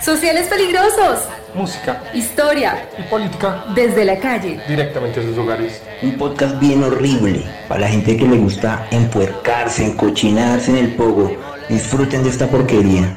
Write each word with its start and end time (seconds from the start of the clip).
Sociales 0.00 0.48
peligrosos. 0.48 1.28
Música. 1.54 2.02
Historia. 2.14 2.88
Y 2.98 3.02
política. 3.04 3.64
Desde 3.74 4.04
la 4.04 4.18
calle. 4.18 4.60
Directamente 4.68 5.20
a 5.20 5.22
sus 5.22 5.38
hogares. 5.38 5.82
Un 6.02 6.16
podcast 6.16 6.58
bien 6.58 6.82
horrible 6.82 7.44
para 7.68 7.82
la 7.82 7.88
gente 7.88 8.16
que 8.16 8.26
le 8.26 8.36
gusta 8.36 8.86
empuercarse, 8.90 9.84
encochinarse 9.84 10.70
en 10.70 10.78
el 10.78 10.94
pogo. 10.94 11.36
Disfruten 11.68 12.22
de 12.22 12.30
esta 12.30 12.46
porquería. 12.46 13.16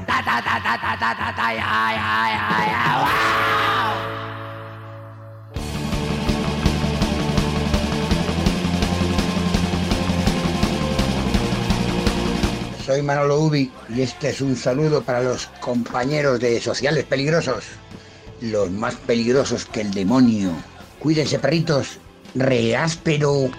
Soy 12.89 13.03
Manolo 13.03 13.39
Ubi 13.41 13.71
y 13.95 14.01
este 14.01 14.29
es 14.29 14.41
un 14.41 14.55
saludo 14.55 15.03
para 15.03 15.21
los 15.21 15.45
compañeros 15.59 16.39
de 16.39 16.59
Sociales 16.59 17.05
Peligrosos, 17.05 17.65
los 18.41 18.71
más 18.71 18.95
peligrosos 18.95 19.65
que 19.65 19.81
el 19.81 19.91
demonio. 19.91 20.51
Cuídense, 20.97 21.37
perritos, 21.37 21.99
reáspero. 22.33 23.51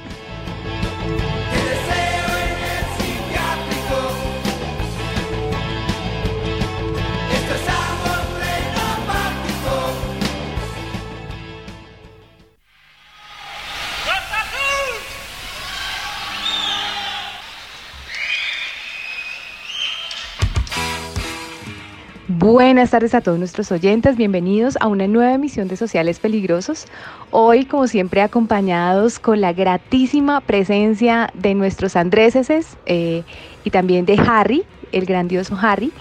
Buenas 22.50 22.90
tardes 22.90 23.14
a 23.14 23.20
todos 23.20 23.38
nuestros 23.38 23.70
oyentes, 23.70 24.16
bienvenidos 24.16 24.76
a 24.80 24.88
una 24.88 25.06
nueva 25.06 25.34
emisión 25.34 25.68
de 25.68 25.76
Sociales 25.76 26.18
Peligrosos. 26.18 26.86
Hoy, 27.30 27.64
como 27.64 27.86
siempre, 27.86 28.22
acompañados 28.22 29.20
con 29.20 29.40
la 29.40 29.52
gratísima 29.52 30.40
presencia 30.40 31.30
de 31.34 31.54
nuestros 31.54 31.94
andréses 31.94 32.76
eh, 32.86 33.22
y 33.62 33.70
también 33.70 34.04
de 34.04 34.20
Harry, 34.26 34.64
el 34.90 35.06
grandioso 35.06 35.56
Harry. 35.62 35.92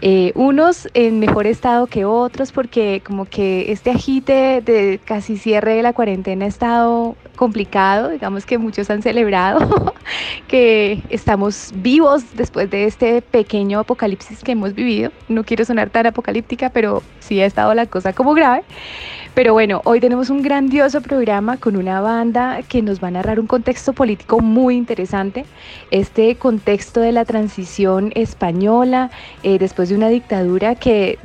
Eh, 0.00 0.32
unos 0.34 0.88
en 0.94 1.20
mejor 1.20 1.46
estado 1.46 1.86
que 1.86 2.04
otros 2.04 2.50
porque 2.50 3.00
como 3.06 3.26
que 3.26 3.70
este 3.70 3.92
agite 3.92 4.60
de 4.60 4.98
casi 5.04 5.38
cierre 5.38 5.76
de 5.76 5.84
la 5.84 5.92
cuarentena 5.92 6.46
ha 6.46 6.48
estado 6.48 7.14
complicado, 7.38 8.10
digamos 8.10 8.44
que 8.44 8.58
muchos 8.58 8.90
han 8.90 9.00
celebrado 9.00 9.94
que 10.48 11.00
estamos 11.08 11.70
vivos 11.76 12.24
después 12.34 12.68
de 12.68 12.84
este 12.84 13.22
pequeño 13.22 13.78
apocalipsis 13.78 14.42
que 14.42 14.52
hemos 14.52 14.74
vivido. 14.74 15.12
No 15.28 15.44
quiero 15.44 15.64
sonar 15.64 15.88
tan 15.88 16.06
apocalíptica, 16.06 16.68
pero 16.68 17.02
sí 17.20 17.40
ha 17.40 17.46
estado 17.46 17.72
la 17.74 17.86
cosa 17.86 18.12
como 18.12 18.34
grave. 18.34 18.64
Pero 19.34 19.52
bueno, 19.52 19.82
hoy 19.84 20.00
tenemos 20.00 20.30
un 20.30 20.42
grandioso 20.42 21.00
programa 21.00 21.58
con 21.58 21.76
una 21.76 22.00
banda 22.00 22.62
que 22.68 22.82
nos 22.82 23.00
va 23.00 23.06
a 23.06 23.12
narrar 23.12 23.38
un 23.38 23.46
contexto 23.46 23.92
político 23.92 24.40
muy 24.40 24.74
interesante. 24.74 25.44
Este 25.92 26.34
contexto 26.34 27.00
de 27.00 27.12
la 27.12 27.24
transición 27.24 28.10
española 28.16 29.10
eh, 29.44 29.60
después 29.60 29.90
de 29.90 29.94
una 29.94 30.08
dictadura 30.08 30.74
que 30.74 31.20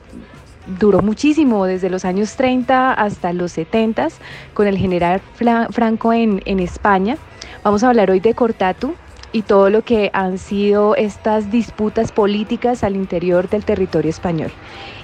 duró 0.66 1.02
muchísimo, 1.02 1.66
desde 1.66 1.90
los 1.90 2.06
años 2.06 2.36
30 2.36 2.94
hasta 2.94 3.34
los 3.34 3.52
70, 3.54 4.08
con 4.54 4.68
el 4.68 4.78
general 4.78 5.22
Franco 5.70 6.14
en, 6.14 6.42
en 6.46 6.60
España. 6.60 7.18
Vamos 7.64 7.84
a 7.84 7.90
hablar 7.90 8.12
hoy 8.12 8.20
de 8.20 8.34
Cortatu, 8.34 8.96
y 9.36 9.42
todo 9.42 9.72
lo 9.72 9.82
que 9.82 10.12
han 10.14 10.38
sido 10.38 10.96
estas 10.96 11.50
disputas 11.50 12.12
políticas 12.12 12.84
al 12.84 12.96
interior 12.96 13.50
del 13.50 13.66
territorio 13.66 14.12
español. 14.12 14.52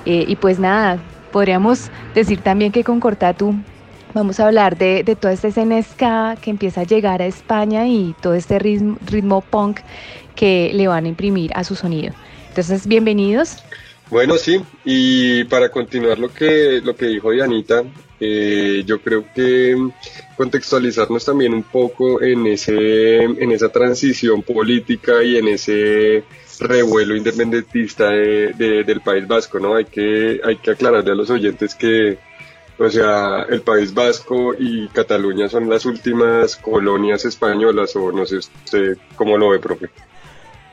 Eh, 0.05 0.23
y 0.27 0.35
pues 0.35 0.59
nada, 0.59 0.99
Podríamos 1.31 1.91
decir 2.15 2.41
también 2.41 2.71
que 2.71 2.83
con 2.83 2.99
Cortatu 2.99 3.53
vamos 4.13 4.39
a 4.39 4.47
hablar 4.47 4.77
de, 4.77 5.03
de 5.03 5.15
toda 5.15 5.33
esta 5.33 5.49
escena 5.49 5.81
ska 5.81 6.35
que 6.41 6.49
empieza 6.49 6.81
a 6.81 6.83
llegar 6.85 7.21
a 7.21 7.27
España 7.27 7.87
y 7.87 8.15
todo 8.19 8.33
este 8.33 8.57
ritmo, 8.57 8.97
ritmo 9.05 9.41
punk 9.41 9.81
que 10.35 10.71
le 10.73 10.87
van 10.87 11.05
a 11.05 11.07
imprimir 11.07 11.51
a 11.53 11.63
su 11.63 11.75
sonido. 11.75 12.13
Entonces, 12.47 12.87
bienvenidos. 12.87 13.63
Bueno, 14.09 14.37
sí, 14.37 14.59
y 14.85 15.43
para 15.43 15.69
continuar 15.69 16.17
lo 16.17 16.33
que, 16.33 16.81
lo 16.83 16.95
que 16.95 17.05
dijo 17.05 17.29
Dianita, 17.29 17.83
eh, 18.19 18.83
yo 18.85 18.99
creo 19.01 19.23
que 19.33 19.77
contextualizarnos 20.35 21.23
también 21.23 21.53
un 21.53 21.63
poco 21.63 22.21
en, 22.21 22.47
ese, 22.47 23.23
en 23.23 23.51
esa 23.51 23.69
transición 23.69 24.41
política 24.41 25.23
y 25.23 25.37
en 25.37 25.49
ese 25.49 26.23
revuelo 26.59 27.15
independentista 27.15 28.09
del 28.09 29.01
País 29.01 29.27
Vasco, 29.27 29.59
¿no? 29.59 29.75
Hay 29.75 29.85
que, 29.85 30.41
hay 30.43 30.57
que 30.57 30.71
aclararle 30.71 31.11
a 31.11 31.15
los 31.15 31.29
oyentes 31.29 31.75
que, 31.75 32.17
o 32.79 32.89
sea, 32.89 33.43
el 33.47 33.61
País 33.61 33.93
Vasco 33.93 34.55
y 34.57 34.87
Cataluña 34.87 35.47
son 35.47 35.69
las 35.69 35.85
últimas 35.85 36.55
colonias 36.55 37.25
españolas, 37.25 37.95
o 37.95 38.11
no 38.11 38.25
sé 38.25 38.37
usted 38.37 38.97
cómo 39.15 39.37
lo 39.37 39.49
ve, 39.49 39.59
profe. 39.59 39.89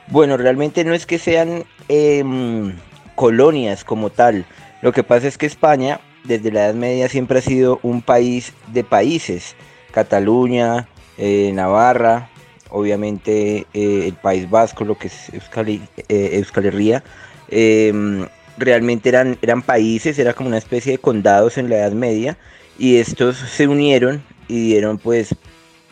Bueno, 0.07 0.37
realmente 0.37 0.83
no 0.83 0.93
es 0.93 1.05
que 1.05 1.19
sean 1.19 1.65
em, 1.87 2.73
colonias 3.17 3.83
como 3.83 4.11
tal. 4.11 4.45
Lo 4.81 4.93
que 4.93 5.03
pasa 5.03 5.27
es 5.27 5.37
que 5.37 5.47
España, 5.47 5.99
desde 6.23 6.51
la 6.51 6.65
Edad 6.65 6.75
Media, 6.75 7.09
siempre 7.09 7.39
ha 7.39 7.41
sido 7.41 7.79
un 7.81 8.03
país 8.03 8.53
de 8.71 8.83
países. 8.83 9.55
Cataluña, 9.91 10.87
eh, 11.17 11.51
Navarra, 11.51 12.29
obviamente 12.69 13.65
eh, 13.73 14.03
el 14.05 14.13
País 14.13 14.47
Vasco, 14.47 14.85
lo 14.85 14.97
que 14.97 15.07
es 15.07 15.33
Euskal, 15.33 15.67
eh, 15.67 16.45
Herria, 16.55 17.03
em, 17.49 18.27
realmente 18.57 19.09
eran, 19.09 19.35
eran 19.41 19.63
países, 19.63 20.19
era 20.19 20.33
como 20.33 20.49
una 20.49 20.59
especie 20.59 20.91
de 20.91 20.97
condados 20.99 21.57
en 21.57 21.69
la 21.69 21.77
Edad 21.77 21.93
Media, 21.93 22.37
y 22.77 22.97
estos 22.97 23.37
se 23.37 23.67
unieron 23.67 24.23
y 24.47 24.61
dieron 24.67 24.99
pues 24.99 25.35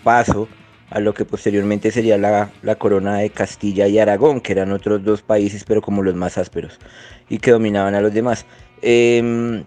paso 0.03 0.47
a 0.90 1.00
lo 1.00 1.13
que 1.13 1.25
posteriormente 1.25 1.91
sería 1.91 2.18
la, 2.18 2.75
corona 2.78 3.18
de 3.18 3.29
Castilla 3.29 3.88
y 3.88 4.00
Aragón, 4.00 4.41
que 4.41 4.51
eran 4.53 4.72
otros 4.72 5.03
dos 5.03 5.22
países, 5.22 5.63
pero 5.63 5.81
como 5.81 6.03
los 6.03 6.16
más 6.16 6.38
ásperos, 6.38 6.79
y 7.29 7.40
que 7.40 7.51
dominaban 7.51 7.96
a 7.96 8.01
los 8.01 8.13
demás. 8.13 8.46
Em, 8.81 9.63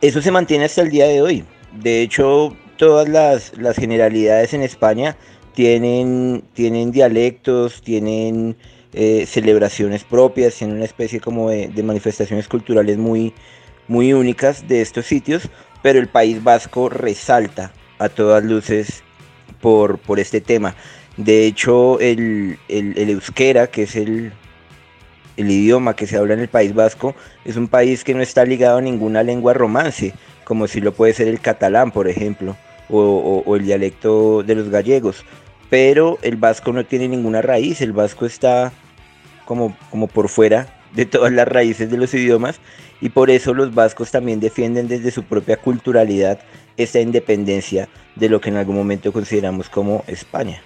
eso 0.00 0.20
se 0.20 0.30
mantiene 0.30 0.66
hasta 0.66 0.82
el 0.82 0.90
día 0.90 1.06
de 1.06 1.22
hoy. 1.22 1.44
De 1.72 2.02
hecho, 2.02 2.56
todas 2.76 3.08
las, 3.08 3.56
las 3.56 3.76
generalidades 3.76 4.54
en 4.54 4.62
España 4.62 5.16
tienen, 5.54 6.44
tienen 6.52 6.92
dialectos, 6.92 7.80
tienen 7.80 8.56
eh, 8.92 9.26
celebraciones 9.26 10.04
propias, 10.04 10.54
tienen 10.54 10.76
una 10.76 10.84
especie 10.84 11.20
como 11.20 11.50
de, 11.50 11.82
manifestaciones 11.82 12.48
culturales 12.48 12.98
muy, 12.98 13.34
muy 13.88 14.12
únicas 14.12 14.68
de 14.68 14.82
estos 14.82 15.06
sitios, 15.06 15.48
pero 15.82 15.98
el 15.98 16.08
País 16.08 16.42
Vasco 16.42 16.88
resalta 16.88 17.72
a 17.98 18.08
todas 18.08 18.44
luces 18.44 19.02
por, 19.66 19.98
por 19.98 20.20
este 20.20 20.40
tema. 20.40 20.76
De 21.16 21.44
hecho, 21.44 21.98
el, 21.98 22.56
euskera, 22.68 23.66
que 23.66 23.82
es 23.82 23.96
el, 23.96 24.32
el 25.36 25.50
idioma 25.50 25.96
que 25.96 26.06
se 26.06 26.16
habla 26.16 26.34
en 26.34 26.40
el 26.40 26.48
País 26.48 26.72
Vasco, 26.72 27.16
es 27.44 27.56
un 27.56 27.66
país 27.66 28.04
que 28.04 28.14
no 28.14 28.22
está 28.22 28.44
ligado 28.44 28.78
a 28.78 28.80
ninguna 28.80 29.24
lengua 29.24 29.54
romance, 29.54 30.14
como 30.44 30.68
si 30.68 30.80
lo 30.80 30.92
puede 30.92 31.14
ser 31.14 31.26
el 31.26 31.40
catalán, 31.40 31.90
por 31.90 32.06
ejemplo, 32.06 32.56
o 32.88 33.56
el 33.56 33.64
dialecto 33.64 34.44
de 34.44 34.54
los 34.54 34.68
gallegos 34.68 35.24
pero 35.68 36.18
el 36.22 36.36
vasco 36.36 36.72
no 36.72 36.84
tiene 36.84 37.08
ninguna 37.08 37.42
raíz, 37.42 37.80
el 37.80 37.92
vasco 37.92 38.24
está 38.24 38.72
como, 39.46 39.76
como 39.90 40.06
por 40.06 40.28
fuera 40.28 40.68
de 40.94 41.06
todas 41.06 41.32
las 41.32 41.48
raíces 41.48 41.90
de 41.90 41.96
los 41.96 42.14
idiomas 42.14 42.60
y 43.00 43.08
por 43.08 43.30
eso 43.30 43.52
los 43.52 43.74
vascos 43.74 44.12
también 44.12 44.38
defienden 44.38 44.86
desde 44.88 45.10
su 45.10 45.24
propia 45.24 45.56
culturalidad 45.56 46.38
esa 46.76 47.00
independencia 47.00 47.88
de 48.14 48.28
lo 48.28 48.40
que 48.40 48.50
en 48.50 48.56
algún 48.56 48.76
momento 48.76 49.12
consideramos 49.12 49.68
como 49.68 50.04
España. 50.06 50.62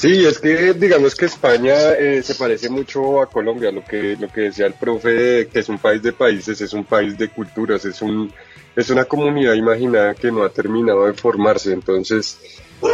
Sí, 0.00 0.24
es 0.24 0.38
que 0.38 0.72
digamos 0.72 1.14
que 1.14 1.26
España 1.26 1.92
eh, 1.92 2.22
se 2.22 2.34
parece 2.34 2.70
mucho 2.70 3.20
a 3.20 3.26
Colombia, 3.26 3.70
lo 3.70 3.84
que, 3.84 4.16
lo 4.18 4.28
que 4.28 4.42
decía 4.42 4.64
el 4.64 4.72
profe, 4.72 5.48
que 5.52 5.58
es 5.58 5.68
un 5.68 5.78
país 5.78 6.02
de 6.02 6.14
países, 6.14 6.58
es 6.62 6.72
un 6.72 6.84
país 6.84 7.18
de 7.18 7.28
culturas, 7.28 7.84
es, 7.84 8.00
un, 8.00 8.32
es 8.74 8.88
una 8.88 9.04
comunidad 9.04 9.52
imaginada 9.52 10.14
que 10.14 10.32
no 10.32 10.42
ha 10.42 10.48
terminado 10.48 11.04
de 11.04 11.12
formarse, 11.12 11.74
entonces 11.74 12.38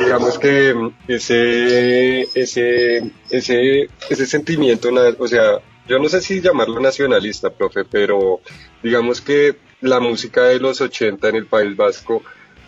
digamos 0.00 0.36
que 0.36 0.74
ese, 1.06 2.22
ese, 2.34 3.12
ese, 3.30 3.88
ese 4.10 4.26
sentimiento, 4.26 4.88
o 5.18 5.28
sea, 5.28 5.60
yo 5.86 6.00
no 6.00 6.08
sé 6.08 6.20
si 6.20 6.40
llamarlo 6.40 6.80
nacionalista, 6.80 7.50
profe, 7.50 7.84
pero 7.84 8.40
digamos 8.82 9.20
que 9.20 9.54
la 9.80 10.00
música 10.00 10.44
de 10.44 10.58
los 10.58 10.80
80 10.80 11.28
en 11.28 11.36
el 11.36 11.46
País 11.46 11.76
Vasco 11.76 12.22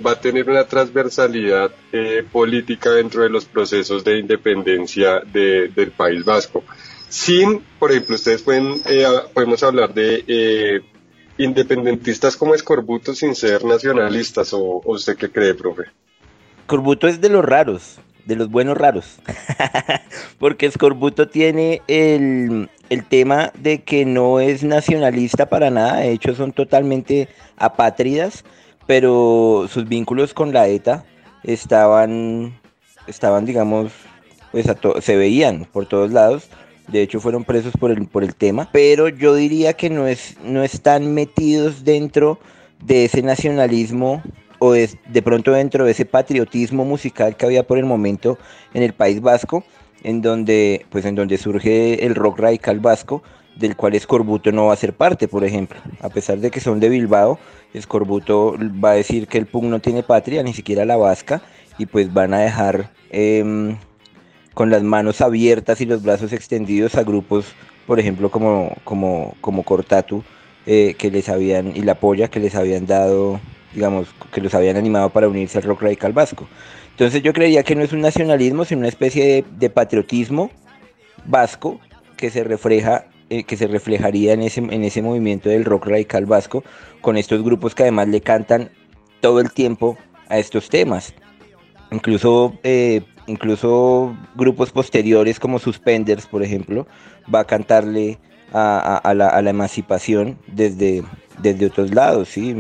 va 0.05 0.13
a 0.13 0.21
tener 0.21 0.49
una 0.49 0.65
transversalidad 0.65 1.73
eh, 1.93 2.25
política 2.31 2.91
dentro 2.91 3.23
de 3.23 3.31
los 3.31 3.45
procesos 3.47 4.05
de 4.05 4.19
independencia 4.19 5.21
del 5.21 5.93
País 5.97 6.25
Vasco. 6.25 6.65
Sin, 7.09 7.63
por 7.79 7.91
ejemplo, 7.91 8.15
ustedes 8.15 8.43
pueden, 8.43 8.75
eh, 8.87 9.07
podemos 9.33 9.63
hablar 9.63 9.95
de 9.95 10.25
eh, 10.27 10.81
independentistas 11.39 12.37
como 12.37 12.55
escorbutos 12.55 13.19
sin 13.19 13.35
ser 13.35 13.65
nacionalistas, 13.65 14.53
o, 14.53 14.61
o 14.61 14.93
usted 14.93 15.17
qué 15.17 15.31
cree, 15.31 15.55
profe. 15.55 15.85
Corbuto 16.67 17.09
es 17.09 17.21
de 17.21 17.31
los 17.31 17.45
raros. 17.45 17.99
De 18.29 18.37
los 18.37 18.51
buenos 18.51 18.77
raros. 18.77 19.19
Porque 20.39 20.71
Scorbuto 20.71 21.29
tiene 21.29 21.81
el, 21.89 22.69
el 22.91 23.05
tema 23.05 23.51
de 23.59 23.83
que 23.83 24.05
no 24.05 24.39
es 24.39 24.63
nacionalista 24.63 25.47
para 25.47 25.71
nada, 25.71 25.97
de 25.97 26.13
hecho 26.13 26.35
son 26.35 26.53
totalmente 26.53 27.29
apátridas, 27.57 28.45
pero 28.87 29.67
sus 29.69 29.89
vínculos 29.89 30.35
con 30.35 30.53
la 30.53 30.69
ETA 30.69 31.05
estaban, 31.43 32.55
estaban 33.07 33.47
digamos, 33.47 33.93
pues 34.53 34.67
se 35.01 35.17
veían 35.17 35.65
por 35.65 35.87
todos 35.87 36.13
lados. 36.13 36.49
De 36.87 37.03
hecho 37.03 37.21
fueron 37.21 37.45
presos 37.45 37.73
por 37.79 37.91
el, 37.91 38.07
por 38.07 38.25
el 38.25 38.35
tema, 38.35 38.69
pero 38.73 39.09
yo 39.09 39.35
diría 39.35 39.75
que 39.75 39.91
no, 39.91 40.07
es, 40.07 40.37
no 40.43 40.63
están 40.63 41.13
metidos 41.13 41.85
dentro 41.85 42.39
de 42.83 43.05
ese 43.05 43.23
nacionalismo 43.23 44.23
o 44.59 44.73
de, 44.73 44.91
de 45.07 45.23
pronto 45.23 45.53
dentro 45.53 45.85
de 45.85 45.93
ese 45.93 46.05
patriotismo 46.05 46.85
musical 46.85 47.37
que 47.37 47.47
había 47.47 47.67
por 47.67 47.79
el 47.79 47.85
momento 47.85 48.39
en 48.75 48.83
el 48.83 48.93
País 48.93 49.21
Vasco 49.21 49.65
en 50.03 50.23
donde, 50.23 50.87
pues 50.91 51.05
en 51.05 51.15
donde 51.15 51.39
surge 51.39 52.05
el 52.07 52.15
rock 52.15 52.39
radical 52.39 52.81
vasco, 52.81 53.23
del 53.57 53.77
cual 53.77 53.95
Escorbuto 53.95 54.53
no 54.53 54.67
va 54.67 54.75
a 54.75 54.77
ser 54.77 54.93
parte, 54.93 55.27
por 55.27 55.45
ejemplo. 55.45 55.79
A 56.01 56.09
pesar 56.09 56.39
de 56.39 56.51
que 56.51 56.61
son 56.61 56.79
de 56.79 56.89
Bilbao, 56.89 57.39
Escorbuto 57.75 58.57
va 58.83 58.93
a 58.93 58.95
decir 58.95 59.27
que 59.27 59.39
el 59.39 59.47
punk 59.47 59.65
no 59.65 59.81
tiene 59.81 60.03
patria, 60.03 60.43
ni 60.43 60.55
siquiera 60.55 60.85
la 60.85 60.97
vasca, 60.97 61.43
y 61.77 61.87
pues 61.87 62.13
van 62.13 62.35
a 62.35 62.39
dejar 62.39 62.93
em, 63.11 63.77
con 64.55 64.71
las 64.71 64.83
manos 64.83 65.21
abiertas 65.21 65.81
y 65.81 65.87
los 65.87 66.03
brazos 66.03 66.33
extendidos 66.33 66.95
a 66.95 67.03
grupos, 67.03 67.47
por 67.87 67.99
ejemplo, 67.99 68.31
como, 68.31 68.77
como, 68.85 69.35
como 69.41 69.65
Cortatu, 69.65 70.23
eh, 70.67 70.95
que 70.97 71.11
les 71.11 71.29
habían, 71.29 71.77
y 71.77 71.83
la 71.83 71.97
polla 71.97 72.29
que 72.29 72.41
les 72.41 72.55
habían 72.55 72.87
dado, 72.87 73.41
digamos, 73.75 74.09
que 74.33 74.41
los 74.41 74.55
habían 74.55 74.77
animado 74.77 75.11
para 75.11 75.29
unirse 75.29 75.59
al 75.59 75.65
rock 75.65 75.83
radical 75.83 76.13
vasco. 76.13 76.49
Entonces 76.91 77.23
yo 77.23 77.33
creía 77.33 77.63
que 77.63 77.75
no 77.75 77.83
es 77.83 77.93
un 77.93 78.01
nacionalismo, 78.01 78.65
sino 78.65 78.81
una 78.81 78.89
especie 78.89 79.45
de, 79.49 79.71
patriotismo 79.71 80.51
vasco 81.27 81.81
que 82.17 82.31
se 82.31 82.43
refleja 82.43 83.07
eh, 83.31 83.45
que 83.45 83.57
se 83.57 83.67
reflejaría 83.67 84.33
en 84.33 84.43
ese, 84.43 84.61
en 84.61 84.85
ese 84.85 85.03
movimiento 85.03 85.51
del 85.51 85.65
rock 85.67 85.87
radical 85.87 86.25
vasco, 86.25 86.65
con 87.03 87.19
estos 87.19 87.45
grupos 87.45 87.75
que 87.75 87.83
además 87.83 88.09
le 88.09 88.23
cantan 88.23 88.71
todo 89.21 89.41
el 89.41 89.53
tiempo 89.53 89.99
a 90.29 90.39
estos 90.39 90.71
temas. 90.71 91.15
Incluso, 91.91 92.59
eh, 92.63 93.03
incluso 93.27 94.17
grupos 94.35 94.71
posteriores 94.73 95.39
como 95.39 95.59
Suspenders, 95.59 96.27
por 96.27 96.43
ejemplo, 96.43 96.87
va 97.33 97.41
a 97.41 97.45
cantarle 97.45 98.19
a, 98.53 99.13
la, 99.15 99.51
emancipación 99.51 100.39
desde, 100.47 101.03
desde 101.39 101.67
otros 101.67 101.95
lados, 101.95 102.31
¿sí? 102.31 102.55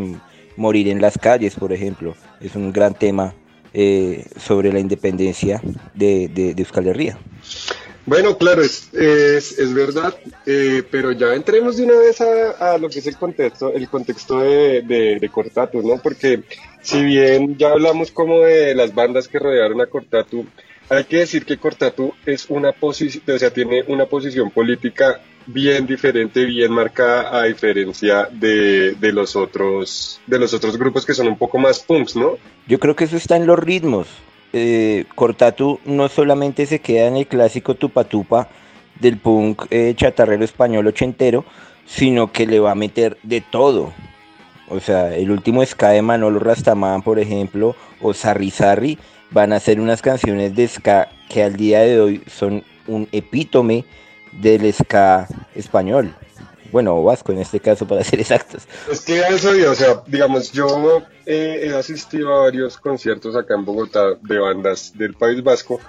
Morir 0.58 0.88
en 0.88 1.00
las 1.00 1.16
calles, 1.16 1.54
por 1.54 1.72
ejemplo, 1.72 2.16
es 2.40 2.56
un 2.56 2.72
gran 2.72 2.92
tema 2.92 3.32
eh, 3.72 4.24
sobre 4.36 4.72
la 4.72 4.80
independencia 4.80 5.62
de, 5.94 6.54
Euskal 6.58 6.88
Herria. 6.88 7.16
Bueno, 8.06 8.36
claro, 8.36 8.62
es, 8.62 8.88
es, 8.92 9.72
verdad, 9.72 10.16
eh, 10.46 10.82
pero 10.90 11.12
ya 11.12 11.34
entremos 11.34 11.76
de 11.76 11.84
una 11.84 11.96
vez 11.98 12.20
a, 12.20 12.76
lo 12.76 12.88
que 12.88 12.98
es 12.98 13.06
el 13.06 13.16
contexto, 13.16 13.72
el 13.72 13.88
contexto 13.88 14.40
de, 14.40 14.82
de, 14.82 15.18
de, 15.20 15.28
Cortatu, 15.28 15.80
¿no? 15.80 16.02
Porque 16.02 16.42
si 16.82 17.04
bien 17.04 17.56
ya 17.56 17.70
hablamos 17.70 18.10
como 18.10 18.40
de 18.40 18.74
las 18.74 18.92
bandas 18.92 19.28
que 19.28 19.38
rodearon 19.38 19.80
a 19.80 19.86
Cortatu, 19.86 20.44
hay 20.90 21.04
que 21.04 21.18
decir 21.18 21.44
que 21.44 21.58
Cortatu 21.58 22.14
es 22.24 22.46
una 22.48 22.72
posición, 22.72 23.22
o 23.34 23.38
sea, 23.38 23.50
tiene 23.50 23.84
una 23.88 24.06
posición 24.06 24.50
política 24.50 25.20
bien 25.46 25.86
diferente, 25.86 26.44
bien 26.44 26.72
marcada 26.72 27.40
a 27.40 27.44
diferencia 27.44 28.28
de, 28.30 28.94
de, 28.94 29.12
los 29.12 29.34
otros 29.36 30.20
de 30.26 30.38
los 30.38 30.52
otros 30.52 30.76
grupos 30.76 31.06
que 31.06 31.14
son 31.14 31.28
un 31.28 31.38
poco 31.38 31.58
más 31.58 31.80
punks, 31.80 32.16
¿no? 32.16 32.32
Yo 32.66 32.78
creo 32.78 32.94
que 32.94 33.04
eso 33.04 33.16
está 33.16 33.36
en 33.36 33.46
los 33.46 33.58
ritmos. 33.58 34.08
Eh, 34.52 35.04
Cortatu 35.14 35.80
no 35.84 36.08
solamente 36.08 36.64
se 36.66 36.80
queda 36.80 37.06
en 37.06 37.16
el 37.16 37.26
clásico 37.26 37.74
tupatupa 37.74 38.48
del 38.98 39.18
punk 39.18 39.66
eh, 39.70 39.92
chatarrero 39.96 40.44
español 40.44 40.86
ochentero, 40.86 41.44
sino 41.86 42.32
que 42.32 42.46
le 42.46 42.60
va 42.60 42.72
a 42.72 42.74
meter 42.74 43.18
de 43.22 43.40
todo. 43.40 43.92
O 44.68 44.80
sea, 44.80 45.14
el 45.14 45.30
último 45.30 45.64
ska 45.64 45.90
de 45.90 46.02
Manolo 46.02 46.40
Rastamán, 46.40 47.02
por 47.02 47.18
ejemplo, 47.18 47.74
o 48.02 48.12
Sarri 48.12 48.50
Sarri, 48.50 48.98
van 49.30 49.52
a 49.52 49.60
ser 49.60 49.80
unas 49.80 50.02
canciones 50.02 50.54
de 50.54 50.68
ska 50.68 51.08
que 51.28 51.42
al 51.42 51.56
día 51.56 51.80
de 51.80 52.00
hoy 52.00 52.22
son 52.26 52.64
un 52.86 53.08
epítome 53.12 53.84
del 54.32 54.72
ska 54.72 55.28
español. 55.54 56.14
Bueno, 56.70 56.96
o 56.96 57.04
vasco 57.04 57.32
en 57.32 57.38
este 57.38 57.60
caso, 57.60 57.86
para 57.88 58.04
ser 58.04 58.20
exactos. 58.20 58.68
Es 58.90 59.00
que 59.00 59.20
eso, 59.20 59.50
o 59.70 59.74
sea, 59.74 60.02
digamos, 60.06 60.52
yo 60.52 61.02
he 61.26 61.74
asistido 61.74 62.34
a 62.34 62.42
varios 62.44 62.76
conciertos 62.76 63.36
acá 63.36 63.54
en 63.54 63.64
Bogotá 63.64 64.14
de 64.20 64.38
bandas 64.38 64.92
del 64.96 65.14
País 65.14 65.42
Vasco 65.42 65.80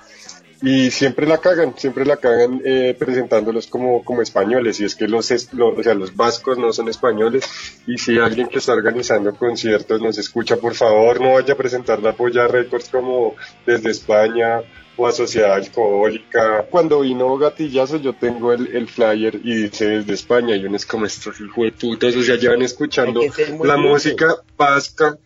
y 0.61 0.91
siempre 0.91 1.25
la 1.25 1.37
cagan, 1.37 1.73
siempre 1.77 2.05
la 2.05 2.17
cagan 2.17 2.61
eh, 2.65 2.95
presentándolos 2.97 3.67
como, 3.67 4.03
como 4.03 4.21
españoles. 4.21 4.79
Y 4.79 4.85
es 4.85 4.95
que 4.95 5.07
los, 5.07 5.31
o 5.31 5.83
sea, 5.83 5.93
los 5.93 6.15
vascos 6.15 6.57
no 6.57 6.73
son 6.73 6.89
españoles. 6.89 7.45
Y 7.87 7.97
si 7.97 8.19
alguien 8.19 8.47
que 8.47 8.59
está 8.59 8.73
organizando 8.73 9.33
conciertos 9.35 10.01
nos 10.01 10.17
escucha, 10.17 10.57
por 10.57 10.75
favor 10.75 11.21
no 11.21 11.33
vaya 11.33 11.53
a 11.53 11.57
presentar 11.57 12.01
la 12.01 12.13
Polla 12.13 12.47
Records 12.47 12.89
como 12.89 13.35
desde 13.65 13.91
España 13.91 14.61
o 14.97 15.07
a 15.07 15.13
Sociedad 15.13 15.53
Alcohólica. 15.53 16.65
Cuando 16.69 16.99
vino 17.01 17.37
Gatillazo 17.37 17.97
yo 17.97 18.13
tengo 18.13 18.51
el, 18.51 18.75
el 18.75 18.89
flyer 18.89 19.39
y 19.41 19.63
dice 19.63 19.85
desde 19.85 20.13
España. 20.13 20.57
Y 20.57 20.65
uno 20.65 20.75
es 20.75 20.85
como 20.85 21.05
estos 21.05 21.39
hijos 21.39 21.65
de 21.65 21.71
putas, 21.71 22.15
o 22.17 22.21
sea, 22.21 22.35
llevan 22.35 22.61
escuchando 22.63 23.21
la 23.63 23.77
música 23.77 24.35
vasca 24.57 25.17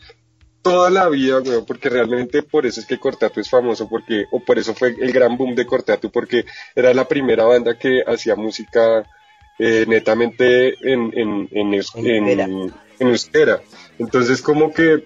toda 0.64 0.90
la 0.90 1.10
vida, 1.10 1.42
porque 1.68 1.90
realmente 1.90 2.42
por 2.42 2.66
eso 2.66 2.80
es 2.80 2.88
que 2.88 2.98
Cortatu 2.98 3.42
es 3.42 3.50
famoso, 3.50 3.88
porque, 3.88 4.26
o 4.32 4.40
por 4.40 4.58
eso 4.58 4.74
fue 4.74 4.96
el 5.00 5.12
gran 5.12 5.38
boom 5.38 5.54
de 5.54 5.66
Cortatu, 5.66 6.10
porque 6.10 6.46
era 6.74 6.94
la 6.94 7.08
primera 7.08 7.44
banda 7.44 7.78
que 7.78 8.02
hacía 8.08 8.36
música 8.36 9.04
eh, 9.60 9.86
netamente 9.88 10.70
en, 10.82 11.12
en, 11.14 11.50
en, 11.52 11.74
en, 11.76 12.74
euskera. 13.00 13.62
Entonces, 14.00 14.42
como 14.42 14.74
que 14.74 15.06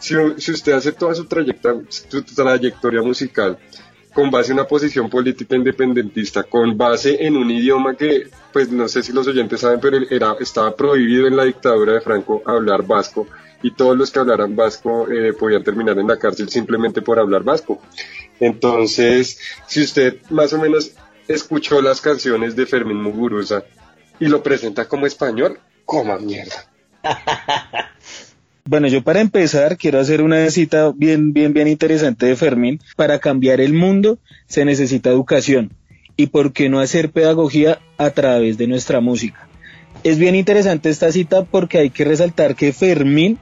si, 0.00 0.14
si 0.38 0.50
usted 0.50 0.72
hace 0.72 0.92
toda 0.92 1.14
su 1.14 1.24
trayectoria, 1.26 1.84
su 1.88 2.22
trayectoria 2.22 3.00
musical 3.00 3.58
con 4.12 4.30
base 4.30 4.50
en 4.50 4.58
una 4.58 4.66
posición 4.66 5.10
política 5.10 5.54
independentista, 5.56 6.42
con 6.42 6.76
base 6.76 7.18
en 7.26 7.36
un 7.36 7.50
idioma 7.50 7.94
que, 7.94 8.30
pues 8.50 8.70
no 8.70 8.88
sé 8.88 9.02
si 9.02 9.12
los 9.12 9.26
oyentes 9.28 9.60
saben, 9.60 9.78
pero 9.78 9.98
era, 10.08 10.34
estaba 10.40 10.74
prohibido 10.74 11.26
en 11.26 11.36
la 11.36 11.44
dictadura 11.44 11.92
de 11.92 12.00
Franco 12.00 12.42
hablar 12.46 12.86
vasco 12.86 13.26
y 13.62 13.72
todos 13.72 13.96
los 13.96 14.10
que 14.10 14.18
hablaran 14.18 14.54
vasco 14.54 15.10
eh, 15.10 15.32
podían 15.32 15.64
terminar 15.64 15.98
en 15.98 16.06
la 16.06 16.18
cárcel 16.18 16.48
simplemente 16.48 17.02
por 17.02 17.18
hablar 17.18 17.42
vasco. 17.42 17.80
Entonces, 18.40 19.38
si 19.66 19.82
usted 19.82 20.18
más 20.30 20.52
o 20.52 20.58
menos 20.58 20.92
escuchó 21.28 21.80
las 21.80 22.00
canciones 22.00 22.54
de 22.54 22.66
Fermín 22.66 23.02
Muguruza 23.02 23.64
y 24.20 24.26
lo 24.26 24.42
presenta 24.42 24.86
como 24.86 25.06
español, 25.06 25.58
coma 25.84 26.18
mierda. 26.18 26.66
Bueno, 28.68 28.88
yo 28.88 29.04
para 29.04 29.20
empezar 29.20 29.76
quiero 29.76 30.00
hacer 30.00 30.22
una 30.22 30.50
cita 30.50 30.92
bien, 30.92 31.32
bien, 31.32 31.52
bien 31.52 31.68
interesante 31.68 32.26
de 32.26 32.34
Fermín. 32.34 32.80
Para 32.96 33.20
cambiar 33.20 33.60
el 33.60 33.72
mundo 33.72 34.18
se 34.48 34.64
necesita 34.64 35.08
educación. 35.08 35.72
¿Y 36.16 36.26
por 36.26 36.52
qué 36.52 36.68
no 36.68 36.80
hacer 36.80 37.12
pedagogía 37.12 37.78
a 37.96 38.10
través 38.10 38.58
de 38.58 38.66
nuestra 38.66 39.00
música? 39.00 39.46
Es 40.02 40.18
bien 40.18 40.34
interesante 40.34 40.90
esta 40.90 41.12
cita 41.12 41.44
porque 41.44 41.78
hay 41.78 41.90
que 41.90 42.04
resaltar 42.04 42.56
que 42.56 42.72
Fermín 42.72 43.38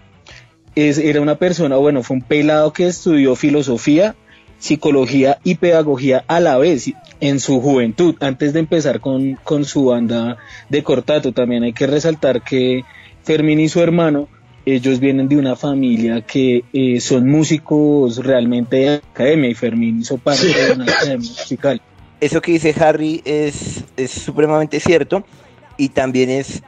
era 0.76 1.21
una 1.21 1.37
persona, 1.37 1.76
bueno, 1.76 2.02
fue 2.02 2.16
un 2.16 2.23
pelado 2.23 2.73
que 2.73 2.87
estudió 2.87 3.37
filosofía, 3.37 4.14
psicología 4.59 5.38
y 5.45 5.57
pedagogía 5.57 6.25
a 6.26 6.40
la 6.40 6.57
vez 6.59 6.90
en 7.21 7.40
su 7.40 7.61
juventud, 7.61 8.16
antes 8.21 8.52
de 8.52 8.61
empezar 8.61 9.00
con, 9.00 9.35
con 9.45 9.64
su 9.64 9.87
banda 9.87 10.38
de 10.69 10.83
cortato. 10.83 11.33
También 11.33 11.62
hay 11.62 11.73
que 11.73 11.87
resaltar 11.87 12.43
que 12.43 12.85
Fermín 13.23 13.61
y 13.61 13.69
su 13.69 13.81
hermano, 13.81 14.28
ellos 14.66 15.00
vienen 15.00 15.28
de 15.28 15.37
una 15.37 15.57
familia 15.57 16.23
que 16.23 16.64
eh, 16.73 17.00
son 17.00 17.28
músicos 17.28 18.25
realmente 18.25 18.76
de 18.76 18.95
academia 18.95 19.50
y 19.50 19.54
Fermín 19.54 20.00
hizo 20.00 20.19
parte 20.19 20.47
de 20.47 20.73
una 20.73 20.85
academia 20.85 21.19
musical. 21.19 21.81
Eso 22.21 22.40
que 22.40 22.52
dice 22.52 22.75
Harry 22.81 23.21
es, 23.25 23.85
es 23.97 24.11
supremamente 24.11 24.81
cierto 24.81 25.25
y 25.76 25.90
también 25.90 26.31
es 26.31 26.62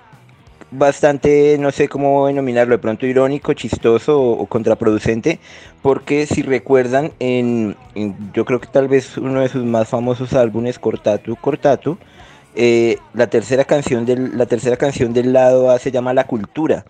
bastante, 0.70 1.56
no 1.58 1.70
sé 1.70 1.88
cómo 1.88 2.26
denominarlo, 2.26 2.74
de 2.74 2.78
pronto 2.78 3.06
irónico, 3.06 3.52
chistoso 3.54 4.20
o, 4.20 4.46
contraproducente, 4.46 5.38
porque 5.82 6.26
si 6.26 6.42
recuerdan, 6.42 7.12
en, 7.18 7.76
yo 8.32 8.44
creo 8.44 8.60
que 8.60 8.66
tal 8.66 8.88
vez 8.88 9.16
uno 9.16 9.40
de 9.40 9.48
sus 9.48 9.64
más 9.64 9.88
famosos 9.88 10.32
álbumes, 10.32 10.78
Cortatu, 10.78 11.36
Cortatu, 11.36 11.98
eh, 12.54 12.98
la 13.12 13.26
tercera 13.26 13.64
canción 13.64 14.06
del 14.06 14.36
la 14.38 14.46
tercera 14.46 14.78
canción 14.78 15.12
del 15.12 15.34
lado 15.34 15.70
A 15.70 15.78
se 15.78 15.90
llama 15.90 16.14
La 16.14 16.24
Cultura. 16.24 16.86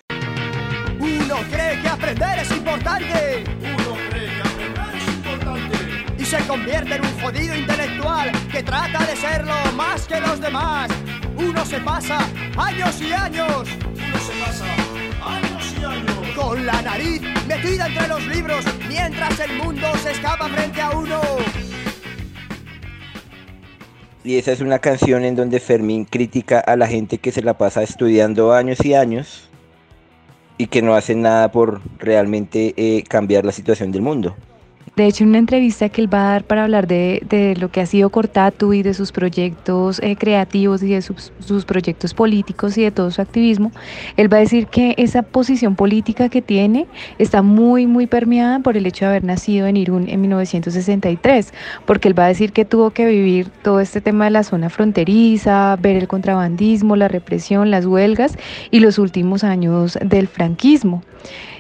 Uno 1.01 1.37
cree 1.51 1.83
que 1.83 1.89
aprender 1.89 2.39
es 2.39 2.51
importante. 2.53 3.45
Uno 3.61 3.97
cree 4.09 4.29
que 4.29 4.43
aprender 4.43 4.97
es 4.97 5.15
importante. 5.17 6.23
Y 6.23 6.25
se 6.25 6.39
convierte 6.47 6.95
en 6.95 7.05
un 7.05 7.21
jodido 7.21 7.57
intelectual 7.57 8.31
que 8.53 8.63
trata 8.63 9.07
de 9.07 9.17
serlo 9.17 9.55
más 9.75 10.07
que 10.07 10.21
los 10.21 10.41
demás 10.41 10.89
se 11.67 11.81
pasa 11.81 12.19
años 12.57 13.03
y 13.03 13.13
años. 13.13 13.69
Uno 13.85 14.19
se 14.19 14.33
pasa 14.41 14.65
años 15.25 15.75
y 15.81 15.85
años. 15.85 16.37
Con 16.37 16.65
la 16.65 16.81
nariz 16.83 17.21
metida 17.49 17.89
entre 17.89 18.09
los 18.09 18.25
libros 18.29 18.65
mientras 18.89 19.41
el 19.41 19.57
mundo 19.59 19.87
se 20.03 20.13
escapa 20.13 20.49
frente 20.49 20.81
a 20.81 20.91
uno. 20.91 21.21
Y 24.23 24.37
esa 24.39 24.53
es 24.53 24.61
una 24.61 24.79
canción 24.79 25.25
en 25.25 25.35
donde 25.35 25.59
Fermín 25.59 26.05
critica 26.05 26.61
a 26.61 26.77
la 26.77 26.87
gente 26.87 27.19
que 27.19 27.33
se 27.33 27.43
la 27.43 27.59
pasa 27.59 27.83
estudiando 27.83 28.53
años 28.53 28.85
y 28.85 28.95
años 28.95 29.49
y 30.59 30.69
que 30.69 30.83
no 30.83 30.95
hace 30.95 31.15
nada 31.17 31.51
por 31.51 31.81
realmente 31.99 32.75
eh, 32.77 33.03
cambiar 33.03 33.45
la 33.45 33.53
situación 33.53 33.91
del 33.91 34.03
mundo. 34.03 34.37
De 34.97 35.07
hecho, 35.07 35.25
en 35.25 35.29
una 35.29 35.39
entrevista 35.41 35.91
que 35.91 36.01
él 36.01 36.13
va 36.13 36.21
a 36.21 36.33
dar 36.33 36.45
para 36.45 36.65
hablar 36.65 36.87
de, 36.87 37.55
lo 37.61 37.71
que 37.71 37.83
ha 37.83 37.87
sido 37.87 38.09
Cortatu 38.09 38.73
y 38.73 38.83
de 38.83 38.95
sus 38.95 39.13
proyectos 39.13 40.01
eh, 40.03 40.17
creativos 40.17 40.83
y 40.83 40.95
de 40.95 41.03
sus, 41.03 41.35
sus, 41.39 41.67
proyectos 41.67 42.15
políticos 42.15 42.79
y 42.79 42.83
de 42.83 42.91
todo 42.91 43.11
su 43.11 43.21
activismo, 43.21 43.73
él 44.17 44.33
va 44.33 44.39
a 44.39 44.41
decir 44.41 44.69
que 44.69 44.95
esa 44.97 45.21
posición 45.21 45.77
política 45.77 46.31
que 46.31 46.41
tiene 46.41 46.87
está 47.19 47.43
muy, 47.43 47.87
muy 47.87 48.07
permeada 48.07 48.61
por 48.61 48.79
el 48.79 48.87
hecho 48.87 49.05
de 49.05 49.11
haber 49.11 49.25
nacido 49.25 49.67
en 49.67 49.77
Irún 49.77 50.09
en 50.09 50.23
1963, 50.23 51.53
porque 51.85 52.09
él 52.09 52.19
va 52.19 52.25
a 52.25 52.29
decir 52.29 52.55
que 52.55 52.65
tuvo 52.65 52.93
que 52.93 53.05
vivir 53.05 53.51
todo 53.63 53.81
este 53.81 54.01
tema 54.01 54.25
de 54.25 54.31
la 54.31 54.45
zona 54.45 54.71
fronteriza, 54.71 55.77
ver 55.77 55.97
el 55.97 56.09
contrabandismo, 56.09 56.97
la 56.97 57.09
represión, 57.09 57.71
las 57.71 57.85
huelgas 57.85 58.39
y 58.71 58.81
los 58.81 58.99
últimos 58.99 59.45
años 59.45 59.99
del 60.03 60.27
franquismo. 60.27 61.03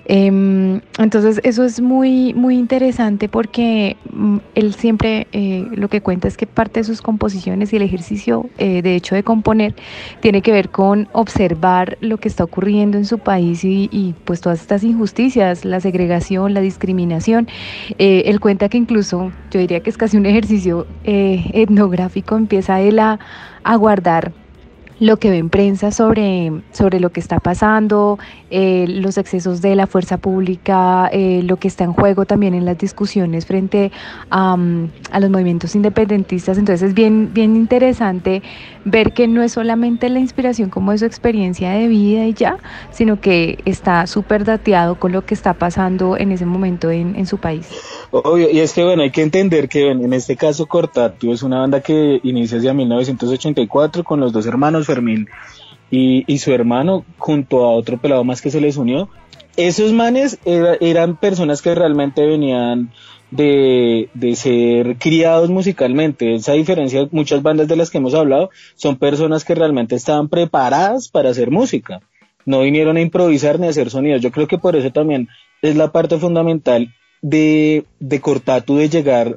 Eh, 0.08 0.80
entonces 0.98 1.40
eso 1.42 1.64
es 1.64 1.80
muy, 1.80 2.32
muy 2.32 2.56
interesante 2.56 3.28
porque 3.28 3.96
mm, 4.12 4.36
él 4.54 4.75
siempre 4.75 5.26
eh, 5.32 5.66
lo 5.72 5.88
que 5.88 6.00
cuenta 6.00 6.28
es 6.28 6.36
que 6.36 6.46
parte 6.46 6.80
de 6.80 6.84
sus 6.84 7.02
composiciones 7.02 7.72
y 7.72 7.76
el 7.76 7.82
ejercicio 7.82 8.48
eh, 8.58 8.82
de 8.82 8.94
hecho 8.94 9.16
de 9.16 9.25
componer 9.25 9.75
tiene 10.20 10.42
que 10.42 10.52
ver 10.52 10.68
con 10.70 11.08
observar 11.12 11.98
lo 12.00 12.18
que 12.18 12.28
está 12.28 12.44
ocurriendo 12.44 12.98
en 12.98 13.04
su 13.04 13.18
país 13.18 13.64
y, 13.64 14.14
pues 14.25 14.40
todas 14.40 14.60
estas 14.60 14.84
injusticias, 14.84 15.64
la 15.64 15.80
segregación, 15.80 16.54
la 16.54 16.60
discriminación. 16.60 17.48
Eh, 17.98 18.25
él 18.26 18.38
cuenta 18.38 18.68
que 18.68 18.78
incluso 18.78 19.32
yo 19.50 19.58
diría 19.58 19.80
que 19.80 19.90
es 19.90 19.96
casi 19.96 20.16
un 20.16 20.26
ejercicio 20.26 20.86
etnográfico, 21.04 22.36
empieza 22.36 22.80
él 22.80 22.98
a 22.98 23.18
guardar 23.76 24.32
lo 24.98 25.18
que 25.18 25.30
ve 25.30 25.38
en 25.38 25.50
prensa 25.50 25.90
sobre, 25.90 26.52
sobre 26.72 27.00
lo 27.00 27.10
que 27.10 27.20
está 27.20 27.38
pasando, 27.38 28.18
eh, 28.50 28.86
los 28.88 29.18
excesos 29.18 29.60
de 29.60 29.76
la 29.76 29.86
fuerza 29.86 30.16
pública, 30.16 31.08
eh, 31.12 31.42
lo 31.42 31.56
que 31.56 31.68
está 31.68 31.84
en 31.84 31.92
juego 31.92 32.24
también 32.24 32.54
en 32.54 32.64
las 32.64 32.78
discusiones 32.78 33.46
frente 33.46 33.92
um, 34.32 34.88
a, 35.10 35.20
los 35.20 35.30
movimientos 35.30 35.74
independentistas. 35.74 36.56
Entonces 36.58 36.88
es 36.88 36.94
bien, 36.94 37.30
bien 37.32 37.56
interesante 37.56 38.42
ver 38.86 39.12
que 39.12 39.26
no 39.26 39.42
es 39.42 39.52
solamente 39.52 40.08
la 40.08 40.20
inspiración 40.20 40.70
como 40.70 40.92
de 40.92 40.98
su 40.98 41.04
experiencia 41.04 41.72
de 41.72 41.88
vida 41.88 42.24
y 42.24 42.34
ya, 42.34 42.56
sino 42.92 43.20
que 43.20 43.58
está 43.64 44.06
súper 44.06 44.44
dateado 44.44 44.94
con 44.94 45.10
lo 45.10 45.26
que 45.26 45.34
está 45.34 45.54
pasando 45.54 46.16
en 46.16 46.30
ese 46.30 46.46
momento 46.46 46.90
en, 46.90 47.16
en 47.16 47.26
su 47.26 47.38
país. 47.38 47.68
Obvio, 48.12 48.48
y 48.48 48.60
es 48.60 48.72
que 48.72 48.84
bueno, 48.84 49.02
hay 49.02 49.10
que 49.10 49.22
entender 49.22 49.68
que 49.68 49.90
en 49.90 50.12
este 50.12 50.36
caso 50.36 50.66
Cortatu 50.66 51.32
es 51.32 51.42
una 51.42 51.58
banda 51.58 51.80
que 51.80 52.20
inicia 52.22 52.58
desde 52.58 52.72
1984 52.72 54.04
con 54.04 54.20
los 54.20 54.32
dos 54.32 54.46
hermanos 54.46 54.86
Fermín 54.86 55.28
y, 55.90 56.22
y, 56.32 56.38
su 56.38 56.52
hermano 56.52 57.04
junto 57.18 57.64
a 57.64 57.72
otro 57.72 57.98
pelado 57.98 58.22
más 58.22 58.40
que 58.40 58.52
se 58.52 58.60
les 58.60 58.76
unió. 58.76 59.08
Esos 59.56 59.92
manes 59.92 60.38
era, 60.44 60.76
eran 60.80 61.16
personas 61.16 61.60
que 61.60 61.74
realmente 61.74 62.24
venían 62.24 62.92
de, 63.30 64.09
de, 64.14 64.37
ser 64.37 64.97
criados 64.99 65.50
musicalmente. 65.50 66.35
Esa 66.35 66.52
diferencia, 66.52 67.09
muchas 67.11 67.42
bandas 67.42 67.68
de 67.68 67.76
las 67.76 67.90
que 67.90 67.99
hemos 67.99 68.14
hablado 68.14 68.50
son 68.75 68.97
personas 68.97 69.45
que 69.45 69.54
realmente 69.54 69.95
estaban 69.95 70.28
preparadas 70.28 71.09
para 71.09 71.30
hacer 71.30 71.50
música. 71.50 72.00
No 72.45 72.61
vinieron 72.61 72.97
a 72.97 73.00
improvisar 73.00 73.59
ni 73.59 73.66
a 73.66 73.71
hacer 73.71 73.90
sonidos. 73.90 74.21
Yo 74.21 74.30
creo 74.30 74.47
que 74.47 74.59
por 74.59 74.76
eso 74.76 74.90
también 74.92 75.28
es 75.62 75.76
la 75.76 75.90
parte 75.90 76.18
fundamental 76.18 76.95
de, 77.23 77.85
de 77.99 78.21
Cortatu 78.21 78.76
de 78.76 78.88
llegar 78.88 79.37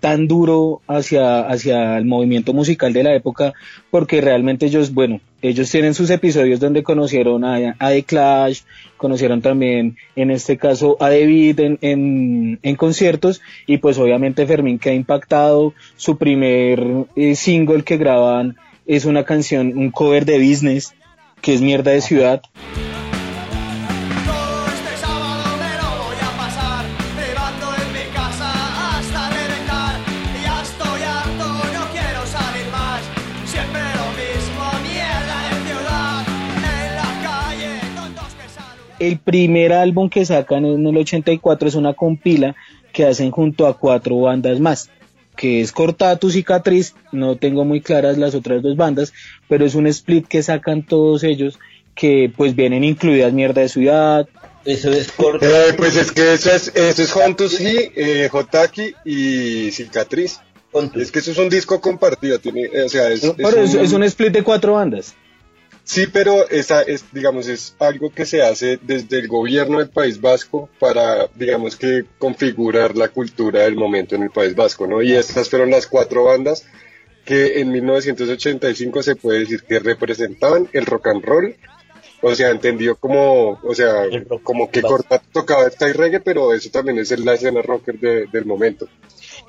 tan 0.00 0.28
duro 0.28 0.80
hacia, 0.86 1.40
hacia 1.40 1.98
el 1.98 2.04
movimiento 2.04 2.52
musical 2.52 2.92
de 2.92 3.02
la 3.02 3.14
época, 3.14 3.52
porque 3.90 4.20
realmente 4.20 4.66
ellos, 4.66 4.92
bueno, 4.92 5.20
ellos 5.42 5.70
tienen 5.70 5.94
sus 5.94 6.10
episodios 6.10 6.60
donde 6.60 6.82
conocieron 6.82 7.44
a, 7.44 7.76
a 7.78 7.90
The 7.90 8.02
Clash, 8.02 8.62
conocieron 8.96 9.40
también, 9.40 9.96
en 10.16 10.30
este 10.30 10.56
caso, 10.56 10.96
a 11.00 11.10
David 11.10 11.60
en, 11.60 12.58
en, 12.62 12.76
conciertos, 12.76 13.40
y 13.66 13.78
pues 13.78 13.98
obviamente 13.98 14.46
Fermín 14.46 14.78
que 14.78 14.90
ha 14.90 14.94
impactado, 14.94 15.74
su 15.96 16.16
primer 16.16 16.84
eh, 17.16 17.34
single 17.34 17.84
que 17.84 17.96
graban 17.96 18.56
es 18.86 19.04
una 19.04 19.24
canción, 19.24 19.76
un 19.76 19.90
cover 19.90 20.24
de 20.24 20.38
Business, 20.38 20.94
que 21.40 21.54
es 21.54 21.60
Mierda 21.60 21.92
de 21.92 22.00
Ciudad. 22.00 22.42
El 38.98 39.18
primer 39.18 39.72
álbum 39.72 40.08
que 40.08 40.24
sacan 40.24 40.64
en 40.64 40.86
el 40.86 40.96
84 40.96 41.68
es 41.68 41.74
una 41.74 41.94
compila 41.94 42.54
que 42.92 43.04
hacen 43.04 43.30
junto 43.30 43.66
a 43.66 43.78
cuatro 43.78 44.18
bandas 44.20 44.60
más, 44.60 44.90
que 45.36 45.60
es 45.60 45.72
Cortatu, 45.72 46.30
Cicatriz, 46.30 46.94
no 47.12 47.36
tengo 47.36 47.64
muy 47.64 47.80
claras 47.80 48.18
las 48.18 48.34
otras 48.34 48.62
dos 48.62 48.76
bandas, 48.76 49.12
pero 49.48 49.64
es 49.64 49.74
un 49.74 49.86
split 49.86 50.26
que 50.26 50.42
sacan 50.42 50.84
todos 50.84 51.22
ellos, 51.22 51.58
que 51.94 52.30
pues 52.36 52.54
vienen 52.56 52.84
incluidas 52.84 53.32
Mierda 53.32 53.62
de 53.62 53.68
Ciudad. 53.68 54.28
Eso 54.64 54.90
es 54.90 55.12
Cortatu. 55.12 55.46
Eh, 55.46 55.74
pues 55.76 55.96
es 55.96 56.12
que 56.12 56.34
eso 56.34 56.50
es, 56.50 56.72
eso 56.74 57.02
es 57.02 57.16
Hontus 57.16 57.60
y 57.60 57.90
eh, 57.94 58.28
Jotaki 58.30 58.94
y 59.04 59.70
Cicatriz. 59.70 60.40
Hontus. 60.72 61.02
Es 61.02 61.12
que 61.12 61.20
eso 61.20 61.30
es 61.30 61.38
un 61.38 61.48
disco 61.48 61.80
compartido, 61.80 62.38
tiene, 62.38 62.68
o 62.84 62.88
sea, 62.88 63.08
es, 63.10 63.32
pero 63.36 63.62
es, 63.62 63.74
un... 63.74 63.80
es 63.80 63.92
un 63.92 64.02
split 64.02 64.32
de 64.32 64.42
cuatro 64.42 64.74
bandas. 64.74 65.14
Sí, 65.88 66.06
pero 66.06 66.46
esa 66.50 66.82
es, 66.82 67.06
digamos, 67.12 67.48
es 67.48 67.74
algo 67.78 68.10
que 68.10 68.26
se 68.26 68.42
hace 68.42 68.78
desde 68.82 69.20
el 69.20 69.26
gobierno 69.26 69.78
del 69.78 69.88
País 69.88 70.20
Vasco 70.20 70.68
para, 70.78 71.28
digamos, 71.34 71.76
que 71.76 72.04
configurar 72.18 72.94
la 72.94 73.08
cultura 73.08 73.62
del 73.62 73.74
momento 73.74 74.14
en 74.14 74.24
el 74.24 74.30
País 74.30 74.54
Vasco, 74.54 74.86
¿no? 74.86 75.00
Y 75.00 75.14
estas 75.14 75.48
fueron 75.48 75.70
las 75.70 75.86
cuatro 75.86 76.24
bandas 76.24 76.66
que 77.24 77.60
en 77.60 77.72
1985 77.72 79.02
se 79.02 79.16
puede 79.16 79.38
decir 79.40 79.62
que 79.62 79.78
representaban 79.78 80.68
el 80.74 80.84
rock 80.84 81.06
and 81.06 81.24
roll, 81.24 81.56
o 82.20 82.34
sea, 82.34 82.50
entendió 82.50 82.96
como, 82.96 83.58
o 83.62 83.74
sea, 83.74 84.04
como 84.42 84.70
que 84.70 84.82
Corta 84.82 85.22
tocaba 85.32 85.68
esta 85.68 85.88
y 85.88 85.92
reggae, 85.92 86.20
pero 86.20 86.52
eso 86.52 86.68
también 86.68 86.98
es 86.98 87.18
la 87.18 87.32
escena 87.32 87.62
rocker 87.62 87.98
de, 87.98 88.26
del 88.26 88.44
momento. 88.44 88.88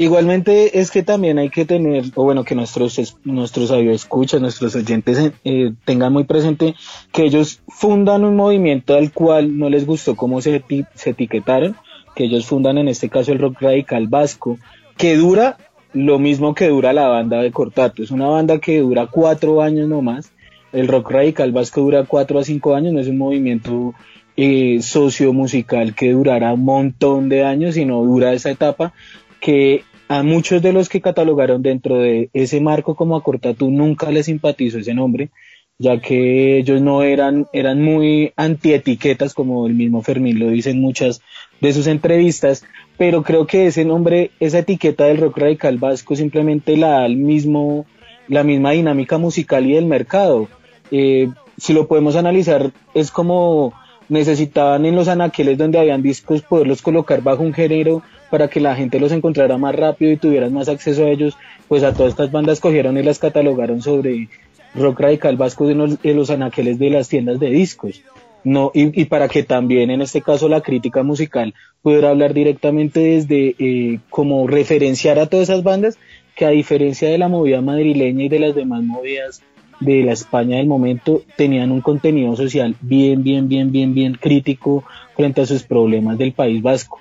Igualmente 0.02 0.80
es 0.80 0.92
que 0.92 1.04
también 1.04 1.40
hay 1.40 1.50
que 1.50 1.66
tener, 1.66 2.06
o 2.16 2.24
bueno, 2.24 2.46
que 2.46 2.56
nuestros 2.56 3.18
nuestros 3.26 3.70
escuchas, 3.70 4.40
nuestros 4.40 4.74
oyentes 4.74 5.34
eh, 5.44 5.74
tengan 5.84 6.14
muy 6.14 6.24
presente 6.24 6.74
que 7.12 7.26
ellos 7.26 7.62
fundan 7.68 8.24
un 8.24 8.38
movimiento 8.38 8.96
al 8.96 9.12
cual 9.12 9.58
no 9.58 9.70
les 9.70 9.86
gustó 9.86 10.16
cómo 10.16 10.40
se, 10.40 10.64
se 10.96 11.10
etiquetaron, 11.10 11.76
que 12.16 12.24
ellos 12.24 12.46
fundan 12.46 12.78
en 12.78 12.88
este 12.88 13.10
caso 13.10 13.34
el 13.34 13.40
rock 13.40 13.60
radical 13.60 14.08
vasco, 14.08 14.58
que 14.96 15.18
dura 15.18 15.58
lo 15.92 16.18
mismo 16.18 16.56
que 16.56 16.70
dura 16.70 16.94
la 16.94 17.10
banda 17.10 17.42
de 17.42 17.52
Cortato, 17.52 18.02
es 18.02 18.12
una 18.12 18.28
banda 18.28 18.60
que 18.60 18.80
dura 18.80 19.08
cuatro 19.08 19.62
años 19.62 19.90
nomás, 19.90 20.32
el 20.72 20.88
rock 20.88 21.12
radical 21.12 21.52
vasco 21.52 21.82
dura 21.82 22.06
cuatro 22.06 22.40
a 22.40 22.46
cinco 22.46 22.74
años, 22.74 22.94
no 22.94 23.02
es 23.02 23.10
un 23.10 23.18
movimiento 23.18 23.94
eh, 24.38 24.82
socio 24.82 25.34
musical 25.34 25.94
que 25.94 26.14
durará 26.14 26.54
un 26.54 26.64
montón 26.64 27.28
de 27.28 27.44
años, 27.44 27.76
sino 27.76 28.02
dura 28.02 28.32
esa 28.32 28.50
etapa 28.50 28.94
que 29.42 29.84
a 30.10 30.24
muchos 30.24 30.62
de 30.64 30.74
los 30.74 30.90
que 30.90 31.02
catalogaron 31.02 31.62
dentro 31.62 32.00
de 32.00 32.32
ese 32.34 32.60
marco 32.60 32.96
como 32.96 33.16
a 33.16 33.24
Cortatu 33.24 33.70
nunca 33.70 34.10
les 34.10 34.26
simpatizó 34.26 34.80
ese 34.80 34.96
nombre, 34.96 35.30
ya 35.78 36.02
que 36.02 36.58
ellos 36.58 36.82
no 36.82 37.04
eran, 37.04 37.48
eran 37.54 37.84
muy 37.84 38.34
antietiquetas, 38.36 39.36
como 39.36 39.68
el 39.68 39.76
mismo 39.76 40.02
Fermín 40.02 40.40
lo 40.40 40.50
dice 40.50 40.72
en 40.72 40.82
muchas 40.82 41.22
de 41.62 41.74
sus 41.74 41.86
entrevistas, 41.86 42.66
pero 42.98 43.22
creo 43.22 43.46
que 43.46 43.68
ese 43.68 43.86
nombre, 43.86 44.32
esa 44.40 44.60
etiqueta 44.60 45.06
del 45.06 45.18
rock 45.18 45.38
radical 45.38 45.78
vasco 45.78 46.16
simplemente 46.16 46.76
la 46.76 46.90
da 46.90 47.06
el 47.06 47.16
mismo, 47.16 47.86
la 48.28 48.44
misma 48.44 48.72
dinámica 48.72 49.20
musical 49.20 49.68
y 49.68 49.74
del 49.74 49.86
mercado. 49.86 50.50
Eh, 50.90 51.30
si 51.58 51.74
lo 51.74 51.88
podemos 51.88 52.16
analizar, 52.16 52.72
es 52.96 53.12
como 53.12 53.74
necesitaban 54.10 54.88
en 54.88 54.96
los 54.96 55.08
anaqueles 55.08 55.60
donde 55.60 55.78
habían 55.78 56.02
discos 56.02 56.42
poderlos 56.42 56.82
colocar 56.82 57.22
bajo 57.22 57.44
un 57.44 57.54
género 57.54 58.02
para 58.30 58.48
que 58.48 58.60
la 58.60 58.76
gente 58.76 59.00
los 59.00 59.12
encontrara 59.12 59.58
más 59.58 59.76
rápido 59.76 60.12
y 60.12 60.18
tuvieran 60.18 60.54
más 60.54 60.70
acceso 60.70 61.06
a 61.06 61.10
ellos, 61.10 61.38
pues 61.68 61.84
a 61.84 61.94
todas 61.94 62.12
estas 62.12 62.32
bandas 62.32 62.60
cogieron 62.60 62.98
y 62.98 63.04
las 63.04 63.20
catalogaron 63.20 63.82
sobre 63.82 64.30
rock 64.76 65.00
radical 65.00 65.38
vasco 65.38 65.68
de 65.68 65.76
los, 65.76 65.98
los 66.04 66.30
anaqueles 66.30 66.80
de 66.80 66.90
las 66.90 67.10
tiendas 67.10 67.40
de 67.40 67.50
discos. 67.50 68.04
No, 68.44 68.72
y, 68.74 69.02
y, 69.02 69.06
para 69.06 69.28
que 69.28 69.44
también 69.44 69.92
en 69.92 70.02
este 70.02 70.22
caso 70.22 70.48
la 70.48 70.62
crítica 70.62 71.04
musical 71.04 71.54
pudiera 71.82 72.10
hablar 72.10 72.34
directamente 72.34 73.02
desde 73.02 73.56
eh, 73.60 74.00
como 74.10 74.48
referenciar 74.48 75.20
a 75.20 75.26
todas 75.26 75.50
esas 75.50 75.64
bandas 75.64 75.98
que 76.36 76.46
a 76.46 76.50
diferencia 76.50 77.10
de 77.10 77.18
la 77.18 77.28
movida 77.28 77.60
madrileña 77.60 78.24
y 78.24 78.30
de 78.30 78.40
las 78.40 78.56
demás 78.56 78.82
movidas 78.84 79.42
de 79.82 80.04
la 80.04 80.14
España 80.14 80.58
del 80.58 80.68
momento 80.68 81.22
tenían 81.36 81.72
un 81.72 81.82
contenido 81.82 82.34
social 82.38 82.76
bien, 82.80 83.24
bien, 83.24 83.50
bien, 83.50 83.74
bien, 83.74 83.94
bien 83.94 84.14
crítico 84.14 84.86
frente 85.18 85.42
a 85.42 85.46
sus 85.46 85.64
problemas 85.64 86.18
del 86.18 86.32
País 86.32 86.62
Vasco 86.62 87.00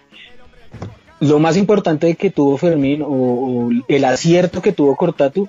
lo 1.21 1.39
más 1.39 1.57
importante 1.57 2.15
que 2.15 2.31
tuvo 2.31 2.57
Fermín 2.57 3.03
o, 3.05 3.71
el 3.89 4.05
acierto 4.05 4.63
que 4.63 4.73
tuvo 4.73 4.97
Cortatu 4.97 5.49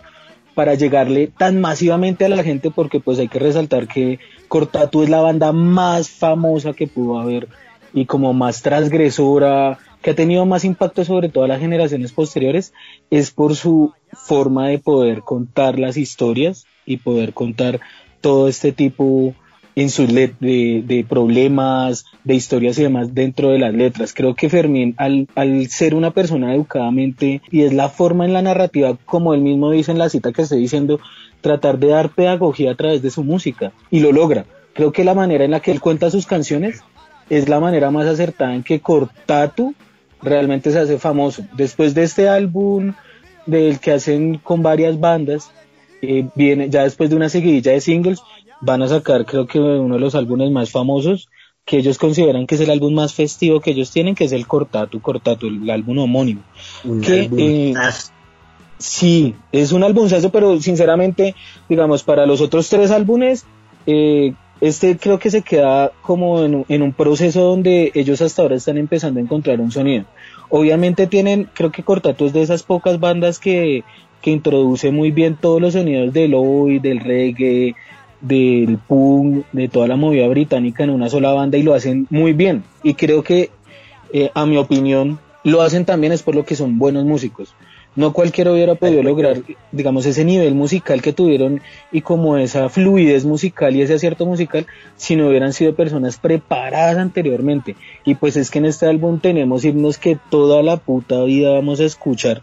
para 0.56 0.76
llegarle 0.76 1.28
tan 1.28 1.62
masivamente 1.62 2.26
a 2.26 2.30
la 2.30 2.44
gente 2.44 2.72
porque 2.72 3.00
pues 3.00 3.20
hay 3.20 3.28
que 3.28 3.40
resaltar 3.40 3.88
que 3.88 4.20
Cortatu 4.48 5.04
es 5.04 5.10
la 5.10 5.22
banda 5.22 5.52
más 5.52 6.10
famosa 6.10 6.74
que 6.74 6.88
pudo 6.88 7.20
haber 7.20 7.48
y 7.94 8.06
como 8.06 8.34
más 8.34 8.62
transgresora, 8.62 9.80
que 10.02 10.12
ha 10.12 10.16
tenido 10.16 10.46
más 10.46 10.64
impacto 10.64 11.04
sobre 11.04 11.30
todas 11.30 11.50
las 11.50 11.60
generaciones 11.60 12.12
posteriores, 12.12 12.74
es 13.10 13.32
por 13.32 13.56
su 13.56 13.94
forma 14.14 14.68
de 14.68 14.80
poder 14.80 15.22
contar 15.22 15.80
las 15.80 15.98
historias 15.98 16.66
y 16.86 16.98
poder 16.98 17.34
contar 17.34 17.80
todo 18.22 18.48
este 18.48 18.72
tipo 18.72 19.34
en 19.80 19.90
sus 19.90 20.14
de, 20.14 20.34
de, 20.40 21.06
problemas, 21.08 22.06
de 22.26 22.36
historias 22.36 22.78
y 22.78 22.84
demás 22.84 23.16
dentro 23.16 23.52
de 23.52 23.60
las 23.60 23.74
letras. 23.74 24.14
Creo 24.14 24.36
que 24.36 24.50
Fermín, 24.50 24.94
al, 24.98 25.30
al, 25.36 25.70
ser 25.70 25.96
una 25.96 26.12
persona 26.12 26.54
educadamente, 26.54 27.42
y 27.50 27.62
es 27.62 27.72
la 27.72 27.88
forma 27.88 28.26
en 28.26 28.34
la 28.34 28.42
narrativa, 28.42 28.98
como 29.06 29.34
él 29.34 29.40
mismo 29.40 29.72
dice 29.72 29.94
en 29.94 29.98
la 29.98 30.10
cita 30.10 30.34
que 30.34 30.42
estoy 30.42 30.60
diciendo, 30.60 31.00
tratar 31.40 31.80
de 31.80 31.88
dar 31.88 32.10
pedagogía 32.10 32.72
a 32.72 32.76
través 32.76 33.02
de 33.02 33.10
su 33.10 33.24
música, 33.24 33.72
y 33.90 34.02
lo 34.02 34.12
logra. 34.12 34.46
Creo 34.74 34.92
que 34.92 35.06
la 35.06 35.14
manera 35.14 35.46
en 35.46 35.52
la 35.52 35.62
que 35.62 35.72
él 35.72 35.80
cuenta 35.80 36.12
sus 36.12 36.26
canciones 36.26 36.82
es 37.30 37.48
la 37.48 37.62
manera 37.62 37.90
más 37.90 38.06
acertada 38.06 38.56
en 38.56 38.64
que 38.64 38.82
Cortatu 38.82 39.76
realmente 40.22 40.72
se 40.72 40.80
hace 40.80 41.00
famoso. 41.00 41.46
Después 41.56 41.94
de 41.94 42.04
este 42.04 42.28
álbum 42.28 42.96
del 43.46 43.80
que 43.80 43.94
hacen 43.94 44.40
con 44.40 44.62
varias 44.62 45.00
bandas, 45.00 45.52
eh, 46.02 46.28
viene 46.36 46.70
ya 46.70 46.84
después 46.84 47.10
de 47.10 47.16
una 47.16 47.30
seguidilla 47.30 47.72
de 47.72 47.80
singles, 47.80 48.20
van 48.62 48.82
a 48.82 48.88
sacar 48.88 49.26
creo 49.26 49.48
que 49.48 49.60
uno 49.60 49.96
de 49.96 50.02
los 50.02 50.16
álbumes 50.16 50.52
más 50.52 50.72
famosos 50.72 51.30
que 51.66 51.78
ellos 51.78 51.98
consideran 51.98 52.48
que 52.48 52.56
es 52.56 52.62
el 52.62 52.72
álbum 52.72 52.94
más 52.94 53.14
festivo 53.14 53.60
que 53.62 53.72
ellos 53.72 53.92
tienen, 53.92 54.16
que 54.16 54.24
es 54.26 54.32
el 54.32 54.48
Cortatu, 54.48 55.00
Cortatu, 55.02 55.48
el 55.48 55.70
álbum 55.70 56.00
homónimo. 56.00 56.42
Un 56.84 57.02
que, 57.02 57.22
álbum 57.22 57.40
eh, 57.40 57.74
Sí, 58.78 59.36
es 59.52 59.72
un 59.74 59.84
álbumazo, 59.84 60.32
pero 60.32 60.60
sinceramente, 60.62 61.36
digamos, 61.68 62.04
para 62.04 62.26
los 62.26 62.40
otros 62.40 62.70
tres 62.70 62.92
álbumes, 62.92 63.46
eh, 63.86 64.34
este 64.62 64.98
creo 64.98 65.20
que 65.20 65.30
se 65.32 65.42
queda 65.42 65.92
como 66.02 66.44
en, 66.44 66.56
un- 66.56 66.66
en 66.70 66.82
un 66.82 66.94
proceso 66.94 67.42
donde 67.42 67.92
ellos 67.94 68.22
hasta 68.22 68.42
ahora 68.42 68.56
están 68.56 68.78
empezando 68.78 69.20
a 69.20 69.24
encontrar 69.24 69.60
un 69.60 69.72
sonido. 69.72 70.06
Obviamente 70.50 71.08
tienen, 71.08 71.50
creo 71.54 71.72
que 71.72 71.84
Cortatu 71.84 72.26
es 72.26 72.34
de 72.34 72.42
esas 72.42 72.64
pocas 72.64 73.00
bandas 73.02 73.38
que, 73.40 73.84
que 74.22 74.32
introduce 74.32 74.92
muy 74.92 75.12
bien 75.12 75.38
todos 75.40 75.62
los 75.62 75.74
sonidos 75.74 76.14
del 76.14 76.34
hoy, 76.34 76.80
del 76.80 77.02
reggae, 77.02 77.76
del 78.22 78.78
punk, 78.78 79.46
de 79.52 79.68
toda 79.68 79.88
la 79.88 79.96
movida 79.96 80.28
británica 80.28 80.84
en 80.84 80.90
una 80.90 81.10
sola 81.10 81.32
banda 81.32 81.58
y 81.58 81.64
lo 81.64 81.74
hacen 81.74 82.08
muy 82.10 82.34
bien. 82.34 82.64
Y 82.84 82.94
creo 82.96 83.24
que, 83.24 83.50
eh, 84.14 84.32
a 84.34 84.46
mi 84.46 84.58
opinión, 84.58 85.20
lo 85.44 85.62
hacen 85.62 85.86
también 85.86 86.14
es 86.14 86.24
por 86.24 86.36
lo 86.36 86.46
que 86.46 86.56
son 86.56 86.78
buenos 86.80 87.06
músicos. 87.06 87.54
No 87.96 88.14
cualquiera 88.14 88.52
hubiera 88.52 88.76
podido 88.76 89.02
lograr, 89.02 89.38
digamos, 89.72 90.06
ese 90.06 90.24
nivel 90.24 90.54
musical 90.54 91.02
que 91.02 91.12
tuvieron 91.12 91.62
y 91.92 92.02
como 92.02 92.38
esa 92.38 92.70
fluidez 92.70 93.26
musical 93.26 93.76
y 93.76 93.82
ese 93.82 93.96
acierto 93.96 94.26
musical 94.26 94.68
si 94.96 95.16
no 95.16 95.28
hubieran 95.28 95.54
sido 95.54 95.74
personas 95.74 96.18
preparadas 96.18 96.98
anteriormente. 96.98 97.76
Y 98.06 98.16
pues 98.16 98.38
es 98.38 98.52
que 98.52 98.60
en 98.60 98.66
este 98.66 98.86
álbum 98.86 99.20
tenemos 99.20 99.66
himnos 99.66 99.98
que 99.98 100.18
toda 100.30 100.62
la 100.62 100.78
puta 100.78 101.24
vida 101.24 101.52
vamos 101.52 101.80
a 101.80 101.86
escuchar, 101.86 102.42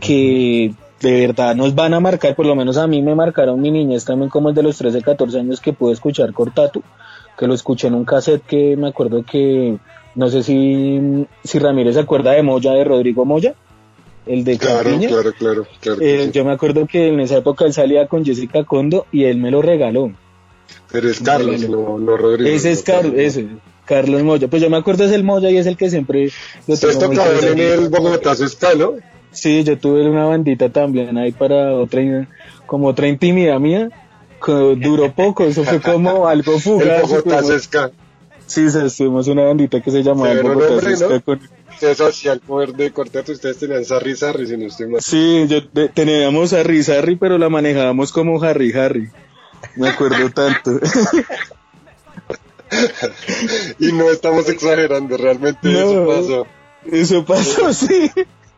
que 0.00 0.72
de 1.02 1.26
verdad 1.26 1.54
nos 1.54 1.74
van 1.74 1.94
a 1.94 2.00
marcar, 2.00 2.34
por 2.34 2.46
lo 2.46 2.54
menos 2.54 2.76
a 2.78 2.86
mí 2.86 3.02
me 3.02 3.14
marcaron 3.14 3.60
mi 3.60 3.70
niñez 3.70 4.04
también 4.04 4.30
como 4.30 4.48
el 4.48 4.54
de 4.54 4.62
los 4.62 4.78
13, 4.78 5.02
14 5.02 5.38
años 5.40 5.60
que 5.60 5.72
pude 5.72 5.92
escuchar 5.92 6.32
Cortatu, 6.32 6.82
que 7.36 7.46
lo 7.46 7.54
escuché 7.54 7.88
en 7.88 7.94
un 7.94 8.04
cassette 8.04 8.42
que 8.46 8.76
me 8.76 8.88
acuerdo 8.88 9.24
que, 9.24 9.76
no 10.14 10.28
sé 10.28 10.42
si, 10.42 11.26
si 11.44 11.58
Ramírez 11.58 11.94
se 11.94 12.00
acuerda 12.00 12.32
de 12.32 12.42
Moya, 12.42 12.72
de 12.72 12.84
Rodrigo 12.84 13.24
Moya, 13.24 13.54
el 14.26 14.44
de 14.44 14.56
Claro, 14.58 14.84
Campiña. 14.90 15.08
claro, 15.08 15.32
claro, 15.36 15.66
claro. 15.80 16.00
Eh, 16.00 16.26
sí. 16.26 16.30
Yo 16.32 16.44
me 16.44 16.52
acuerdo 16.52 16.86
que 16.86 17.08
en 17.08 17.20
esa 17.20 17.38
época 17.38 17.64
él 17.64 17.72
salía 17.72 18.06
con 18.06 18.24
Jessica 18.24 18.62
Condo 18.64 19.06
y 19.10 19.24
él 19.24 19.38
me 19.38 19.50
lo 19.50 19.62
regaló. 19.62 20.12
Pero 20.90 21.10
es 21.10 21.20
Carlos, 21.20 21.68
no, 21.68 21.98
no 21.98 22.16
Rodrigo. 22.16 22.48
ese 22.48 22.70
es 22.70 22.82
Carlos, 22.82 23.14
ese, 23.16 23.48
Carlos 23.84 24.22
Moya. 24.22 24.46
Pues 24.48 24.62
yo 24.62 24.70
me 24.70 24.76
acuerdo 24.76 25.04
es 25.04 25.12
el 25.12 25.24
Moya 25.24 25.50
y 25.50 25.56
es 25.56 25.66
el 25.66 25.76
que 25.76 25.90
siempre 25.90 26.30
lo 26.66 26.76
tengo 26.76 27.12
en 27.42 27.58
el 27.58 27.88
Bogotá 27.88 28.32
Está, 28.32 28.74
¿no? 28.74 28.92
Sí, 29.32 29.64
yo 29.64 29.78
tuve 29.78 30.08
una 30.08 30.26
bandita 30.26 30.68
también 30.68 31.16
ahí 31.18 31.32
para 31.32 31.72
otra, 31.74 32.00
como 32.66 32.88
otra 32.88 33.08
intimidad 33.08 33.58
mía. 33.58 33.88
que 34.44 34.52
duró 34.52 35.12
poco, 35.12 35.44
eso 35.44 35.64
fue 35.64 35.80
como 35.80 36.26
algo 36.28 36.54
El 36.54 36.60
fugaz. 36.60 37.68
Sí, 38.46 38.68
sí, 38.70 38.78
estuvimos 38.84 39.28
una 39.28 39.44
bandita 39.44 39.80
que 39.80 39.90
se 39.90 40.02
llamaba 40.02 40.28
Severo 40.30 40.54
Bogotá 40.54 40.74
nombre, 40.90 40.96
¿no? 41.08 41.22
con- 41.22 41.40
el 42.32 42.40
poder 42.40 42.72
de 42.74 42.90
corteto, 42.92 43.32
ustedes 43.32 43.58
tenían 43.58 43.84
Sarri 43.84 44.14
Sarri, 44.14 44.46
si 44.46 44.56
no 44.56 44.66
estoy 44.66 44.86
mal. 44.88 45.00
Sí, 45.00 45.46
yo 45.48 45.66
te- 45.66 45.88
teníamos 45.88 46.52
a 46.52 46.60
Harry 46.60 46.82
Harry, 46.88 47.16
pero 47.16 47.38
la 47.38 47.48
manejábamos 47.48 48.12
como 48.12 48.40
Harry 48.42 48.72
Harry. 48.72 49.08
Me 49.76 49.88
acuerdo 49.88 50.28
tanto. 50.30 50.78
Y 53.78 53.92
no 53.92 54.10
estamos 54.10 54.48
exagerando, 54.48 55.16
realmente 55.16 55.58
No. 55.70 55.78
eso 55.78 56.06
pasó. 56.06 56.46
Eso 56.90 57.24
pasó, 57.24 57.72
sí. 57.72 58.10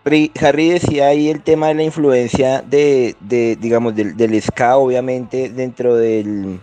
Harry, 0.05 0.69
decía 0.69 1.07
ahí 1.07 1.31
el 1.31 1.41
tema 1.41 1.69
de 1.69 1.75
la 1.75 1.83
influencia 1.83 2.61
de, 2.61 3.17
de 3.21 3.57
digamos, 3.57 3.95
del, 3.95 4.43
ska, 4.43 4.77
obviamente, 4.77 5.49
dentro 5.49 5.97
del 5.97 6.61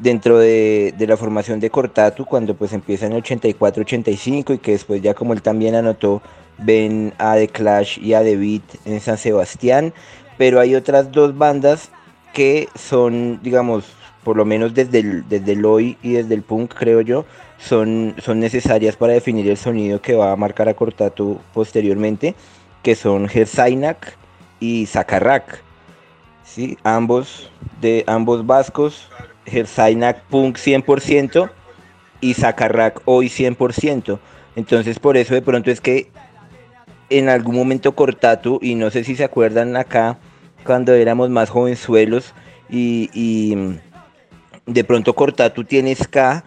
dentro 0.00 0.38
de, 0.38 0.94
la 0.96 1.16
formación 1.16 1.58
de 1.58 1.70
Cortatu, 1.70 2.24
cuando 2.24 2.54
pues 2.54 2.72
empieza 2.72 3.06
en 3.06 3.14
el 3.14 3.24
84-85 3.24 4.54
y 4.54 4.58
que 4.58 4.72
después 4.72 5.02
ya 5.02 5.14
como 5.14 5.32
él 5.32 5.42
también 5.42 5.74
anotó, 5.74 6.22
ven 6.58 7.12
a 7.18 7.34
The 7.34 7.48
Clash 7.48 7.98
y 7.98 8.14
a 8.14 8.22
The 8.22 8.36
Beat 8.36 8.62
en 8.84 9.00
San 9.00 9.18
Sebastián, 9.18 9.92
pero 10.36 10.60
hay 10.60 10.76
otras 10.76 11.10
dos 11.10 11.36
bandas 11.36 11.90
que 12.32 12.68
son, 12.76 13.40
digamos, 13.42 13.86
por 14.22 14.36
lo 14.36 14.44
menos 14.44 14.74
desde 14.74 15.00
el, 15.00 15.28
desde 15.28 15.52
el 15.52 15.64
hoy 15.64 15.98
y 16.02 16.12
desde 16.12 16.34
el 16.34 16.42
punk, 16.42 16.74
creo 16.74 17.00
yo, 17.00 17.24
son, 17.58 18.14
son 18.22 18.40
necesarias 18.40 18.96
para 18.96 19.12
definir 19.12 19.48
el 19.48 19.56
sonido 19.56 20.00
que 20.00 20.14
va 20.14 20.32
a 20.32 20.36
marcar 20.36 20.68
a 20.68 20.74
Cortatu 20.74 21.40
posteriormente, 21.52 22.34
que 22.82 22.94
son 22.94 23.28
Herzainak 23.32 24.16
y 24.60 24.86
Zakarrak. 24.86 25.62
¿sí? 26.44 26.78
Ambos, 26.84 27.50
de 27.80 28.04
ambos 28.06 28.46
vascos, 28.46 29.08
Herzainak 29.44 30.22
punk 30.24 30.56
100% 30.56 31.50
y 32.20 32.34
Zakarrak 32.34 33.02
hoy 33.04 33.26
100%. 33.28 34.18
Entonces 34.56 34.98
por 34.98 35.16
eso 35.16 35.34
de 35.34 35.42
pronto 35.42 35.70
es 35.70 35.80
que 35.80 36.10
en 37.10 37.28
algún 37.28 37.56
momento 37.56 37.92
Cortatu, 37.94 38.58
y 38.62 38.74
no 38.74 38.90
sé 38.90 39.02
si 39.02 39.16
se 39.16 39.24
acuerdan 39.24 39.76
acá, 39.76 40.18
cuando 40.64 40.94
éramos 40.94 41.30
más 41.30 41.48
jovenzuelos, 41.48 42.34
y, 42.68 43.08
y 43.14 43.78
de 44.66 44.84
pronto 44.84 45.14
Cortatu 45.14 45.64
tiene 45.64 45.94
ska 45.94 46.44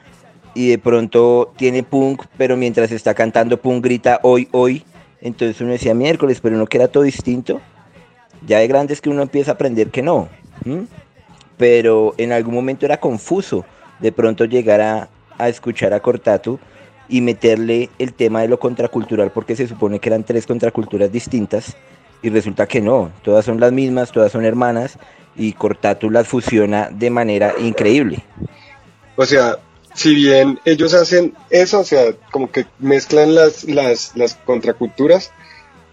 y 0.53 0.69
de 0.69 0.77
pronto 0.77 1.53
tiene 1.57 1.83
punk, 1.83 2.25
pero 2.37 2.57
mientras 2.57 2.91
está 2.91 3.13
cantando 3.13 3.57
punk 3.61 3.83
grita 3.83 4.19
hoy, 4.23 4.47
hoy. 4.51 4.83
Entonces 5.21 5.61
uno 5.61 5.71
decía 5.71 5.93
miércoles, 5.93 6.39
pero 6.41 6.57
no 6.57 6.67
que 6.67 6.77
era 6.77 6.87
todo 6.87 7.03
distinto. 7.03 7.61
Ya 8.45 8.59
de 8.59 8.67
grande 8.67 8.93
es 8.93 9.01
que 9.01 9.09
uno 9.09 9.21
empieza 9.21 9.51
a 9.51 9.53
aprender 9.53 9.91
que 9.91 10.01
no. 10.01 10.27
Pero 11.57 12.13
en 12.17 12.31
algún 12.31 12.55
momento 12.55 12.85
era 12.85 12.97
confuso 12.97 13.65
de 13.99 14.11
pronto 14.11 14.45
llegar 14.45 14.81
a, 14.81 15.09
a 15.37 15.47
escuchar 15.47 15.93
a 15.93 15.99
Cortatu 15.99 16.59
y 17.07 17.21
meterle 17.21 17.89
el 17.99 18.13
tema 18.13 18.41
de 18.41 18.47
lo 18.47 18.59
contracultural 18.59 19.31
porque 19.31 19.55
se 19.55 19.67
supone 19.67 19.99
que 19.99 20.09
eran 20.09 20.23
tres 20.23 20.47
contraculturas 20.47 21.11
distintas 21.11 21.75
y 22.23 22.29
resulta 22.29 22.67
que 22.67 22.81
no, 22.81 23.11
todas 23.21 23.45
son 23.45 23.59
las 23.59 23.71
mismas, 23.71 24.11
todas 24.11 24.31
son 24.31 24.45
hermanas 24.45 24.97
y 25.35 25.53
Cortatu 25.53 26.09
las 26.09 26.27
fusiona 26.27 26.89
de 26.91 27.09
manera 27.09 27.53
increíble. 27.59 28.23
O 29.15 29.25
sea, 29.25 29.57
si 29.93 30.15
bien 30.15 30.60
ellos 30.65 30.93
hacen 30.93 31.34
eso, 31.49 31.80
o 31.80 31.84
sea, 31.84 32.13
como 32.32 32.51
que 32.51 32.65
mezclan 32.80 33.36
las, 33.36 33.65
las, 33.65 34.12
las 34.15 34.36
contraculturas, 34.36 35.32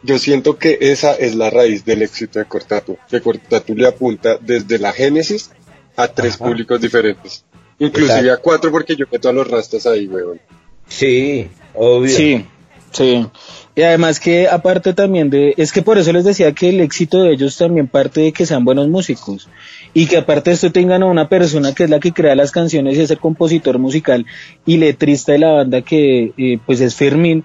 yo 0.02 0.18
siento 0.18 0.58
que 0.58 0.78
esa 0.80 1.14
es 1.14 1.34
la 1.34 1.50
raíz 1.50 1.84
del 1.84 2.02
éxito 2.02 2.38
de 2.38 2.44
Cortatu. 2.44 2.96
Que 3.10 3.20
Cortatu 3.20 3.74
le 3.74 3.88
apunta 3.88 4.38
desde 4.40 4.78
la 4.78 4.92
génesis 4.92 5.50
a 5.96 6.08
tres 6.08 6.36
Ajá. 6.36 6.44
públicos 6.44 6.80
diferentes. 6.80 7.44
Inclusive 7.78 8.18
Exacto. 8.18 8.32
a 8.32 8.36
cuatro 8.42 8.70
porque 8.70 8.96
yo 8.96 9.06
meto 9.10 9.28
a 9.28 9.32
los 9.32 9.48
rastas 9.48 9.86
ahí, 9.86 10.06
weón. 10.06 10.40
Sí, 10.88 11.48
obvio. 11.74 12.10
Sí, 12.10 12.46
sí. 12.92 13.26
Y 13.74 13.82
además 13.82 14.18
que 14.18 14.48
aparte 14.48 14.94
también 14.94 15.30
de, 15.30 15.54
es 15.56 15.72
que 15.72 15.82
por 15.82 15.98
eso 15.98 16.12
les 16.12 16.24
decía 16.24 16.52
que 16.52 16.70
el 16.70 16.80
éxito 16.80 17.22
de 17.22 17.32
ellos 17.32 17.56
también 17.56 17.86
parte 17.86 18.20
de 18.20 18.32
que 18.32 18.46
sean 18.46 18.64
buenos 18.64 18.88
músicos 18.88 19.48
y 19.94 20.06
que 20.06 20.18
aparte 20.18 20.50
de 20.50 20.54
esto 20.54 20.72
tengan 20.72 21.02
a 21.02 21.06
una 21.06 21.28
persona 21.28 21.74
que 21.74 21.84
es 21.84 21.90
la 21.90 22.00
que 22.00 22.12
crea 22.12 22.34
las 22.34 22.50
canciones 22.50 22.96
y 22.96 23.00
es 23.00 23.10
el 23.10 23.18
compositor 23.18 23.78
musical 23.78 24.26
y 24.66 24.76
letrista 24.76 25.32
de 25.32 25.38
la 25.38 25.52
banda 25.52 25.82
que 25.82 26.32
eh, 26.36 26.58
pues 26.64 26.80
es 26.80 26.94
Fermín, 26.94 27.44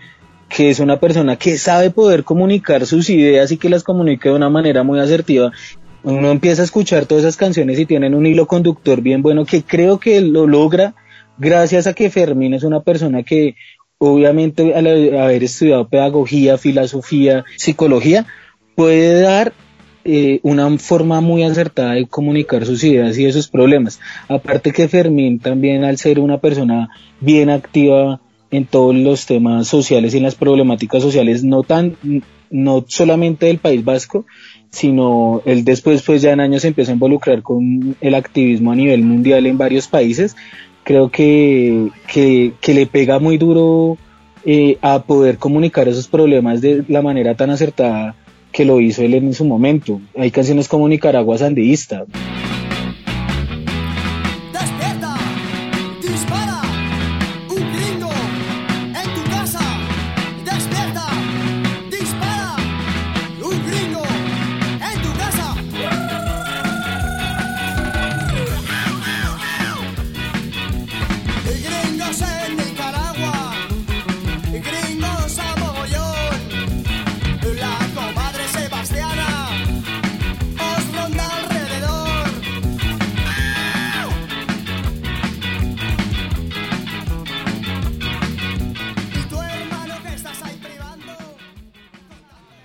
que 0.50 0.70
es 0.70 0.80
una 0.80 1.00
persona 1.00 1.36
que 1.36 1.58
sabe 1.58 1.90
poder 1.90 2.24
comunicar 2.24 2.86
sus 2.86 3.10
ideas 3.10 3.52
y 3.52 3.58
que 3.58 3.70
las 3.70 3.84
comunica 3.84 4.30
de 4.30 4.36
una 4.36 4.50
manera 4.50 4.84
muy 4.84 5.00
asertiva. 5.00 5.52
Uno 6.04 6.32
empieza 6.32 6.62
a 6.62 6.66
escuchar 6.66 7.06
todas 7.06 7.24
esas 7.24 7.38
canciones 7.38 7.80
y 7.80 7.86
tienen 7.86 8.14
un 8.14 8.26
hilo 8.26 8.46
conductor 8.46 9.02
bien 9.02 9.22
bueno 9.22 9.46
que 9.46 9.64
creo 9.64 10.00
que 10.00 10.20
lo 10.20 10.48
logra 10.48 10.96
gracias 11.38 11.88
a 11.88 11.94
que 11.94 12.10
Fermín 12.10 12.54
es 12.54 12.64
una 12.64 12.82
persona 12.82 13.24
que 13.24 13.56
obviamente 13.98 14.76
al 14.76 14.88
haber 15.18 15.44
estudiado 15.44 15.88
pedagogía, 15.88 16.58
filosofía, 16.58 17.46
psicología, 17.56 18.26
puede 18.76 19.22
dar 19.22 19.54
eh, 20.06 20.40
una 20.44 20.78
forma 20.78 21.22
muy 21.22 21.44
acertada 21.44 21.94
de 21.94 22.08
comunicar 22.08 22.66
sus 22.66 22.84
ideas 22.84 23.18
y 23.18 23.26
esos 23.26 23.48
problemas. 23.48 24.00
Aparte 24.28 24.72
que 24.72 24.88
Fermín 24.88 25.40
también 25.40 25.84
al 25.84 25.98
ser 25.98 26.20
una 26.20 26.40
persona 26.40 26.90
bien 27.22 27.50
activa 27.50 28.20
en 28.52 28.66
todos 28.66 28.94
los 28.96 29.26
temas 29.26 29.68
sociales 29.68 30.14
y 30.14 30.18
en 30.18 30.24
las 30.24 30.36
problemáticas 30.36 31.02
sociales, 31.02 31.44
no 31.44 31.64
tan, 31.64 31.96
no 32.52 32.86
solamente 32.88 33.48
del 33.48 33.58
País 33.58 33.84
Vasco, 33.84 34.26
sino 34.70 35.42
él 35.46 35.64
después 35.64 36.02
pues 36.02 36.22
ya 36.22 36.34
en 36.34 36.40
años 36.40 36.64
se 36.64 36.68
empieza 36.68 36.92
a 36.92 36.96
involucrar 36.96 37.42
con 37.42 37.96
el 38.02 38.16
activismo 38.16 38.72
a 38.72 38.76
nivel 38.76 39.04
mundial 39.04 39.46
en 39.46 39.58
varios 39.58 39.88
países, 39.88 40.36
creo 40.84 41.10
que, 41.10 41.90
que, 42.08 42.54
que 42.60 42.74
le 42.74 42.86
pega 42.86 43.20
muy 43.20 43.38
duro 43.38 43.98
eh, 44.46 44.78
a 44.82 45.04
poder 45.04 45.38
comunicar 45.38 45.88
esos 45.88 46.08
problemas 46.08 46.60
de 46.60 46.84
la 46.90 47.02
manera 47.02 47.36
tan 47.36 47.50
acertada 47.50 48.16
que 48.54 48.64
lo 48.64 48.80
hizo 48.80 49.02
él 49.02 49.16
en 49.16 49.34
su 49.34 49.44
momento. 49.44 50.00
Hay 50.16 50.32
canciones 50.32 50.70
como 50.70 50.88
Nicaragua 50.88 51.38
Sandeísta. 51.38 52.06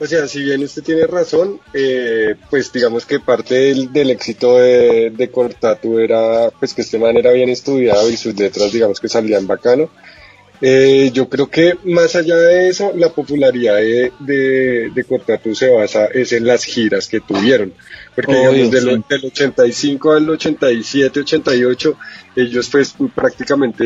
Sea, 0.09 0.27
si 0.27 0.43
bien 0.43 0.63
usted 0.63 0.83
tiene 0.83 1.07
razón, 1.07 1.61
eh, 1.73 2.35
pues 2.51 2.73
digamos 2.73 3.07
que 3.07 3.21
parte 3.21 3.55
del, 3.55 3.93
del 3.93 4.11
éxito 4.11 4.57
de, 4.57 5.11
de 5.11 5.31
Cortatu 5.31 5.99
era 5.99 6.51
pues 6.59 6.75
que 6.75 6.83
este 6.83 6.99
man 6.99 7.17
era 7.17 7.31
bien 7.33 7.49
estudiado 7.49 8.09
y 8.11 8.17
sus 8.17 8.35
letras 8.39 8.73
digamos 8.73 9.01
que 9.01 9.09
salían 9.09 9.47
bacano. 9.47 9.91
Eh, 10.61 11.11
yo 11.13 11.29
creo 11.29 11.49
que 11.49 11.79
más 11.85 12.17
allá 12.17 12.35
de 12.37 12.69
eso, 12.69 12.93
la 12.97 13.11
popularidad 13.11 13.77
de, 13.77 14.13
de, 14.19 14.91
de 14.93 15.05
Cortatu 15.05 15.55
se 15.55 15.71
basa 15.71 16.07
es 16.07 16.33
en 16.33 16.47
las 16.47 16.65
giras 16.65 17.07
que 17.07 17.21
tuvieron. 17.21 17.73
Porque 18.17 18.33
Obvio, 18.33 18.65
digamos, 18.65 18.73
del, 18.73 18.97
sí. 18.97 19.05
del 19.09 19.25
85 19.27 20.13
al 20.13 20.31
87, 20.31 21.21
88, 21.21 21.97
ellos 22.35 22.69
pues 22.71 22.95
prácticamente 23.15 23.85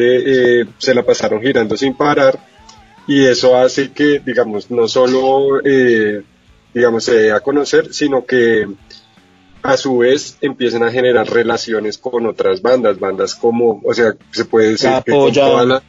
eh, 0.61 0.65
se 0.79 0.95
la 0.95 1.03
pasaron 1.03 1.43
girando 1.43 1.77
sin 1.77 1.95
parar 1.95 2.39
y 3.07 3.25
eso 3.25 3.57
hace 3.57 3.93
que, 3.93 4.21
digamos, 4.25 4.71
no 4.71 4.88
solo, 4.88 5.61
eh, 5.65 6.23
digamos, 6.75 7.05
se 7.05 7.15
dé 7.15 7.33
a 7.33 7.41
conocer, 7.41 7.93
sino 7.93 8.25
que 8.25 8.67
a 9.62 9.77
su 9.77 9.99
vez 9.99 10.38
empiecen 10.41 10.83
a 10.83 10.91
generar 10.91 11.29
relaciones 11.31 11.99
con 11.99 12.27
otras 12.27 12.62
bandas, 12.62 12.99
bandas 12.99 13.35
como, 13.35 13.81
o 13.85 13.95
sea, 13.95 14.15
se 14.31 14.45
puede 14.45 14.71
decir 14.71 14.91
La 14.91 15.03
que 15.03 15.12
con 15.12 15.33
toda 15.33 15.65
la, 15.65 15.83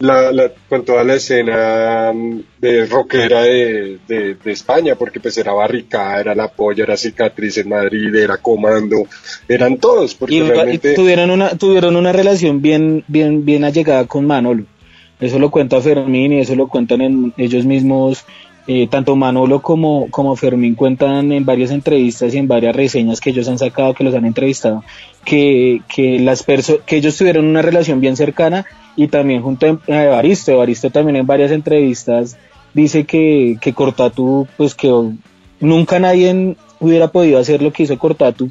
la- 0.00 0.30
la- 0.32 0.52
con 0.68 0.84
toda 0.84 1.02
la 1.02 1.14
escena 1.14 2.12
mm, 2.14 2.40
de 2.60 2.86
rockera 2.86 3.42
de, 3.42 3.98
de, 4.06 4.34
de 4.36 4.52
España, 4.52 4.94
porque 4.94 5.18
pues 5.20 5.36
era 5.38 5.52
Barricada, 5.52 6.20
era 6.20 6.34
La 6.34 6.48
Polla, 6.48 6.84
era 6.84 6.96
Cicatriz 6.96 7.58
en 7.58 7.68
Madrid, 7.68 8.14
era 8.14 8.36
Comando, 8.36 9.02
eran 9.48 9.76
todos, 9.78 10.14
porque 10.14 10.36
Y, 10.36 10.78
tuvieron 10.94 11.30
una 11.30 11.50
tuvieron 11.50 11.96
una 11.96 12.12
relación 12.12 12.62
bien 12.62 13.02
bien 13.08 13.44
bien 13.44 13.64
allegada 13.64 14.06
con 14.06 14.24
Manolo. 14.26 14.64
Eso 15.20 15.38
lo 15.38 15.50
cuenta 15.50 15.80
Fermín 15.80 16.32
y 16.32 16.40
eso 16.40 16.54
lo 16.54 16.68
cuentan 16.68 17.00
en 17.00 17.32
ellos 17.36 17.64
mismos. 17.64 18.24
eh, 18.70 18.86
tanto 18.86 19.16
Manolo 19.16 19.62
como, 19.62 20.08
como 20.10 20.36
Fermín 20.36 20.74
cuentan 20.74 21.32
en 21.32 21.46
varias 21.46 21.70
entrevistas 21.70 22.34
y 22.34 22.38
en 22.38 22.48
varias 22.48 22.76
reseñas 22.76 23.18
que 23.18 23.30
ellos 23.30 23.48
han 23.48 23.58
sacado, 23.58 23.94
que 23.94 24.04
los 24.04 24.14
han 24.14 24.26
entrevistado, 24.26 24.84
que, 25.24 25.80
que, 25.88 26.18
las 26.20 26.44
que 26.44 26.96
ellos 26.96 27.16
tuvieron 27.16 27.46
una 27.46 27.62
relación 27.62 27.98
bien 27.98 28.14
cercana 28.14 28.66
y 28.94 29.08
también 29.08 29.40
junto 29.42 29.80
a 29.88 30.04
Evaristo. 30.04 30.52
Evaristo 30.52 30.90
también 30.90 31.16
en 31.16 31.26
varias 31.26 31.50
entrevistas 31.50 32.36
dice 32.74 33.04
que, 33.04 33.56
que 33.58 33.72
Cortatu, 33.72 34.46
pues 34.58 34.74
que 34.74 34.92
nunca 35.60 35.98
nadie 35.98 36.54
hubiera 36.78 37.08
podido 37.08 37.38
hacer 37.38 37.62
lo 37.62 37.72
que 37.72 37.84
hizo 37.84 37.98
Cortatu, 37.98 38.50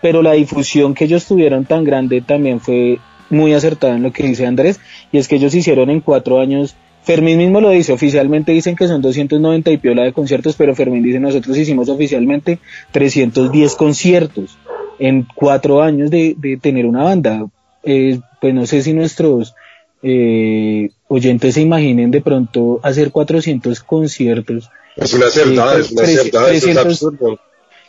pero 0.00 0.22
la 0.22 0.32
difusión 0.32 0.94
que 0.94 1.06
ellos 1.06 1.26
tuvieron 1.26 1.64
tan 1.64 1.82
grande 1.82 2.20
también 2.20 2.60
fue 2.60 3.00
muy 3.30 3.52
acertada 3.54 3.96
en 3.96 4.02
lo 4.02 4.12
que 4.12 4.22
dice 4.24 4.46
Andrés, 4.46 4.80
y 5.12 5.18
es 5.18 5.28
que 5.28 5.36
ellos 5.36 5.54
hicieron 5.54 5.90
en 5.90 6.00
cuatro 6.00 6.40
años, 6.40 6.74
Fermín 7.02 7.38
mismo 7.38 7.60
lo 7.60 7.70
dice, 7.70 7.92
oficialmente 7.92 8.52
dicen 8.52 8.74
que 8.76 8.88
son 8.88 9.00
290 9.02 9.70
y 9.70 9.76
piola 9.76 10.02
de 10.02 10.12
conciertos, 10.12 10.56
pero 10.56 10.74
Fermín 10.74 11.02
dice 11.02 11.20
nosotros 11.20 11.56
hicimos 11.56 11.88
oficialmente 11.88 12.58
310 12.90 13.74
conciertos 13.76 14.58
en 14.98 15.26
cuatro 15.34 15.82
años 15.82 16.10
de, 16.10 16.34
de 16.36 16.56
tener 16.56 16.86
una 16.86 17.04
banda. 17.04 17.46
Eh, 17.84 18.18
pues 18.40 18.52
no 18.54 18.66
sé 18.66 18.82
si 18.82 18.92
nuestros 18.92 19.54
eh, 20.02 20.90
oyentes 21.08 21.54
se 21.54 21.60
imaginen 21.60 22.10
de 22.10 22.20
pronto 22.20 22.80
hacer 22.82 23.10
400 23.10 23.80
conciertos. 23.80 24.70
Es 24.96 25.12
una 25.14 25.26
acertada, 25.26 25.78
es 25.78 25.92
una 25.92 26.02
acertada, 26.02 26.46
eso 26.52 26.56
es 26.56 26.62
300 26.74 26.86
absurdo. 26.86 27.38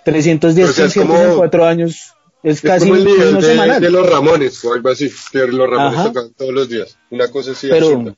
310 0.03 0.69
O 0.69 0.73
sea, 0.73 0.85
es 0.85 0.93
conciertos 0.93 1.17
como- 1.17 1.31
en 1.31 1.37
cuatro 1.37 1.65
años 1.65 2.13
es 2.43 2.55
Es 2.55 2.61
casi 2.61 2.87
como 2.87 2.95
el 2.95 3.05
nivel 3.05 3.81
de, 3.81 3.89
los 3.89 4.09
Ramones 4.09 4.63
o 4.65 4.73
algo 4.73 4.89
así, 4.89 5.11
que 5.31 5.47
los 5.47 5.69
Ramones 5.69 5.99
Ajá. 5.99 6.11
tocan 6.11 6.33
todos 6.35 6.53
los 6.53 6.69
días. 6.69 6.97
Una 7.09 7.27
cosa 7.29 7.51
así 7.51 7.67
pero 7.69 7.87
absurda. 7.87 8.15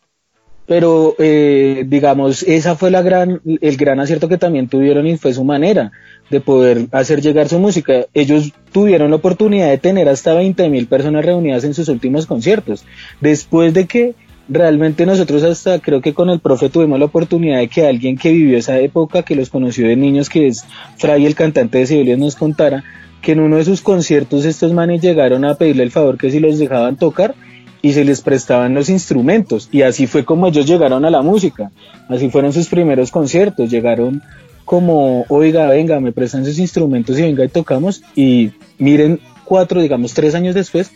pero 0.66 1.16
eh, 1.18 1.86
digamos 1.88 2.44
esa 2.44 2.76
fue 2.76 2.92
la 2.92 3.02
gran 3.02 3.42
el 3.62 3.78
gran 3.78 4.00
acierto 4.00 4.28
que 4.28 4.38
también 4.38 4.68
tuvieron 4.68 5.08
y 5.08 5.18
fue 5.18 5.34
su 5.34 5.44
manera 5.44 5.92
de 6.30 6.42
poder 6.42 6.88
hacer 6.92 7.22
llegar 7.22 7.50
su 7.50 7.60
música 7.60 8.06
ellos 8.14 8.52
tuvieron 8.72 9.10
la 9.10 9.16
oportunidad 9.16 9.70
de 9.70 9.78
tener 9.78 10.08
hasta 10.10 10.34
20 10.34 10.70
mil 10.70 10.88
personas 10.88 11.26
reunidas 11.26 11.64
en 11.64 11.74
sus 11.74 11.88
últimos 11.88 12.28
conciertos 12.28 12.86
después 13.20 13.74
de 13.74 13.88
que 13.88 14.14
realmente 14.50 15.06
nosotros 15.06 15.44
hasta 15.44 15.80
creo 15.80 16.02
que 16.02 16.14
con 16.14 16.30
el 16.30 16.40
profe 16.40 16.70
tuvimos 16.70 17.00
la 17.00 17.06
oportunidad 17.06 17.60
de 17.60 17.68
que 17.68 17.88
alguien 17.88 18.18
que 18.18 18.32
vivió 18.32 18.58
esa 18.58 18.80
época 18.80 19.24
que 19.24 19.36
los 19.36 19.50
conoció 19.50 19.88
de 19.88 19.96
niños 19.96 20.30
que 20.30 20.48
es 20.48 20.66
Fray 20.98 21.26
el 21.26 21.36
cantante 21.36 21.78
de 21.78 21.88
Sibelius 21.88 22.18
nos 22.20 22.36
contara 22.36 22.84
que 23.22 23.34
en 23.34 23.40
uno 23.40 23.58
de 23.58 23.66
sus 23.66 23.82
conciertos 23.82 24.46
estos 24.46 24.74
manes 24.74 25.02
llegaron 25.02 25.46
a 25.46 25.56
pedirle 25.56 25.84
el 25.84 25.92
favor 25.92 26.18
que 26.18 26.32
si 26.32 26.40
los 26.40 26.58
dejaban 26.58 26.98
tocar 26.98 27.36
y 27.82 27.94
se 27.94 28.04
les 28.04 28.22
prestaban 28.22 28.74
los 28.74 28.90
instrumentos. 28.90 29.70
Y 29.72 29.84
así 29.84 30.08
fue 30.08 30.26
como 30.26 30.48
ellos 30.48 30.66
llegaron 30.66 31.06
a 31.06 31.10
la 31.10 31.22
música. 31.22 31.72
Así 32.10 32.30
fueron 32.30 32.54
sus 32.54 32.68
primeros 32.68 33.12
conciertos. 33.12 33.70
Llegaron 33.70 34.22
como 34.70 35.26
oiga 35.30 35.68
venga 35.68 36.00
me 36.00 36.12
prestan 36.12 36.46
sus 36.46 36.60
instrumentos 36.60 37.18
y 37.18 37.24
venga 37.24 37.44
y 37.44 37.48
tocamos 37.48 38.04
y 38.16 38.52
miren 38.78 39.20
cuatro 39.44 39.82
digamos 39.82 40.14
tres 40.14 40.36
años 40.36 40.54
después 40.54 40.92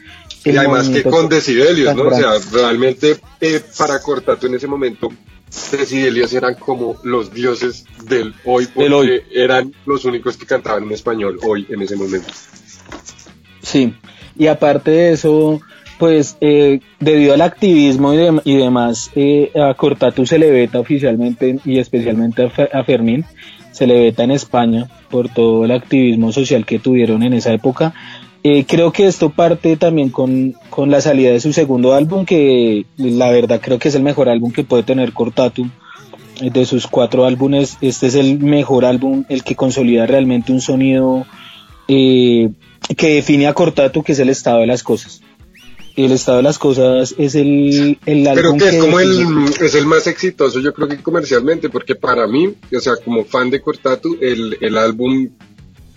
Y 0.45 0.55
además 0.55 0.89
que 0.89 1.01
con 1.01 1.27
Decibelios, 1.27 1.95
¿no? 1.95 2.03
O 2.03 2.13
sea, 2.13 2.33
realmente 2.51 3.17
eh, 3.41 3.61
para 3.75 3.99
Cortato 3.99 4.45
en 4.45 4.53
ese 4.53 4.67
momento, 4.67 5.09
Decibelios 5.71 6.33
eran 6.33 6.55
como 6.55 6.95
los 7.03 7.33
dioses 7.33 7.85
del 8.05 8.33
hoy, 8.45 8.65
porque 8.67 8.83
Del 8.83 8.93
hoy. 8.93 9.21
eran 9.31 9.73
los 9.85 10.05
únicos 10.05 10.35
que 10.37 10.45
cantaban 10.45 10.83
en 10.83 10.91
español 10.91 11.39
hoy 11.43 11.65
en 11.69 11.81
ese 11.81 11.95
momento. 11.95 12.27
Sí, 13.61 13.93
y 14.37 14.47
aparte 14.47 14.91
de 14.91 15.11
eso, 15.13 15.61
pues 15.99 16.37
eh, 16.41 16.79
debido 16.99 17.33
al 17.33 17.41
activismo 17.41 18.13
y, 18.13 18.17
dem- 18.17 18.41
y 18.43 18.57
demás, 18.57 19.11
eh, 19.15 19.51
a 19.55 19.73
Cortatu 19.75 20.25
se 20.25 20.37
le 20.39 20.51
veta 20.51 20.79
oficialmente 20.79 21.59
y 21.65 21.77
especialmente 21.79 22.43
a, 22.43 22.49
Fe- 22.49 22.69
a 22.73 22.83
Fermín, 22.83 23.25
se 23.71 23.87
le 23.87 23.99
veta 23.99 24.23
en 24.23 24.31
España 24.31 24.87
por 25.09 25.29
todo 25.29 25.65
el 25.65 25.71
activismo 25.71 26.31
social 26.31 26.65
que 26.65 26.79
tuvieron 26.79 27.23
en 27.23 27.33
esa 27.33 27.53
época. 27.53 27.93
Eh, 28.45 28.65
creo 28.67 28.91
que 28.91 29.07
esto 29.07 29.29
parte 29.29 29.77
también 29.77 30.09
con, 30.09 30.53
con 30.69 30.91
la 30.91 30.99
salida 30.99 31.31
de 31.31 31.39
su 31.39 31.53
segundo 31.53 31.93
álbum, 31.93 32.25
que 32.25 32.85
la 32.97 33.31
verdad 33.31 33.61
creo 33.63 33.79
que 33.79 33.87
es 33.87 33.95
el 33.95 34.03
mejor 34.03 34.27
álbum 34.27 34.51
que 34.51 34.65
puede 34.65 34.83
tener 34.83 35.13
Cortatu. 35.13 35.69
Eh, 36.41 36.49
De 36.49 36.65
sus 36.65 36.87
cuatro 36.87 37.25
álbumes, 37.25 37.77
este 37.79 38.07
es 38.07 38.15
el 38.15 38.39
mejor 38.39 38.83
álbum, 38.83 39.23
el 39.29 39.43
que 39.43 39.55
consolida 39.55 40.05
realmente 40.07 40.51
un 40.51 40.59
sonido 40.59 41.25
eh, 41.87 42.49
que 42.97 43.15
define 43.15 43.47
a 43.47 43.53
Cortatu, 43.53 44.03
que 44.03 44.11
es 44.11 44.19
el 44.19 44.29
estado 44.29 44.59
de 44.59 44.67
las 44.67 44.83
cosas. 44.83 45.21
El 45.95 46.11
estado 46.11 46.37
de 46.37 46.43
las 46.43 46.57
cosas 46.57 47.13
es 47.17 47.35
el, 47.35 47.99
el 48.05 48.23
Pero 48.23 48.49
álbum 48.49 48.57
que 48.57 48.69
es 48.69 48.83
como 48.83 48.99
el, 48.99 49.45
es 49.61 49.75
el 49.75 49.85
más 49.85 50.07
exitoso, 50.07 50.59
yo 50.59 50.73
creo 50.73 50.87
que 50.87 50.97
comercialmente, 50.97 51.69
porque 51.69 51.93
para 51.95 52.27
mí, 52.27 52.51
o 52.75 52.79
sea, 52.79 52.93
como 52.97 53.23
fan 53.23 53.51
de 53.51 53.61
Cortatu, 53.61 54.17
el, 54.19 54.57
el 54.59 54.77
álbum 54.77 55.29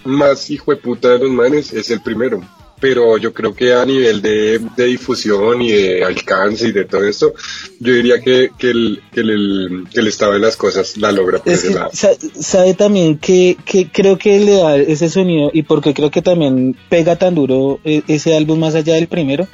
más 0.07 0.51
hijo 0.51 0.71
de 0.73 0.79
puta 0.79 1.11
de 1.11 1.19
los 1.21 1.31
manes 1.31 1.73
es 1.73 1.91
el 1.91 2.01
primero. 2.01 2.43
pero 2.79 3.17
yo 3.17 3.33
creo 3.33 3.55
que 3.55 3.73
a 3.73 3.87
nivel 3.87 4.21
de, 4.21 4.61
de 4.77 4.85
difusión 4.85 5.63
y 5.63 5.71
de 5.73 6.05
alcance 6.05 6.69
y 6.69 6.73
de 6.73 6.85
todo 6.85 7.05
esto, 7.05 7.33
yo 7.81 7.95
diría 7.95 8.21
que, 8.21 8.51
que, 8.59 8.69
el, 8.71 9.01
que, 9.13 9.21
el, 9.21 9.85
que 9.91 10.01
el 10.01 10.07
estado 10.09 10.35
de 10.35 10.41
las 10.41 10.57
cosas 10.59 10.95
la 10.99 11.11
logra 11.11 11.39
por 11.39 11.51
Es 11.51 11.65
ese 11.65 11.75
lado. 11.75 11.89
sa- 11.95 12.13
sabe 12.39 12.75
también 12.75 13.17
que, 13.17 13.57
que 13.65 13.89
creo 13.91 14.19
que 14.19 14.39
le 14.41 14.57
da 14.57 14.77
ese 14.77 15.09
sonido 15.09 15.51
y 15.55 15.63
porque 15.63 15.95
creo 15.95 16.11
que 16.11 16.21
también 16.21 16.77
pega 16.91 17.17
tan 17.17 17.35
duro 17.35 17.81
e- 17.83 18.03
ese 18.09 18.37
álbum 18.37 18.59
más 18.59 18.75
allá 18.75 18.95
del 18.97 19.09
primero, 19.09 19.49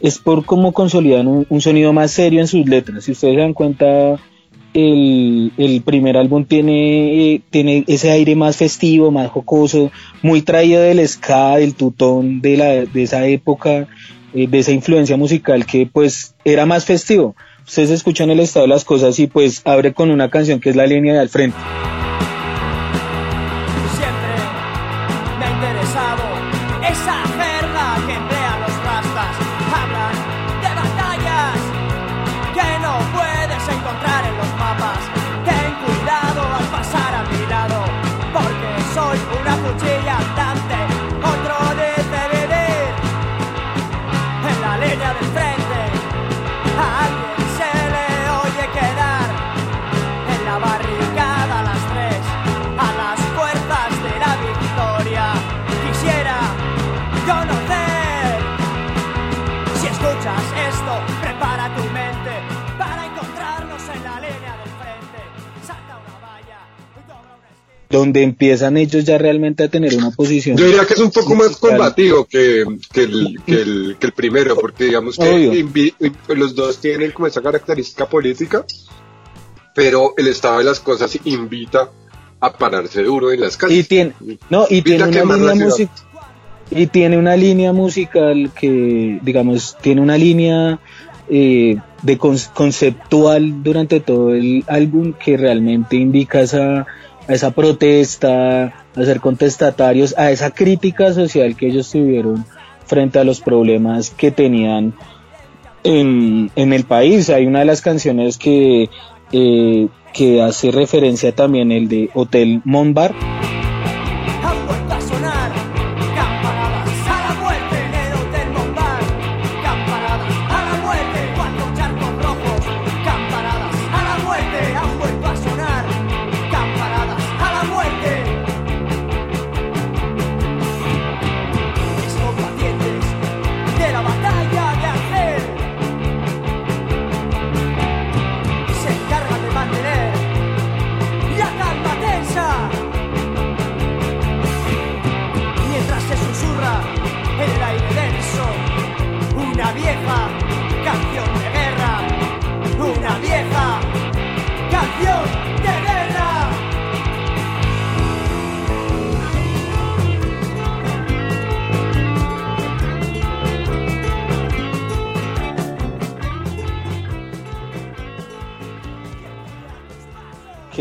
es 0.00 0.18
por 0.18 0.44
cómo 0.44 0.72
consolidan 0.72 1.28
un, 1.28 1.46
un 1.48 1.60
sonido 1.60 1.92
más 1.92 2.10
serio 2.10 2.40
en 2.40 2.48
sus 2.48 2.66
letras. 2.66 3.04
Si 3.04 3.12
ustedes 3.12 3.34
se 3.36 3.40
dan 3.40 3.54
cuenta, 3.54 4.18
el, 4.74 5.52
el 5.56 5.82
primer 5.82 6.16
álbum 6.16 6.44
tiene, 6.44 7.40
tiene 7.50 7.84
ese 7.86 8.10
aire 8.10 8.34
más 8.34 8.56
festivo, 8.56 9.10
más 9.10 9.30
jocoso, 9.30 9.90
muy 10.20 10.42
traído 10.42 10.82
del 10.82 11.06
ska, 11.08 11.56
del 11.56 11.74
tutón 11.74 12.40
de, 12.40 12.56
la, 12.56 12.66
de 12.84 13.02
esa 13.02 13.26
época, 13.26 13.88
eh, 14.34 14.48
de 14.48 14.58
esa 14.58 14.72
influencia 14.72 15.16
musical 15.16 15.64
que 15.64 15.86
pues 15.86 16.34
era 16.44 16.66
más 16.66 16.84
festivo. 16.84 17.36
Ustedes 17.64 17.90
escuchan 17.90 18.30
el 18.30 18.40
estado 18.40 18.66
de 18.66 18.70
las 18.70 18.84
cosas 18.84 19.18
y 19.20 19.28
pues 19.28 19.62
abre 19.64 19.94
con 19.94 20.10
una 20.10 20.28
canción 20.28 20.60
que 20.60 20.70
es 20.70 20.76
la 20.76 20.86
línea 20.86 21.14
de 21.14 21.20
al 21.20 21.28
frente. 21.28 21.56
Siempre 23.96 24.34
me 25.38 25.44
ha 25.44 25.50
interesado 25.50 26.22
esa 26.90 27.22
que 28.06 28.43
donde 67.98 68.22
empiezan 68.22 68.76
ellos 68.76 69.04
ya 69.04 69.16
realmente 69.18 69.64
a 69.64 69.68
tener 69.68 69.94
una 69.96 70.10
posición. 70.10 70.56
Yo 70.56 70.66
diría 70.66 70.84
que 70.84 70.94
es 70.94 71.00
un 71.00 71.10
poco 71.10 71.34
más 71.34 71.56
combativo 71.56 72.24
que, 72.24 72.64
que, 72.92 73.02
el, 73.04 73.38
que, 73.46 73.52
el, 73.62 73.96
que 73.98 74.06
el 74.06 74.12
primero, 74.12 74.56
porque 74.56 74.84
digamos 74.84 75.16
que 75.16 75.62
invi- 75.64 75.94
los 76.34 76.54
dos 76.54 76.78
tienen 76.80 77.12
como 77.12 77.26
esa 77.26 77.40
característica 77.40 78.06
política, 78.06 78.64
pero 79.74 80.14
el 80.16 80.26
estado 80.28 80.58
de 80.58 80.64
las 80.64 80.80
cosas 80.80 81.18
invita 81.24 81.90
a 82.40 82.52
pararse 82.52 83.02
duro 83.02 83.30
en 83.32 83.40
las 83.40 83.56
calles. 83.56 83.78
Y 83.78 83.82
tiene, 83.84 84.12
no, 84.50 84.66
y 84.68 84.78
Invita 84.78 85.08
tiene 85.10 85.22
una 85.22 85.36
línea 85.54 85.66
musical. 85.66 85.96
Y 86.70 86.86
tiene 86.86 87.18
una 87.18 87.36
línea 87.36 87.72
musical 87.72 88.50
que, 88.58 89.18
digamos, 89.22 89.76
tiene 89.82 90.00
una 90.00 90.16
línea 90.16 90.80
eh, 91.28 91.76
de 92.02 92.18
con- 92.18 92.38
conceptual 92.54 93.62
durante 93.62 94.00
todo 94.00 94.34
el 94.34 94.64
álbum 94.66 95.12
que 95.12 95.36
realmente 95.36 95.96
indica 95.96 96.40
esa, 96.40 96.86
a 97.28 97.32
esa 97.32 97.50
protesta, 97.50 98.64
a 98.94 99.04
ser 99.04 99.20
contestatarios, 99.20 100.14
a 100.18 100.30
esa 100.30 100.50
crítica 100.50 101.12
social 101.12 101.56
que 101.56 101.68
ellos 101.68 101.90
tuvieron 101.90 102.44
frente 102.86 103.18
a 103.18 103.24
los 103.24 103.40
problemas 103.40 104.10
que 104.10 104.30
tenían 104.30 104.94
en, 105.82 106.50
en 106.56 106.72
el 106.72 106.84
país. 106.84 107.30
Hay 107.30 107.46
una 107.46 107.60
de 107.60 107.64
las 107.64 107.80
canciones 107.80 108.38
que, 108.38 108.90
eh, 109.32 109.88
que 110.12 110.42
hace 110.42 110.70
referencia 110.70 111.34
también 111.34 111.72
el 111.72 111.88
de 111.88 112.10
Hotel 112.14 112.60
Montbar. 112.64 113.14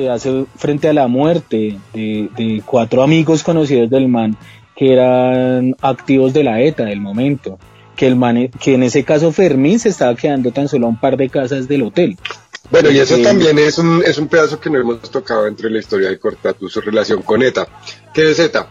Que 0.04 0.10
hace 0.10 0.46
frente 0.58 0.90
a 0.90 0.94
la 0.94 1.08
muerte 1.08 1.80
de, 1.94 2.30
de 2.36 2.62
cuatro 2.66 3.04
amigos 3.04 3.44
conocidos 3.44 3.90
del 3.90 4.08
man 4.08 4.38
que 4.76 4.92
eran 4.94 5.76
activos 5.82 6.34
de 6.34 6.44
la 6.44 6.60
ETA 6.62 6.86
del 6.86 7.00
momento. 7.00 7.60
Que, 7.96 8.08
el 8.08 8.16
man, 8.16 8.50
que 8.60 8.74
en 8.74 8.84
ese 8.84 9.04
caso 9.04 9.32
Fermín 9.32 9.80
se 9.80 9.90
estaba 9.90 10.16
quedando 10.16 10.52
tan 10.52 10.68
solo 10.68 10.88
a 10.88 10.90
un 10.90 11.00
par 11.00 11.16
de 11.16 11.30
casas 11.30 11.68
del 11.68 11.84
hotel. 11.84 12.18
Bueno, 12.72 12.90
y 12.90 12.98
eso 13.00 13.16
Sí. 13.16 13.22
también 13.24 13.58
es 13.60 13.78
un, 13.78 14.02
es 14.04 14.18
un 14.18 14.28
pedazo 14.28 14.60
que 14.60 14.70
no 14.70 14.80
hemos 14.80 15.12
tocado 15.12 15.46
entre 15.48 15.70
la 15.70 15.80
historia 15.80 16.10
de 16.10 16.18
Cortatu, 16.18 16.68
su 16.70 16.82
relación 16.82 17.22
con 17.22 17.44
ETA. 17.44 17.68
¿Qué 18.14 18.32
es 18.32 18.40
ETA? 18.40 18.68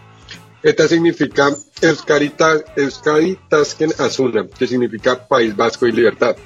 ETA 0.62 0.88
significa 0.88 1.50
Euskarita, 1.80 2.56
Euskaritasken 2.76 3.92
Asuna, 3.98 4.46
que 4.48 4.66
significa 4.66 5.26
País 5.26 5.54
Vasco 5.56 5.86
y 5.86 5.92
Libertad. 5.92 6.36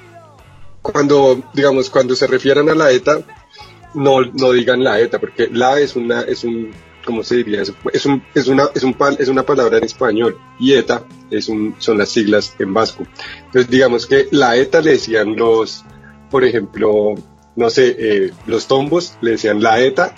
Cuando, 0.81 1.41
digamos, 1.53 1.89
cuando 1.89 2.15
se 2.15 2.27
refieran 2.27 2.69
a 2.69 2.75
la 2.75 2.91
ETA, 2.91 3.19
no, 3.97 4.21
no 4.21 4.51
digan 4.51 4.83
la 4.83 4.99
ETA, 4.99 5.19
porque 5.19 5.49
la 5.51 5.79
es 5.79 5.95
una, 5.95 6.21
es 6.21 6.43
un, 6.43 6.71
¿cómo 7.05 7.23
se 7.23 7.37
diría? 7.37 7.61
Es, 7.61 8.05
un, 8.05 8.23
es 8.33 8.47
una, 8.47 8.69
es 8.75 8.83
un 8.83 8.93
pal- 8.93 9.17
es 9.19 9.27
una 9.27 9.43
palabra 9.43 9.77
en 9.77 9.83
español 9.83 10.37
y 10.59 10.73
ETA 10.73 11.03
es 11.31 11.49
un, 11.49 11.75
son 11.79 11.97
las 11.97 12.09
siglas 12.09 12.55
en 12.59 12.73
vasco. 12.73 13.03
Entonces, 13.45 13.69
digamos 13.69 14.05
que 14.07 14.27
la 14.31 14.55
ETA 14.55 14.81
le 14.81 14.91
decían 14.91 15.35
los, 15.35 15.83
por 16.29 16.43
ejemplo, 16.43 17.15
no 17.55 17.69
sé, 17.69 17.95
eh, 17.97 18.31
los 18.45 18.67
tombos 18.67 19.17
le 19.21 19.31
decían 19.31 19.61
la 19.61 19.79
ETA 19.81 20.13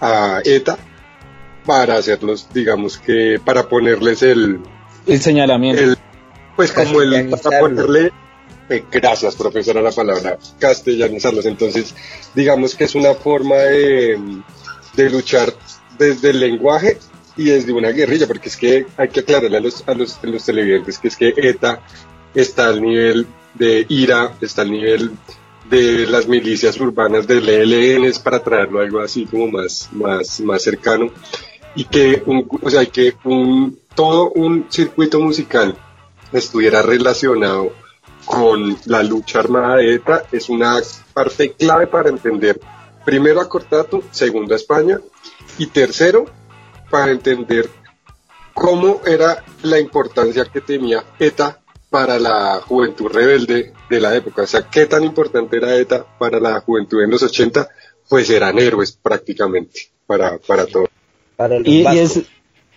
a 0.00 0.40
ETA 0.44 0.78
para 1.66 1.96
hacerlos, 1.96 2.48
digamos 2.52 2.98
que, 2.98 3.38
para 3.44 3.68
ponerles 3.68 4.22
el, 4.22 4.60
El 5.06 5.20
señalamiento. 5.20 5.82
el 5.82 5.96
pues 6.56 6.72
como 6.72 7.00
el, 7.00 7.30
para 7.30 7.60
ponerle, 7.60 8.12
gracias 8.90 9.36
profesora 9.36 9.82
la 9.82 9.90
palabra, 9.90 10.38
castellanizarlos. 10.58 11.46
Entonces, 11.46 11.94
digamos 12.34 12.74
que 12.74 12.84
es 12.84 12.94
una 12.94 13.14
forma 13.14 13.56
de, 13.56 14.18
de 14.94 15.10
luchar 15.10 15.52
desde 15.98 16.30
el 16.30 16.40
lenguaje 16.40 16.98
y 17.36 17.44
desde 17.44 17.72
una 17.72 17.90
guerrilla, 17.90 18.26
porque 18.26 18.48
es 18.48 18.56
que 18.56 18.86
hay 18.96 19.08
que 19.08 19.20
aclararle 19.20 19.56
a 19.56 19.60
los, 19.60 19.84
a 19.86 19.94
los, 19.94 20.44
televidentes 20.44 20.98
que 20.98 21.08
es 21.08 21.16
que 21.16 21.32
ETA 21.36 21.80
está 22.34 22.68
al 22.68 22.82
nivel 22.82 23.26
de 23.54 23.86
IRA, 23.88 24.36
está 24.40 24.62
al 24.62 24.70
nivel 24.70 25.10
de 25.68 26.06
las 26.06 26.26
milicias 26.26 26.78
urbanas 26.80 27.26
del 27.26 27.48
ELN 27.48 28.12
para 28.22 28.42
traerlo 28.42 28.80
algo 28.80 29.00
así 29.00 29.24
como 29.26 29.48
más, 29.48 29.88
más, 29.92 30.40
más 30.40 30.62
cercano 30.62 31.10
y 31.74 31.84
que 31.84 32.22
un, 32.26 32.46
o 32.60 32.70
sea, 32.70 32.84
que 32.86 33.14
un, 33.24 33.78
todo 33.94 34.30
un 34.32 34.66
circuito 34.68 35.20
musical 35.20 35.76
estuviera 36.32 36.82
relacionado 36.82 37.72
con 38.30 38.76
la 38.86 39.02
lucha 39.02 39.40
armada 39.40 39.76
de 39.76 39.96
ETA 39.96 40.22
es 40.30 40.48
una 40.48 40.80
parte 41.12 41.50
clave 41.50 41.88
para 41.88 42.10
entender 42.10 42.60
primero 43.04 43.40
a 43.40 43.48
Cortato, 43.48 44.04
segundo 44.12 44.54
a 44.54 44.56
España 44.56 45.00
y 45.58 45.66
tercero 45.66 46.26
para 46.88 47.10
entender 47.10 47.68
cómo 48.54 49.00
era 49.04 49.44
la 49.64 49.80
importancia 49.80 50.44
que 50.44 50.60
tenía 50.60 51.02
ETA 51.18 51.58
para 51.90 52.20
la 52.20 52.60
juventud 52.60 53.08
rebelde 53.08 53.72
de 53.88 54.00
la 54.00 54.14
época. 54.14 54.42
O 54.42 54.46
sea, 54.46 54.62
qué 54.70 54.86
tan 54.86 55.02
importante 55.02 55.56
era 55.56 55.74
ETA 55.76 56.06
para 56.16 56.38
la 56.38 56.60
juventud 56.60 57.02
en 57.02 57.10
los 57.10 57.24
80, 57.24 57.68
pues 58.08 58.30
eran 58.30 58.60
héroes 58.60 58.92
prácticamente 58.92 59.88
para, 60.06 60.38
para 60.38 60.66
todo. 60.66 60.88
Para 61.34 61.56
Y, 61.56 61.80
y 61.80 61.82
vascos. 61.82 62.16
es, 62.16 62.26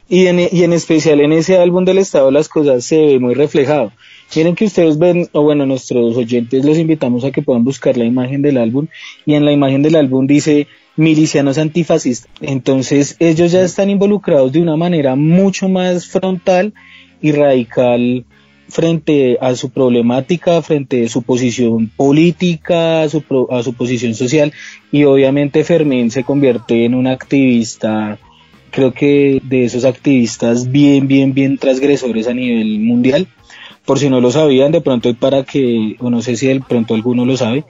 Y 0.10 0.26
en, 0.26 0.40
y 0.40 0.64
en 0.64 0.74
especial 0.74 1.22
en 1.22 1.32
ese 1.32 1.60
álbum 1.60 1.86
del 1.86 2.00
estado 2.00 2.32
las 2.32 2.50
cosas 2.50 2.84
se 2.84 2.98
ve 2.98 3.20
muy 3.20 3.36
reflejado. 3.36 3.92
Quieren 4.34 4.56
que 4.56 4.66
ustedes 4.66 4.98
ven, 4.98 5.30
o 5.32 5.44
bueno, 5.44 5.68
nuestros 5.68 6.18
oyentes 6.18 6.66
los 6.66 6.80
invitamos 6.80 7.24
a 7.24 7.30
que 7.30 7.44
puedan 7.44 7.64
buscar 7.64 7.98
la 7.98 8.06
imagen 8.06 8.42
del 8.42 8.58
álbum 8.58 8.88
y 9.28 9.36
en 9.36 9.46
la 9.46 9.52
imagen 9.52 9.84
del 9.84 9.96
álbum 9.96 10.26
dice 10.26 10.66
milicianos 10.96 11.60
antifascistas. 11.60 12.32
Entonces 12.42 13.16
ellos 13.20 13.52
ya 13.52 13.62
están 13.62 13.92
involucrados 13.92 14.52
de 14.52 14.60
una 14.60 14.76
manera 14.76 15.16
mucho 15.16 15.70
más 15.70 16.08
frontal 16.08 16.74
y 17.22 17.32
radical 17.32 18.26
frente 18.70 19.38
a 19.40 19.56
su 19.56 19.70
problemática, 19.70 20.64
frente 20.64 21.06
a 21.06 21.10
su 21.10 21.22
posición 21.22 21.92
política, 21.96 23.04
a 23.04 23.10
su, 23.10 23.24
a 23.52 23.62
su 23.62 23.74
posición 23.74 24.16
social 24.16 24.52
y 24.92 25.04
obviamente 25.04 25.64
Fermín 25.64 26.10
se 26.10 26.24
convierte 26.24 26.86
en 26.86 26.96
un 26.96 27.06
activista, 27.06 28.18
creo 28.72 28.94
que 28.94 29.40
de 29.44 29.66
esos 29.66 29.86
activistas 29.86 30.72
bien, 30.72 31.08
bien, 31.08 31.36
bien 31.36 31.60
transgresores 31.60 32.28
a 32.28 32.34
nivel 32.34 32.80
mundial. 32.80 33.28
Por 33.86 34.00
si 34.00 34.10
no 34.10 34.22
lo 34.22 34.32
sabían, 34.32 34.72
de 34.72 34.82
pronto 34.82 35.14
para 35.14 35.44
que, 35.44 35.96
o 36.00 36.10
no 36.10 36.22
sé 36.22 36.36
si 36.36 36.48
de 36.48 36.62
pronto 36.62 36.94
alguno 36.94 37.26
lo 37.26 37.36
sabe, 37.36 37.66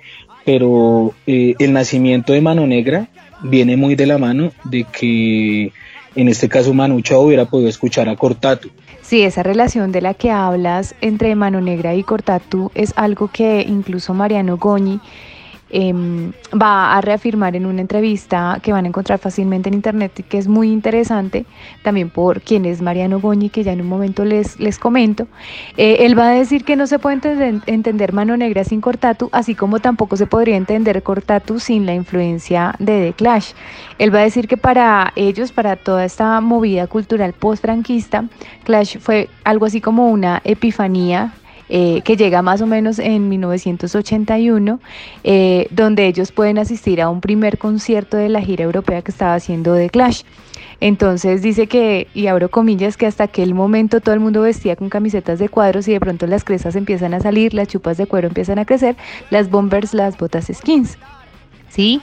pero 0.45 1.13
eh, 1.25 1.55
el 1.59 1.73
nacimiento 1.73 2.33
de 2.33 2.41
Mano 2.41 2.67
Negra 2.67 3.07
viene 3.41 3.77
muy 3.77 3.95
de 3.95 4.05
la 4.05 4.17
mano 4.17 4.51
de 4.63 4.85
que 4.85 5.71
en 6.15 6.27
este 6.27 6.49
caso 6.49 6.73
Manu 6.73 7.01
Chao 7.01 7.21
hubiera 7.21 7.45
podido 7.45 7.69
escuchar 7.69 8.09
a 8.09 8.15
Cortatu. 8.15 8.69
Sí, 9.01 9.23
esa 9.23 9.43
relación 9.43 9.91
de 9.91 10.01
la 10.01 10.13
que 10.13 10.31
hablas 10.31 10.95
entre 11.01 11.35
Mano 11.35 11.59
Negra 11.59 11.93
y 11.95 12.03
Cortatu 12.03 12.71
es 12.73 12.93
algo 12.95 13.27
que 13.27 13.65
incluso 13.67 14.13
Mariano 14.13 14.57
Goñi 14.57 14.99
Em, 15.75 16.33
va 16.53 16.95
a 16.95 17.01
reafirmar 17.01 17.55
en 17.55 17.65
una 17.65 17.81
entrevista 17.81 18.59
que 18.61 18.71
van 18.71 18.85
a 18.85 18.89
encontrar 18.89 19.17
fácilmente 19.17 19.69
en 19.69 19.73
internet 19.73 20.19
y 20.19 20.21
que 20.21 20.37
es 20.37 20.47
muy 20.47 20.71
interesante, 20.71 21.47
también 21.81 22.11
por 22.11 22.41
quien 22.41 22.65
es 22.65 22.79
Mariano 22.79 23.19
Goñi, 23.19 23.49
que 23.49 23.63
ya 23.63 23.71
en 23.71 23.81
un 23.81 23.87
momento 23.87 24.23
les, 24.23 24.59
les 24.59 24.77
comento. 24.77 25.27
Eh, 25.75 25.97
él 26.01 26.17
va 26.17 26.27
a 26.27 26.33
decir 26.35 26.63
que 26.63 26.75
no 26.75 26.85
se 26.85 26.99
puede 26.99 27.15
entender, 27.15 27.61
entender 27.65 28.13
Mano 28.13 28.37
Negra 28.37 28.63
sin 28.63 28.81
Cortatu, 28.81 29.29
así 29.31 29.55
como 29.55 29.79
tampoco 29.79 30.15
se 30.15 30.27
podría 30.27 30.57
entender 30.57 31.01
Cortatu 31.01 31.59
sin 31.59 31.87
la 31.87 31.95
influencia 31.95 32.75
de 32.77 33.07
The 33.07 33.13
Clash. 33.13 33.53
Él 33.97 34.13
va 34.13 34.19
a 34.19 34.23
decir 34.25 34.47
que 34.47 34.57
para 34.57 35.11
ellos, 35.15 35.51
para 35.51 35.75
toda 35.75 36.05
esta 36.05 36.39
movida 36.39 36.85
cultural 36.85 37.33
post-franquista, 37.33 38.25
Clash 38.63 38.99
fue 38.99 39.27
algo 39.43 39.65
así 39.65 39.81
como 39.81 40.11
una 40.11 40.39
epifanía 40.43 41.33
eh, 41.69 42.01
que 42.03 42.17
llega 42.17 42.41
más 42.41 42.61
o 42.61 42.67
menos 42.67 42.99
en 42.99 43.29
1981, 43.29 44.79
eh, 45.23 45.67
donde 45.71 46.07
ellos 46.07 46.31
pueden 46.31 46.57
asistir 46.57 47.01
a 47.01 47.09
un 47.09 47.21
primer 47.21 47.57
concierto 47.57 48.17
de 48.17 48.29
la 48.29 48.41
gira 48.41 48.63
europea 48.63 49.01
que 49.01 49.11
estaba 49.11 49.35
haciendo 49.35 49.75
The 49.75 49.89
Clash. 49.89 50.23
Entonces 50.79 51.41
dice 51.41 51.67
que, 51.67 52.07
y 52.13 52.27
abro 52.27 52.49
comillas, 52.49 52.97
que 52.97 53.05
hasta 53.05 53.23
aquel 53.23 53.53
momento 53.53 54.01
todo 54.01 54.13
el 54.13 54.19
mundo 54.19 54.41
vestía 54.41 54.75
con 54.75 54.89
camisetas 54.89 55.39
de 55.39 55.47
cuadros 55.47 55.87
y 55.87 55.93
de 55.93 55.99
pronto 55.99 56.27
las 56.27 56.43
crestas 56.43 56.75
empiezan 56.75 57.13
a 57.13 57.21
salir, 57.21 57.53
las 57.53 57.69
chupas 57.69 57.97
de 57.97 58.05
cuero 58.05 58.27
empiezan 58.27 58.59
a 58.59 58.65
crecer, 58.65 58.97
las 59.29 59.49
bombers, 59.49 59.93
las 59.93 60.17
botas 60.17 60.51
skins. 60.53 60.97
¿Sí? 61.69 62.01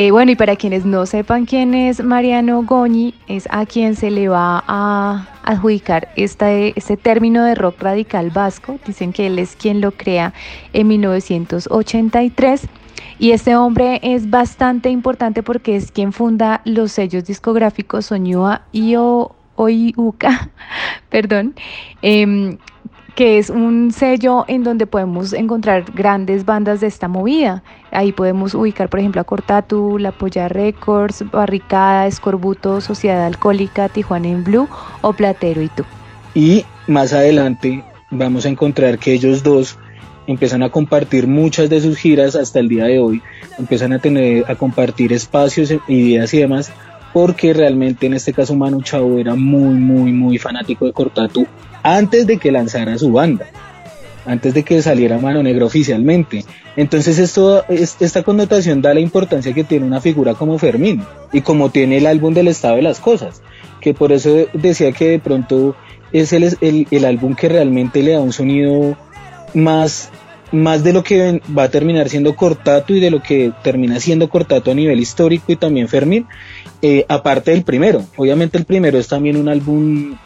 Eh, 0.00 0.12
bueno, 0.12 0.30
y 0.30 0.36
para 0.36 0.54
quienes 0.54 0.86
no 0.86 1.06
sepan 1.06 1.44
quién 1.44 1.74
es 1.74 2.04
Mariano 2.04 2.62
Goñi, 2.62 3.14
es 3.26 3.48
a 3.50 3.66
quien 3.66 3.96
se 3.96 4.12
le 4.12 4.28
va 4.28 4.62
a 4.68 5.26
adjudicar 5.42 6.10
este, 6.14 6.72
término 7.02 7.42
de 7.42 7.56
rock 7.56 7.82
radical 7.82 8.30
vasco. 8.30 8.78
Dicen 8.86 9.12
que 9.12 9.26
él 9.26 9.40
es 9.40 9.56
quien 9.56 9.80
lo 9.80 9.90
crea 9.90 10.34
en 10.72 10.86
1983. 10.86 12.68
Y 13.18 13.32
este 13.32 13.56
hombre 13.56 13.98
es 14.04 14.30
bastante 14.30 14.88
importante 14.88 15.42
porque 15.42 15.74
es 15.74 15.90
quien 15.90 16.12
funda 16.12 16.60
los 16.64 16.92
sellos 16.92 17.24
discográficos 17.24 18.06
Soñua 18.06 18.62
y 18.70 18.94
Oiuca, 19.56 20.50
perdón, 21.08 21.56
eh, 22.02 22.56
que 23.18 23.38
es 23.38 23.50
un 23.50 23.90
sello 23.90 24.44
en 24.46 24.62
donde 24.62 24.86
podemos 24.86 25.32
encontrar 25.32 25.86
grandes 25.92 26.44
bandas 26.44 26.80
de 26.80 26.86
esta 26.86 27.08
movida. 27.08 27.64
Ahí 27.90 28.12
podemos 28.12 28.54
ubicar, 28.54 28.88
por 28.88 29.00
ejemplo, 29.00 29.20
a 29.20 29.24
Cortatu, 29.24 29.98
La 29.98 30.12
Polla 30.12 30.46
Records, 30.46 31.24
Barricada, 31.32 32.06
Escorbuto, 32.06 32.80
Sociedad 32.80 33.26
Alcohólica, 33.26 33.88
Tijuana 33.88 34.28
en 34.28 34.44
Blue 34.44 34.68
o 35.00 35.12
Platero 35.14 35.60
y 35.62 35.66
tú. 35.66 35.82
Y 36.32 36.64
más 36.86 37.12
adelante 37.12 37.82
vamos 38.12 38.46
a 38.46 38.50
encontrar 38.50 39.00
que 39.00 39.14
ellos 39.14 39.42
dos 39.42 39.76
empiezan 40.28 40.62
a 40.62 40.70
compartir 40.70 41.26
muchas 41.26 41.68
de 41.68 41.80
sus 41.80 41.96
giras 41.96 42.36
hasta 42.36 42.60
el 42.60 42.68
día 42.68 42.84
de 42.84 43.00
hoy, 43.00 43.20
empiezan 43.58 43.92
a 43.94 43.98
tener 43.98 44.48
a 44.48 44.54
compartir 44.54 45.12
espacios, 45.12 45.74
ideas 45.88 46.32
y 46.34 46.38
demás, 46.38 46.70
porque 47.12 47.52
realmente 47.52 48.06
en 48.06 48.14
este 48.14 48.32
caso 48.32 48.54
Manu 48.54 48.82
Chao 48.82 49.18
era 49.18 49.34
muy, 49.34 49.74
muy, 49.74 50.12
muy 50.12 50.38
fanático 50.38 50.86
de 50.86 50.92
Cortatu 50.92 51.46
antes 51.82 52.26
de 52.26 52.38
que 52.38 52.52
lanzara 52.52 52.98
su 52.98 53.12
banda, 53.12 53.46
antes 54.26 54.54
de 54.54 54.62
que 54.62 54.82
saliera 54.82 55.18
Mano 55.18 55.42
Negra 55.42 55.64
oficialmente. 55.64 56.44
Entonces 56.76 57.18
esto, 57.18 57.64
esta 57.68 58.22
connotación 58.22 58.82
da 58.82 58.94
la 58.94 59.00
importancia 59.00 59.52
que 59.52 59.64
tiene 59.64 59.86
una 59.86 60.00
figura 60.00 60.34
como 60.34 60.58
Fermín 60.58 61.02
y 61.32 61.40
como 61.40 61.70
tiene 61.70 61.98
el 61.98 62.06
álbum 62.06 62.34
del 62.34 62.48
estado 62.48 62.76
de 62.76 62.82
las 62.82 63.00
cosas, 63.00 63.42
que 63.80 63.94
por 63.94 64.12
eso 64.12 64.46
decía 64.52 64.92
que 64.92 65.08
de 65.08 65.18
pronto 65.18 65.76
es 66.12 66.32
el, 66.32 66.56
el, 66.60 66.86
el 66.90 67.04
álbum 67.04 67.34
que 67.34 67.48
realmente 67.48 68.02
le 68.02 68.12
da 68.12 68.20
un 68.20 68.32
sonido 68.32 68.96
más 69.54 70.10
más 70.52 70.82
de 70.82 70.92
lo 70.92 71.02
que 71.02 71.40
va 71.56 71.64
a 71.64 71.68
terminar 71.68 72.08
siendo 72.08 72.34
Cortato 72.34 72.94
y 72.94 73.00
de 73.00 73.10
lo 73.10 73.22
que 73.22 73.52
termina 73.62 74.00
siendo 74.00 74.28
Cortato 74.28 74.70
a 74.70 74.74
nivel 74.74 75.00
histórico 75.00 75.52
y 75.52 75.56
también 75.56 75.88
Fermín, 75.88 76.26
eh, 76.82 77.04
aparte 77.08 77.50
del 77.50 77.64
primero. 77.64 78.04
Obviamente 78.16 78.58
el 78.58 78.64
primero 78.64 78.98
es 78.98 79.08
también 79.08 79.36
un 79.36 79.48
álbum 79.48 80.16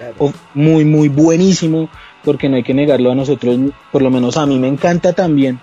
muy, 0.55 0.85
muy 0.85 1.09
buenísimo, 1.09 1.88
porque 2.25 2.49
no 2.49 2.57
hay 2.57 2.62
que 2.62 2.75
negarlo 2.75 3.11
a 3.11 3.15
nosotros, 3.15 3.59
por 3.91 4.03
lo 4.03 4.11
menos 4.11 4.37
a 4.37 4.47
mí 4.47 4.59
me 4.59 4.69
encanta 4.69 5.12
también. 5.12 5.61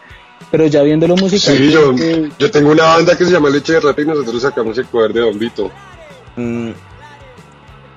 Pero 0.52 0.66
ya 0.68 0.82
viéndolo 0.82 1.16
musical. 1.16 1.58
Sí, 1.58 1.72
yo, 1.72 1.94
yo 2.40 2.52
tengo 2.52 2.72
una 2.72 2.86
banda 2.86 3.16
que 3.16 3.26
se 3.26 3.32
llama 3.32 3.50
Leche 3.50 3.74
de 3.74 3.82
Rata 3.82 4.02
y 4.02 4.06
nosotros 4.06 4.42
sacamos 4.42 4.78
el 4.78 4.86
cover 4.86 5.14
de 5.14 5.20
Don 5.20 5.38
Vito. 5.38 5.70
Mm, 6.38 6.72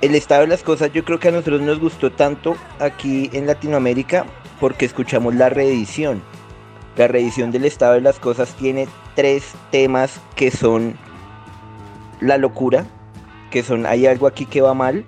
el 0.03 0.15
estado 0.15 0.43
de 0.43 0.49
las 0.49 0.63
cosas 0.63 0.93
yo 0.93 1.05
creo 1.05 1.19
que 1.19 1.29
a 1.29 1.31
nosotros 1.31 1.63
nos 1.63 1.79
gustó 1.79 2.11
tanto 2.11 2.57
aquí 2.79 3.31
en 3.33 3.47
Latinoamérica 3.47 4.27
porque 4.61 4.85
escuchamos 4.85 5.35
la 5.35 5.49
reedición. 5.49 6.23
La 6.97 7.09
reedición 7.09 7.53
del 7.53 7.65
estado 7.65 7.95
de 7.95 8.03
las 8.03 8.19
cosas 8.19 8.55
tiene 8.55 8.87
tres 9.15 9.45
temas 9.71 10.21
que 10.37 10.51
son 10.51 10.99
la 12.23 12.39
locura, 12.39 12.87
que 13.51 13.63
son 13.63 13.87
hay 13.87 14.07
algo 14.07 14.27
aquí 14.27 14.47
que 14.47 14.61
va 14.61 14.75
mal. 14.75 15.05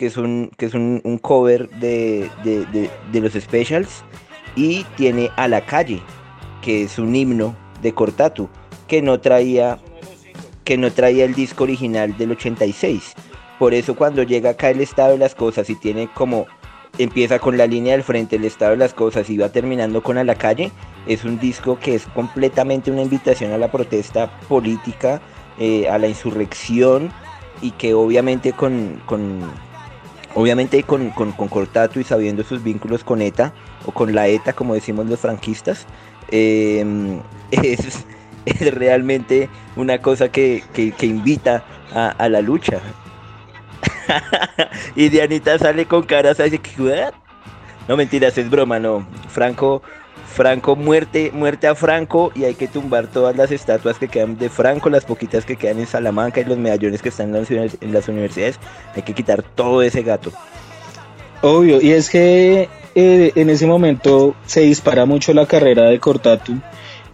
Que 0.00 0.06
es 0.06 0.16
un, 0.16 0.50
que 0.56 0.64
es 0.64 0.72
un, 0.72 1.18
cover 1.20 1.68
de, 1.68 2.30
de, 2.42 2.88
de, 3.12 3.20
los 3.20 3.34
specials, 3.34 4.02
y 4.56 4.84
tiene 4.96 5.28
A 5.36 5.46
la 5.46 5.60
calle, 5.66 6.00
que 6.62 6.84
es 6.84 6.98
un 6.98 7.14
himno 7.14 7.54
de 7.82 7.92
Cortatu, 7.92 8.48
que 8.88 9.02
no 9.02 9.20
traía, 9.20 9.78
que 10.64 10.78
no 10.78 10.90
traía 10.90 11.26
el 11.26 11.34
disco 11.34 11.64
original 11.64 12.16
del 12.16 12.30
86. 12.30 13.12
Por 13.58 13.74
eso 13.74 13.94
cuando 13.94 14.22
llega 14.22 14.50
acá 14.50 14.70
el 14.70 14.80
estado 14.80 15.12
de 15.12 15.18
las 15.18 15.34
cosas 15.34 15.68
y 15.68 15.74
tiene 15.74 16.08
como 16.14 16.46
empieza 16.96 17.38
con 17.38 17.58
la 17.58 17.66
línea 17.66 17.92
del 17.92 18.02
frente, 18.02 18.36
el 18.36 18.46
estado 18.46 18.70
de 18.70 18.78
las 18.78 18.94
cosas 18.94 19.28
y 19.28 19.36
va 19.36 19.50
terminando 19.50 20.02
con 20.02 20.16
A 20.16 20.24
la 20.24 20.34
calle, 20.34 20.72
es 21.06 21.24
un 21.24 21.38
disco 21.38 21.78
que 21.78 21.94
es 21.94 22.06
completamente 22.06 22.90
una 22.90 23.02
invitación 23.02 23.52
a 23.52 23.58
la 23.58 23.70
protesta 23.70 24.30
política, 24.48 25.20
eh, 25.58 25.90
a 25.90 25.98
la 25.98 26.08
insurrección 26.08 27.12
y 27.60 27.72
que 27.72 27.92
obviamente 27.92 28.54
con 28.54 28.98
Obviamente 30.34 30.82
con, 30.84 31.10
con, 31.10 31.32
con, 31.32 31.48
Cortato 31.48 31.98
y 31.98 32.04
sabiendo 32.04 32.44
sus 32.44 32.62
vínculos 32.62 33.02
con 33.02 33.20
ETA, 33.20 33.52
o 33.84 33.92
con 33.92 34.14
la 34.14 34.28
ETA 34.28 34.52
como 34.52 34.74
decimos 34.74 35.06
los 35.06 35.20
franquistas, 35.20 35.86
eh, 36.30 36.84
es, 37.50 38.04
es, 38.44 38.74
realmente 38.74 39.48
una 39.76 40.00
cosa 40.00 40.30
que, 40.30 40.62
que, 40.72 40.92
que 40.92 41.06
invita 41.06 41.64
a, 41.92 42.10
a, 42.10 42.28
la 42.28 42.40
lucha. 42.40 42.80
y 44.96 45.08
Dianita 45.08 45.58
sale 45.58 45.86
con 45.86 46.02
caras 46.04 46.38
así 46.40 46.58
que... 46.58 46.70
No 47.88 47.96
mentiras, 47.96 48.38
es 48.38 48.48
broma, 48.48 48.78
no. 48.78 49.04
Franco, 49.28 49.82
Franco 50.30 50.76
muerte, 50.76 51.32
muerte 51.34 51.66
a 51.66 51.74
Franco 51.74 52.30
y 52.34 52.44
hay 52.44 52.54
que 52.54 52.68
tumbar 52.68 53.08
todas 53.08 53.36
las 53.36 53.50
estatuas 53.50 53.98
que 53.98 54.08
quedan 54.08 54.38
de 54.38 54.48
Franco, 54.48 54.88
las 54.88 55.04
poquitas 55.04 55.44
que 55.44 55.56
quedan 55.56 55.80
en 55.80 55.86
Salamanca 55.86 56.40
y 56.40 56.44
los 56.44 56.56
medallones 56.56 57.02
que 57.02 57.08
están 57.08 57.34
en 57.34 57.92
las, 57.92 58.08
universidades. 58.08 58.58
Hay 58.94 59.02
que 59.02 59.12
quitar 59.12 59.42
todo 59.42 59.82
ese 59.82 60.02
gato. 60.02 60.32
Obvio, 61.42 61.80
y 61.80 61.90
es 61.90 62.10
que 62.10 62.68
eh, 62.94 63.32
en 63.34 63.50
ese 63.50 63.66
momento 63.66 64.36
se 64.46 64.60
dispara 64.60 65.04
mucho 65.04 65.34
la 65.34 65.46
carrera 65.46 65.84
de 65.84 65.98
Cortatu. 65.98 66.60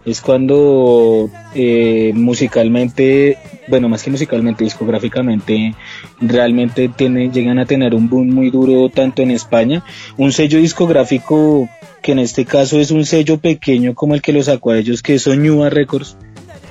Es 0.05 0.21
cuando 0.21 1.29
eh, 1.53 2.11
musicalmente, 2.13 3.37
bueno, 3.67 3.89
más 3.89 4.03
que 4.03 4.11
musicalmente, 4.11 4.63
discográficamente, 4.63 5.75
realmente 6.21 6.87
tiene, 6.87 7.29
llegan 7.29 7.59
a 7.59 7.65
tener 7.65 7.93
un 7.93 8.07
boom 8.07 8.29
muy 8.29 8.49
duro 8.51 8.89
tanto 8.89 9.21
en 9.21 9.31
España. 9.31 9.83
Un 10.15 10.31
sello 10.31 10.59
discográfico 10.59 11.67
que 12.07 12.13
en 12.13 12.19
este 12.19 12.45
caso 12.45 12.79
es 12.79 12.91
un 12.91 13.05
sello 13.05 13.37
pequeño 13.37 13.93
como 13.93 14.15
el 14.15 14.21
que 14.21 14.31
lo 14.31 14.41
sacó 14.41 14.71
a 14.71 14.77
ellos, 14.77 15.01
que 15.01 15.15
es 15.15 15.27
Oñua 15.27 15.69
Records, 15.69 16.15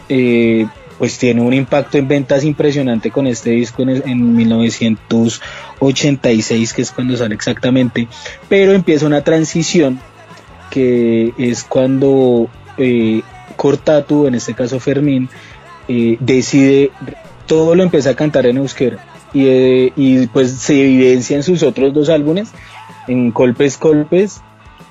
eh, 0.09 0.67
pues 0.97 1.19
tiene 1.19 1.43
un 1.43 1.53
impacto 1.53 1.99
en 1.99 2.09
ventas 2.09 2.43
impresionante 2.43 3.11
con 3.11 3.27
este 3.27 3.51
disco 3.51 3.83
en, 3.83 4.03
en 4.09 4.35
1986, 4.35 6.73
que 6.73 6.81
es 6.81 6.91
cuando 6.91 7.19
sale 7.19 7.35
exactamente, 7.35 8.09
pero 8.49 8.73
empieza 8.73 9.05
una 9.05 9.21
transición 9.21 10.01
que 10.71 11.35
es 11.37 11.65
cuando 11.65 12.49
eh, 12.79 13.21
Cortatu, 13.57 14.27
en 14.27 14.37
este 14.37 14.55
caso 14.55 14.81
Fermín, 14.81 15.29
eh, 15.87 16.17
decide, 16.19 16.93
todo 17.45 17.75
lo 17.75 17.83
empieza 17.83 18.09
a 18.09 18.17
cantar 18.17 18.47
en 18.47 18.57
euskera. 18.57 19.05
Y, 19.35 19.49
eh, 19.49 19.93
y 19.97 20.29
pues 20.29 20.53
se 20.53 20.81
evidencia 20.81 21.37
en 21.37 21.43
sus 21.43 21.63
otros 21.63 21.93
dos 21.93 22.09
álbumes, 22.09 22.49
en 23.07 23.33
Colpes 23.33 23.77
Colpes, 23.77 24.41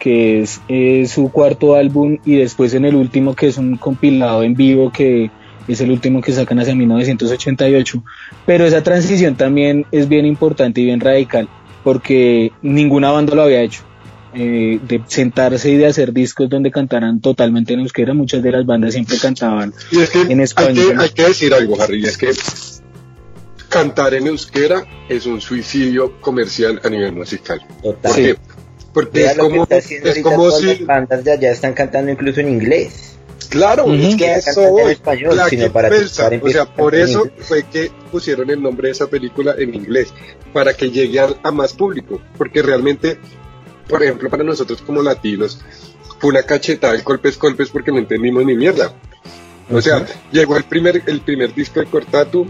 que 0.06 0.44
es 0.44 0.62
eh, 0.68 1.08
su 1.08 1.32
cuarto 1.32 1.74
álbum, 1.74 2.20
y 2.26 2.36
después 2.36 2.76
en 2.76 2.86
el 2.86 2.94
último, 2.94 3.36
que 3.36 3.48
es 3.48 3.58
un 3.58 3.76
compilado 3.76 4.44
en 4.44 4.54
vivo, 4.54 4.92
que 4.92 5.32
es 5.68 5.82
el 5.82 5.90
último 5.90 6.22
que 6.22 6.32
sacan 6.32 6.60
hacia 6.60 6.76
1988. 6.76 8.04
Pero 8.46 8.68
esa 8.68 8.84
transición 8.84 9.34
también 9.34 9.88
es 9.92 10.08
bien 10.08 10.28
importante 10.28 10.80
y 10.80 10.86
bien 10.86 11.00
radical, 11.00 11.50
porque 11.84 12.52
ninguna 12.62 13.10
banda 13.10 13.34
lo 13.34 13.42
había 13.42 13.64
hecho. 13.64 13.82
Eh, 14.36 14.80
de 14.88 15.02
sentarse 15.08 15.72
y 15.72 15.78
de 15.78 15.88
hacer 15.88 16.14
discos 16.14 16.50
donde 16.50 16.70
cantaran 16.70 17.20
totalmente 17.20 17.74
en 17.74 17.80
euskera, 17.80 18.14
muchas 18.14 18.44
de 18.44 18.52
las 18.52 18.66
bandas 18.66 18.94
siempre 18.94 19.18
cantaban 19.18 19.74
Y 19.92 20.02
es 20.02 20.10
que 20.10 20.22
en 20.22 20.40
hay 20.40 20.44
español. 20.44 20.94
que, 20.94 21.02
hay 21.04 21.10
que 21.10 21.24
decir 21.24 21.54
algo, 21.54 21.82
Harry, 21.82 22.04
es 22.04 22.18
que 22.18 22.32
cantar 23.70 24.14
en 24.14 24.28
euskera 24.28 24.86
es 25.10 25.26
un 25.26 25.40
suicidio 25.42 26.20
comercial 26.20 26.82
a 26.84 26.90
nivel 26.90 27.14
musical. 27.14 27.60
Total. 27.82 28.02
¿Por 28.02 28.14
Sí. 28.14 28.36
Porque 28.96 29.20
Vea 29.20 29.32
es 29.34 29.38
como, 29.38 29.68
es 29.70 30.24
como 30.24 30.52
si... 30.52 30.66
las 30.68 30.86
bandas 30.86 31.24
de 31.26 31.32
allá 31.34 31.52
están 31.52 31.74
cantando 31.74 32.12
incluso 32.12 32.40
en 32.40 32.48
inglés. 32.48 33.18
Claro, 33.50 33.84
Ujú. 33.86 33.94
es 33.94 34.16
que 34.16 34.34
eso 34.36 34.70
voy. 34.70 34.94
español, 34.94 35.36
La 35.36 35.50
sino 35.50 35.66
que 35.66 35.70
para 35.70 35.90
pensa, 35.90 36.30
o 36.42 36.50
sea, 36.50 36.66
por 36.66 36.96
eso 36.96 37.30
fue 37.40 37.64
que 37.64 37.92
pusieron 38.10 38.50
el 38.50 38.62
nombre 38.62 38.88
de 38.88 38.94
esa 38.94 39.08
película 39.08 39.54
en 39.58 39.76
inglés, 39.76 40.14
para 40.54 40.74
que 40.74 40.90
llegue 40.90 41.20
a, 41.20 41.28
a 41.44 41.52
más 41.52 41.74
público, 41.74 42.22
porque 42.38 42.62
realmente, 42.62 43.20
por 43.90 44.02
ejemplo, 44.02 44.30
para 44.30 44.46
nosotros 44.46 44.82
como 44.82 45.04
latinos, 45.04 45.60
fue 46.20 46.30
una 46.30 46.44
cachetada 46.44 46.94
de 46.94 47.02
golpes, 47.02 47.38
golpes, 47.38 47.70
porque 47.70 47.92
no 47.92 47.98
entendimos 48.00 48.46
ni 48.46 48.56
mierda. 48.56 48.94
O 49.70 49.82
sea, 49.82 50.06
llegó 50.32 50.56
el 50.56 50.64
primer, 50.64 51.04
el 51.06 51.20
primer 51.20 51.54
disco 51.54 51.82
de 51.82 51.88
Cortatu, 51.88 52.50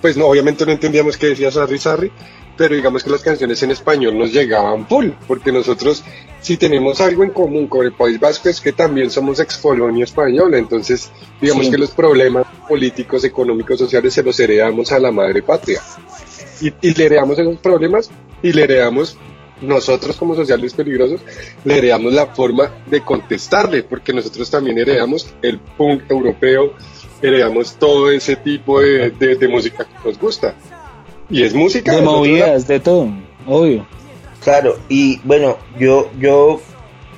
pues 0.00 0.16
no, 0.16 0.26
obviamente 0.26 0.64
no 0.64 0.72
entendíamos 0.72 1.18
qué 1.18 1.28
decía 1.28 1.50
Sarri 1.50 1.78
Sarri, 1.78 2.10
pero 2.56 2.74
digamos 2.74 3.02
que 3.02 3.10
las 3.10 3.22
canciones 3.22 3.62
en 3.62 3.70
español 3.72 4.18
nos 4.18 4.32
llegaban 4.32 4.86
full, 4.86 5.08
porque 5.26 5.50
nosotros 5.52 6.02
si 6.40 6.56
tenemos 6.56 7.00
algo 7.00 7.24
en 7.24 7.30
común 7.30 7.66
con 7.68 7.84
el 7.86 7.92
País 7.92 8.20
Vasco 8.20 8.48
es 8.48 8.60
que 8.60 8.72
también 8.72 9.10
somos 9.10 9.40
excolonia 9.40 10.04
española, 10.04 10.58
entonces 10.58 11.10
digamos 11.40 11.66
Sí. 11.66 11.72
que 11.72 11.78
los 11.78 11.90
problemas 11.90 12.46
políticos, 12.68 13.24
económicos, 13.24 13.78
sociales 13.78 14.12
se 14.14 14.22
los 14.22 14.38
heredamos 14.38 14.92
a 14.92 14.98
la 14.98 15.10
madre 15.10 15.42
patria. 15.42 15.80
Y, 16.60 16.72
y 16.80 16.94
le 16.94 17.06
heredamos 17.06 17.38
esos 17.38 17.56
problemas 17.58 18.10
y 18.42 18.52
le 18.52 18.62
heredamos 18.64 19.16
nosotros 19.60 20.16
como 20.16 20.34
sociales 20.34 20.74
peligrosos, 20.74 21.20
le 21.64 21.78
heredamos 21.78 22.12
la 22.12 22.26
forma 22.26 22.70
de 22.86 23.00
contestarle, 23.00 23.82
porque 23.82 24.12
nosotros 24.12 24.50
también 24.50 24.78
heredamos 24.78 25.32
el 25.42 25.58
punk 25.58 26.02
europeo, 26.10 26.74
heredamos 27.22 27.74
todo 27.76 28.10
ese 28.10 28.36
tipo 28.36 28.80
de, 28.80 29.10
de- 29.10 29.36
de 29.36 29.48
música 29.48 29.84
que 29.84 30.08
nos 30.08 30.18
gusta. 30.18 30.54
Y 31.30 31.42
es 31.42 31.54
música. 31.54 31.94
de 31.96 32.02
movidas, 32.02 32.66
de 32.68 32.80
todo, 32.80 33.08
obvio. 33.46 33.86
Claro, 34.42 34.78
y 34.88 35.20
bueno, 35.24 35.56
yo, 35.78 36.10
yo 36.20 36.60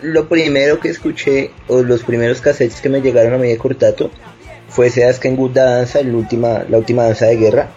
lo 0.03 0.29
primero 0.29 0.79
que 0.79 0.89
escuché, 0.91 1.51
o 1.69 1.83
los 1.83 2.03
primeros 2.05 2.41
cassettes 2.41 2.81
que 2.81 2.89
me 2.89 3.01
llegaron 3.01 3.35
a 3.35 3.39
mí 3.39 3.49
de 3.49 3.59
Cortato, 3.59 4.11
fue 4.69 4.87
ese 4.89 5.05
Asken 5.07 5.35
Good 5.37 5.51
Danza, 5.53 6.03
la 6.03 6.17
última, 6.17 6.65
la 6.69 6.79
última 6.79 7.05
danza 7.05 7.27
de 7.27 7.37
guerra. 7.37 7.69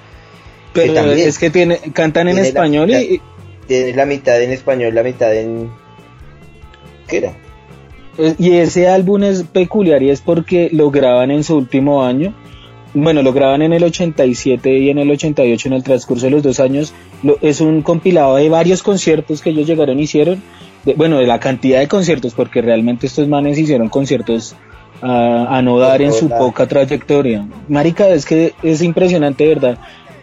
Pero 0.73 0.93
también 0.93 1.27
es 1.27 1.39
que 1.39 1.49
tiene, 1.49 1.79
cantan 1.93 2.27
en 2.27 2.35
tiene 2.35 2.47
español 2.49 2.91
y, 2.91 2.93
mitad- 2.93 3.23
Tiene 3.67 3.93
la 3.95 4.05
mitad 4.05 4.41
en 4.41 4.51
español, 4.51 4.93
la 4.93 5.01
mitad 5.03 5.33
en... 5.35 5.71
¿Qué 7.07 7.17
era? 7.17 7.33
Eh, 8.19 8.35
Y 8.37 8.51
ese 8.57 8.87
álbum 8.87 9.23
es 9.23 9.43
peculiar 9.43 10.03
y 10.03 10.11
es 10.11 10.21
porque 10.21 10.69
lo 10.71 10.91
graban 10.91 11.31
en 11.31 11.43
su 11.43 11.55
último 11.57 12.03
año. 12.05 12.35
Bueno, 12.93 13.21
lo 13.21 13.33
graban 13.33 13.61
en 13.61 13.71
el 13.73 13.83
87 13.83 14.77
y 14.79 14.89
en 14.89 14.97
el 14.97 15.11
88 15.11 15.67
en 15.67 15.73
el 15.73 15.83
transcurso 15.83 16.25
de 16.25 16.31
los 16.31 16.41
dos 16.43 16.59
años. 16.59 16.93
Lo- 17.21 17.37
es 17.41 17.61
un 17.61 17.81
compilado 17.83 18.35
de 18.37 18.49
varios 18.49 18.81
conciertos 18.81 19.41
que 19.41 19.51
ellos 19.51 19.67
llegaron 19.67 19.99
y 19.99 20.03
hicieron. 20.03 20.41
De- 20.85 20.93
bueno, 20.95 21.17
de 21.19 21.27
la 21.27 21.39
cantidad 21.39 21.79
de 21.79 21.87
conciertos, 21.87 22.33
porque 22.33 22.61
realmente 22.61 23.05
estos 23.05 23.27
manes 23.27 23.57
hicieron 23.59 23.89
conciertos 23.89 24.55
a, 25.01 25.57
a 25.57 25.61
no 25.61 25.77
dar 25.77 26.01
en 26.01 26.11
su 26.13 26.29
poca 26.39 26.67
trayectoria. 26.67 27.45
Marica, 27.67 28.07
es 28.09 28.25
que 28.25 28.53
es 28.63 28.81
impresionante, 28.81 29.47
¿verdad? 29.47 29.77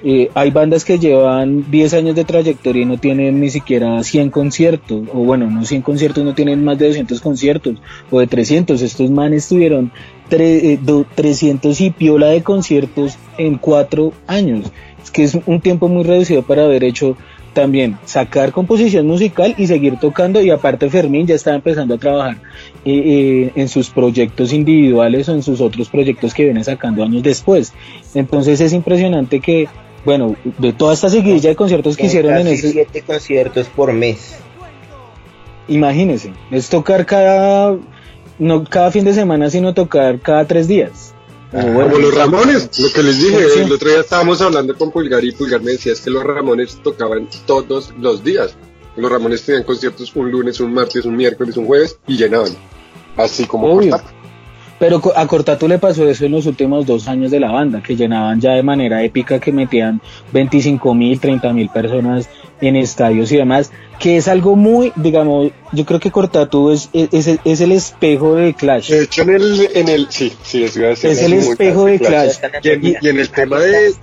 Eh, 0.05 0.31
hay 0.35 0.51
bandas 0.51 0.85
que 0.85 0.99
llevan 0.99 1.71
10 1.71 1.95
años 1.95 2.15
de 2.15 2.25
trayectoria 2.25 2.83
y 2.83 2.85
no 2.85 2.99
tienen 2.99 3.41
ni 3.41 3.51
siquiera 3.51 4.03
100 4.03 4.31
conciertos, 4.31 5.03
o 5.13 5.19
bueno, 5.21 5.51
no 5.51 5.65
100 5.65 5.83
conciertos, 5.83 6.25
no 6.25 6.35
tienen 6.35 6.63
más 6.65 6.79
de 6.79 6.87
200 6.89 7.21
conciertos, 7.21 7.77
o 8.11 8.21
de 8.21 8.27
300. 8.27 8.81
Estos 8.83 9.11
manes 9.11 9.49
tuvieron 9.49 9.91
tre- 10.31 10.61
eh, 10.75 10.79
do- 10.83 11.07
300 11.15 11.81
y 11.81 11.91
piola 11.91 12.29
de 12.29 12.43
conciertos 12.43 13.17
en 13.39 13.57
4 13.59 14.13
años. 14.27 14.71
Es 15.03 15.11
que 15.11 15.23
es 15.25 15.39
un 15.47 15.61
tiempo 15.61 15.89
muy 15.89 16.05
reducido 16.05 16.43
para 16.43 16.65
haber 16.65 16.85
hecho 16.85 17.17
también 17.53 17.97
sacar 18.05 18.53
composición 18.53 19.07
musical 19.07 19.55
y 19.57 19.67
seguir 19.67 19.97
tocando 19.99 20.43
y 20.43 20.51
aparte 20.51 20.91
Fermín 20.91 21.27
ya 21.27 21.37
estaba 21.37 21.57
empezando 21.57 21.95
a 21.95 21.99
trabajar 21.99 22.37
eh, 22.85 23.03
eh, 23.07 23.53
en 23.55 23.69
sus 23.71 23.89
proyectos 23.89 24.53
individuales 24.53 25.27
o 25.31 25.33
en 25.35 25.43
sus 25.43 25.63
otros 25.63 25.89
proyectos 25.89 26.35
que 26.35 26.45
viene 26.45 26.63
sacando 26.63 27.03
años 27.03 27.23
después. 27.23 27.73
Entonces 28.15 28.61
es 28.61 28.75
impresionante 28.75 29.41
que, 29.41 29.69
bueno, 30.07 30.37
de 30.59 30.73
toda 30.73 30.95
esta 30.95 31.09
seguidilla 31.11 31.51
de 31.51 31.57
conciertos 31.57 31.97
que 31.97 32.07
hicieron 32.07 32.37
en 32.37 32.47
ese, 32.47 32.71
siete 32.71 33.03
conciertos 33.03 33.67
por 33.67 33.93
mes. 33.93 34.37
imagínense, 35.69 36.33
es 36.51 36.69
tocar 36.69 37.05
cada, 37.05 37.77
no 38.39 38.65
cada 38.65 38.91
fin 38.93 39.05
de 39.05 39.13
semana, 39.13 39.51
sino 39.51 39.75
tocar 39.75 40.21
cada 40.21 40.47
tres 40.47 40.69
días. 40.69 41.13
Bueno, 41.53 41.91
Como 41.91 41.99
los 41.99 42.15
Ramones, 42.15 42.79
lo 42.79 42.93
que 42.93 43.03
les 43.03 43.19
dije, 43.19 43.49
Sí. 43.51 43.61
el 43.61 43.73
otro 43.73 43.89
día 43.89 44.01
estábamos 44.01 44.41
hablando 44.41 44.77
con 44.77 44.91
Pulgar 44.93 45.25
y 45.25 45.33
Pulgar 45.33 45.61
me 45.63 45.73
decía 45.73 45.93
es 45.93 46.01
que 46.01 46.11
los 46.11 46.23
Ramones 46.25 46.79
tocaban 46.83 47.29
todos 47.47 47.93
los 47.99 48.23
días. 48.23 48.55
Los 48.97 49.11
Ramones 49.11 49.43
tenían 49.43 49.65
conciertos 49.65 50.15
un 50.15 50.31
lunes, 50.31 50.61
un 50.61 50.73
martes, 50.73 51.05
un 51.05 51.17
miércoles, 51.17 51.57
un 51.57 51.67
jueves 51.67 51.99
y 52.07 52.17
llenaban. 52.17 52.53
Así 53.17 53.45
como 53.47 53.73
Obvio. 53.75 54.01
Pero 54.79 55.01
a 55.17 55.27
Cortatu 55.27 55.69
le 55.69 55.79
pasó 55.79 56.07
eso 56.09 56.27
en 56.27 56.33
los 56.33 56.45
últimos 56.45 56.85
dos 56.85 57.09
años 57.09 57.31
de 57.31 57.41
la 57.41 57.51
banda, 57.51 57.83
que 57.83 57.97
llenaban 57.97 58.41
ya 58.41 58.53
de 58.53 58.63
manera 58.63 59.03
épica, 59.03 59.39
que 59.41 59.51
metían 59.51 60.03
25 60.33 60.95
mil, 60.95 61.19
30 61.19 61.51
mil 61.55 61.71
personas 61.71 62.29
en 62.61 62.77
estadios 62.77 63.33
y 63.33 63.37
demás, 63.39 63.71
que 63.99 64.19
es 64.19 64.29
algo 64.29 64.55
muy, 64.55 64.93
digamos, 64.97 65.51
yo 65.73 65.85
creo 65.87 65.99
que 65.99 66.11
Cortatu 66.11 66.71
es, 66.71 66.91
es, 66.93 67.27
es- 67.27 67.39
es 67.45 67.61
el 67.63 67.73
espejo 67.73 68.35
de 68.35 68.53
Clash. 68.55 68.91
De 68.91 69.03
hecho, 69.05 69.23
en 69.23 69.31
el, 69.31 69.69
en 69.75 69.89
el, 69.89 70.07
sí, 70.11 70.35
sí, 70.43 70.65
a 70.65 70.89
decir, 70.89 71.11
Es 71.11 71.23
el 71.23 71.33
espejo 71.35 71.87
de 71.87 71.99
claro. 71.99 72.31
Clash. 72.39 72.61
Y 72.63 72.69
en, 72.71 72.87
y 73.01 73.09
en 73.09 73.19
el 73.21 73.31
tema 73.31 73.59
de, 73.61 73.95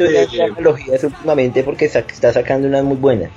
analogías 0.58 1.04
últimamente 1.04 1.64
porque 1.64 1.88
sa- 1.88 2.00
está 2.00 2.34
sacando 2.34 2.68
unas 2.68 2.84
muy 2.84 2.98
buenas. 2.98 3.30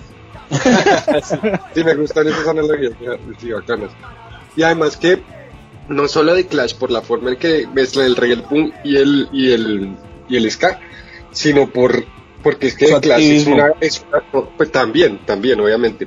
sí, 1.74 1.84
me 1.84 1.94
gustan 1.94 2.28
esas 2.28 2.46
analogías, 2.48 2.92
sí, 3.38 3.50
bacanas. 3.52 3.90
Y 4.56 4.62
además 4.62 4.96
que 4.96 5.18
no 5.88 6.08
solo 6.08 6.34
de 6.34 6.46
Clash 6.46 6.74
por 6.74 6.90
la 6.90 7.02
forma 7.02 7.30
en 7.30 7.36
que 7.36 7.66
mezcla 7.72 8.04
el 8.04 8.16
reggae 8.16 8.34
el 8.34 8.42
punk 8.42 8.74
y 8.84 8.96
el 8.96 9.28
y 9.32 9.50
el 9.52 9.96
y 10.28 10.36
el 10.36 10.50
ska, 10.50 10.80
sino 11.30 11.70
por 11.70 12.04
porque 12.42 12.68
es 12.68 12.74
que 12.76 12.86
The 12.86 13.00
Clash 13.00 13.22
es 13.22 13.46
una, 13.46 13.72
es 13.80 14.04
una- 14.08 14.44
pues 14.56 14.70
también, 14.70 15.18
también 15.26 15.60
obviamente. 15.60 16.06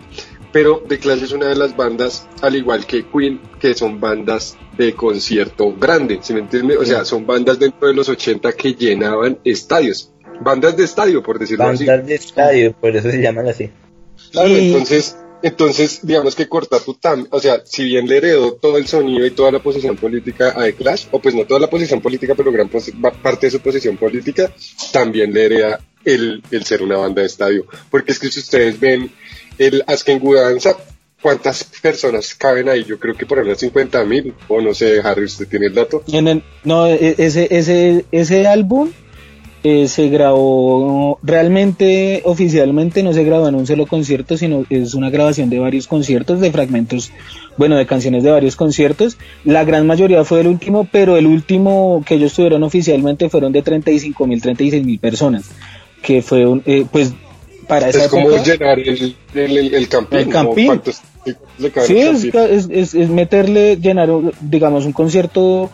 Pero 0.51 0.83
The 0.87 0.97
Clash 0.97 1.23
es 1.23 1.31
una 1.31 1.45
de 1.47 1.55
las 1.55 1.75
bandas, 1.75 2.27
al 2.41 2.55
igual 2.55 2.85
que 2.87 3.05
Queen, 3.05 3.39
que 3.59 3.75
son 3.75 3.99
bandas 3.99 4.57
de 4.77 4.93
concierto 4.93 5.73
grande, 5.75 6.19
¿sí 6.21 6.33
me 6.33 6.39
entiende? 6.39 6.75
O 6.77 6.85
sea, 6.85 7.05
son 7.05 7.27
bandas 7.27 7.59
dentro 7.59 7.87
de 7.87 7.93
los 7.93 8.09
80 8.09 8.53
que 8.53 8.73
llenaban 8.73 9.37
estadios. 9.43 10.11
Bandas 10.41 10.75
de 10.77 10.85
estadio, 10.85 11.21
por 11.21 11.37
decirlo 11.37 11.65
así. 11.65 11.85
Bandas 11.85 12.07
de 12.07 12.15
estadio, 12.15 12.73
por 12.73 12.95
eso 12.95 13.11
se 13.11 13.21
llaman 13.21 13.47
así. 13.47 13.69
Claro, 14.31 14.49
Y- 14.49 14.67
entonces 14.71 15.17
Entonces, 15.41 15.99
digamos 16.03 16.35
que 16.35 16.49
Cortatu 16.49 16.95
también, 16.95 17.29
o 17.31 17.39
sea, 17.39 17.61
si 17.63 17.85
bien 17.85 18.07
le 18.07 18.17
heredó 18.17 18.53
todo 18.53 18.77
el 18.77 18.87
sonido 18.87 19.25
y 19.25 19.31
toda 19.31 19.51
la 19.51 19.59
posición 19.59 19.95
política 19.95 20.53
a 20.55 20.63
The 20.63 20.73
Clash, 20.73 21.05
o 21.11 21.19
pues 21.19 21.33
no 21.33 21.45
toda 21.45 21.59
la 21.59 21.69
posición 21.69 22.01
política, 22.01 22.35
pero 22.35 22.51
gran 22.51 22.69
parte 22.69 23.47
de 23.47 23.51
su 23.51 23.59
posición 23.61 23.95
política, 23.97 24.51
también 24.91 25.33
le 25.33 25.45
hereda 25.45 25.79
el, 26.03 26.43
el 26.51 26.65
ser 26.65 26.83
una 26.83 26.97
banda 26.97 27.21
de 27.21 27.27
estadio. 27.27 27.65
Porque 27.89 28.11
es 28.11 28.19
que 28.19 28.29
si 28.29 28.39
ustedes 28.39 28.79
ven 28.79 29.11
el 29.57 29.83
Asken 29.87 30.19
Gudanza, 30.19 30.75
¿cuántas 31.21 31.63
personas 31.63 32.35
caben 32.35 32.67
ahí? 32.67 32.83
Yo 32.83 32.99
creo 32.99 33.15
que 33.15 33.25
por 33.25 33.41
menos 33.41 33.59
50 33.59 34.03
mil, 34.05 34.33
o 34.49 34.61
no 34.61 34.73
sé, 34.73 34.99
Harry, 35.01 35.25
¿usted 35.25 35.47
tiene 35.47 35.67
el 35.67 35.73
dato? 35.73 36.03
no, 36.63 36.87
e, 36.87 37.15
ese, 37.17 37.47
ese, 37.49 38.05
ese 38.11 38.47
álbum 38.47 38.91
eh, 39.63 39.87
se 39.89 40.07
grabó 40.07 41.19
realmente 41.21 42.21
oficialmente 42.23 43.03
no 43.03 43.11
se 43.11 43.23
grabó 43.25 43.49
en 43.49 43.55
un 43.55 43.67
solo 43.67 43.87
concierto 43.87 44.37
sino 44.37 44.65
es 44.69 44.93
una 44.93 45.09
grabación 45.09 45.49
de 45.49 45.59
varios 45.59 45.87
conciertos 45.87 46.39
de 46.39 46.51
fragmentos 46.51 47.11
bueno 47.57 47.75
de 47.75 47.85
canciones 47.85 48.23
de 48.23 48.31
varios 48.31 48.55
conciertos. 48.55 49.17
La 49.43 49.65
gran 49.65 49.85
mayoría 49.85 50.23
fue 50.23 50.41
el 50.41 50.47
último 50.47 50.87
pero 50.89 51.17
el 51.17 51.27
último 51.27 52.03
que 52.05 52.15
ellos 52.15 52.33
tuvieron 52.33 52.63
oficialmente 52.63 53.29
fueron 53.29 53.51
de 53.51 53.61
35 53.61 54.27
mil 54.27 54.41
36 54.41 54.85
mil 54.85 54.99
personas 54.99 55.49
que 56.01 56.21
fue 56.21 56.45
un, 56.45 56.63
eh, 56.65 56.85
pues 56.89 57.13
para 57.67 57.89
esa 57.89 58.05
es 58.05 58.07
como 58.09 58.29
llenar 58.29 58.79
el, 58.79 59.15
el, 59.33 59.75
el 59.75 59.89
campín, 59.89 60.19
el 60.19 60.29
campín. 60.29 60.81
sí 61.85 61.99
es, 61.99 62.23
es, 62.33 62.95
es 62.95 63.09
meterle 63.09 63.75
llenar 63.75 64.09
digamos 64.41 64.85
un 64.85 64.93
concierto 64.93 65.69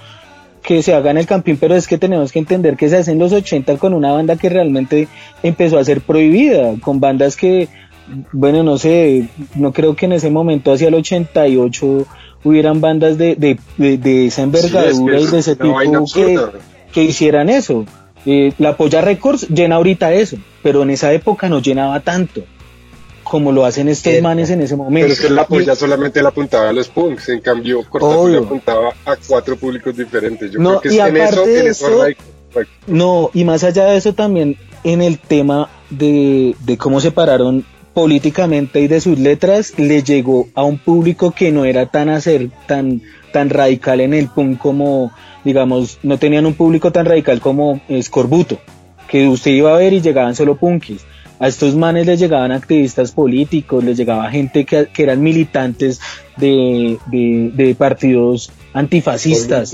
que 0.66 0.82
se 0.82 0.94
haga 0.94 1.12
en 1.12 1.18
el 1.18 1.28
campín, 1.28 1.58
pero 1.58 1.76
es 1.76 1.88
que 1.88 1.98
tenemos 1.98 2.32
que 2.32 2.40
entender 2.40 2.76
que 2.76 2.90
se 2.90 2.98
hace 2.98 3.12
en 3.12 3.20
los 3.20 3.32
80 3.32 3.78
con 3.78 3.94
una 3.94 4.12
banda 4.12 4.36
que 4.36 4.50
realmente 4.50 5.08
empezó 5.44 5.78
a 5.78 5.86
ser 5.86 6.02
prohibida, 6.02 6.74
con 6.82 7.00
bandas 7.00 7.36
que, 7.36 7.70
bueno, 8.32 8.64
no 8.64 8.78
sé, 8.78 9.30
no 9.56 9.72
creo 9.72 9.96
que 9.96 10.08
en 10.08 10.14
ese 10.14 10.32
momento, 10.32 10.74
hacia 10.74 10.88
el 10.88 10.96
88, 10.96 12.08
hubieran 12.44 12.82
bandas 12.82 13.18
de, 13.18 13.36
de, 13.36 13.58
de, 13.98 14.26
esa 14.26 14.42
envergadura 14.42 15.20
y 15.20 15.26
de 15.28 15.40
ese 15.40 15.56
tipo 15.56 15.78
que, 16.14 16.40
que, 16.92 17.04
hicieran 17.04 17.50
eso. 17.50 17.86
Eh, 18.26 18.54
la 18.58 18.76
Polla 18.76 19.02
Records 19.02 19.48
llena 19.50 19.76
ahorita 19.76 20.14
eso, 20.14 20.38
pero 20.64 20.82
en 20.82 20.90
esa 20.90 21.14
época 21.14 21.48
no 21.48 21.62
llenaba 21.62 22.00
tanto 22.00 22.44
como 23.26 23.52
lo 23.52 23.66
hacen 23.66 23.90
estos 23.90 24.22
manes 24.22 24.52
en 24.52 24.62
ese 24.62 24.76
momento. 24.76 25.04
Pero 25.04 25.14
es 25.14 25.20
que 25.20 25.30
la 25.30 25.48
polla 25.48 25.76
solamente 25.76 26.22
le 26.22 26.28
apuntaba 26.28 26.70
a 26.70 26.74
los 26.74 26.88
punks, 26.88 27.30
en 27.30 27.42
cambio 27.42 27.84
le 28.30 28.38
apuntaba 28.38 28.94
a 29.04 29.18
cuatro 29.28 29.58
públicos 29.58 29.98
diferentes. 29.98 30.52
Yo 30.52 30.60
no, 30.60 30.80
creo 30.80 30.82
que 30.82 30.96
y 30.96 31.00
en 31.00 31.18
eso, 31.18 31.46
de 31.46 31.68
eso, 31.68 32.06
no, 32.88 33.32
y 33.34 33.44
más 33.44 33.64
allá 33.64 33.86
de 33.86 33.98
eso 33.98 34.14
también 34.14 34.58
en 34.84 35.02
el 35.02 35.18
tema 35.18 35.70
de, 35.90 36.56
de 36.60 36.78
cómo 36.78 37.02
se 37.02 37.12
pararon 37.12 37.66
políticamente 37.96 38.80
y 38.82 38.88
de 38.88 39.02
sus 39.02 39.18
letras, 39.18 39.74
le 39.80 40.04
llegó 40.04 40.48
a 40.54 40.64
un 40.64 40.78
público 40.78 41.32
que 41.32 41.52
no 41.52 41.66
era 41.66 41.88
tan 41.88 42.10
hacer, 42.10 42.52
tan, 42.68 43.02
tan 43.34 43.50
radical 43.50 44.02
en 44.02 44.14
el 44.14 44.28
punk 44.28 44.60
como, 44.60 45.12
digamos, 45.44 45.98
no 46.04 46.20
tenían 46.20 46.46
un 46.46 46.54
público 46.54 46.92
tan 46.92 47.08
radical 47.08 47.42
como 47.42 47.82
Scorbuto, 48.02 48.60
que 49.08 49.28
usted 49.28 49.52
iba 49.52 49.74
a 49.74 49.78
ver 49.78 49.94
y 49.94 50.02
llegaban 50.02 50.36
solo 50.36 50.58
punkis 50.58 51.06
a 51.40 51.48
estos 51.48 51.76
manes 51.76 52.06
les 52.06 52.20
llegaban 52.20 52.52
activistas 52.52 53.12
políticos, 53.12 53.84
les 53.84 53.98
llegaba 53.98 54.30
gente 54.32 54.66
que, 54.66 54.88
eran 54.98 55.22
militantes 55.22 56.00
de, 56.38 57.76
partidos 57.78 58.52
antifascistas, 58.74 59.74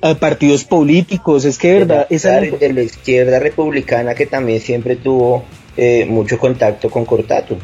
A 0.00 0.14
partidos 0.14 0.64
políticos, 0.64 1.44
es 1.44 1.58
que 1.58 1.68
de 1.68 1.78
verdad... 1.80 2.06
Esa 2.10 2.40
de 2.40 2.72
la 2.72 2.82
izquierda 2.82 3.38
republicana 3.38 4.14
que 4.14 4.26
también 4.26 4.60
siempre 4.60 4.96
tuvo 4.96 5.44
eh, 5.76 6.06
mucho 6.06 6.38
contacto 6.38 6.90
con 6.90 7.04
Cortatu. 7.04 7.56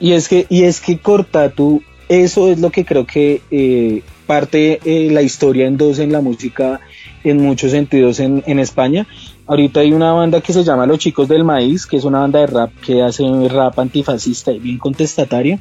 Y 0.00 0.12
es 0.12 0.28
que, 0.28 0.46
y 0.48 0.64
es 0.64 0.80
que 0.80 0.98
Cortatu, 0.98 1.82
eso 2.08 2.50
es 2.50 2.58
lo 2.58 2.70
que 2.70 2.84
creo 2.84 3.06
que 3.06 3.42
eh, 3.50 4.02
parte 4.26 4.80
eh, 4.84 5.10
la 5.10 5.22
historia 5.22 5.66
en 5.66 5.76
dos 5.76 5.98
en 5.98 6.12
la 6.12 6.20
música 6.20 6.80
en 7.24 7.38
muchos 7.38 7.72
sentidos 7.72 8.20
en, 8.20 8.44
en 8.46 8.58
España 8.58 9.06
Ahorita 9.48 9.80
hay 9.80 9.94
una 9.94 10.12
banda 10.12 10.42
que 10.42 10.52
se 10.52 10.62
llama 10.62 10.84
Los 10.84 10.98
Chicos 10.98 11.26
del 11.26 11.42
Maíz, 11.42 11.86
que 11.86 11.96
es 11.96 12.04
una 12.04 12.20
banda 12.20 12.40
de 12.40 12.48
rap 12.48 12.70
que 12.84 13.02
hace 13.02 13.24
rap 13.48 13.78
antifascista 13.78 14.52
y 14.52 14.58
bien 14.58 14.78
contestatario. 14.78 15.58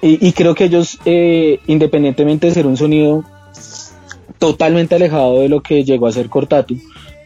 Y, 0.00 0.32
creo 0.32 0.54
que 0.54 0.64
ellos, 0.64 0.98
eh, 1.04 1.58
independientemente 1.66 2.46
de 2.48 2.54
ser 2.54 2.66
un 2.66 2.76
sonido 2.76 3.24
totalmente 4.38 4.94
alejado 4.94 5.40
de 5.40 5.48
lo 5.48 5.60
que 5.60 5.84
llegó 5.84 6.06
a 6.06 6.12
ser 6.12 6.28
Cortatu, 6.28 6.76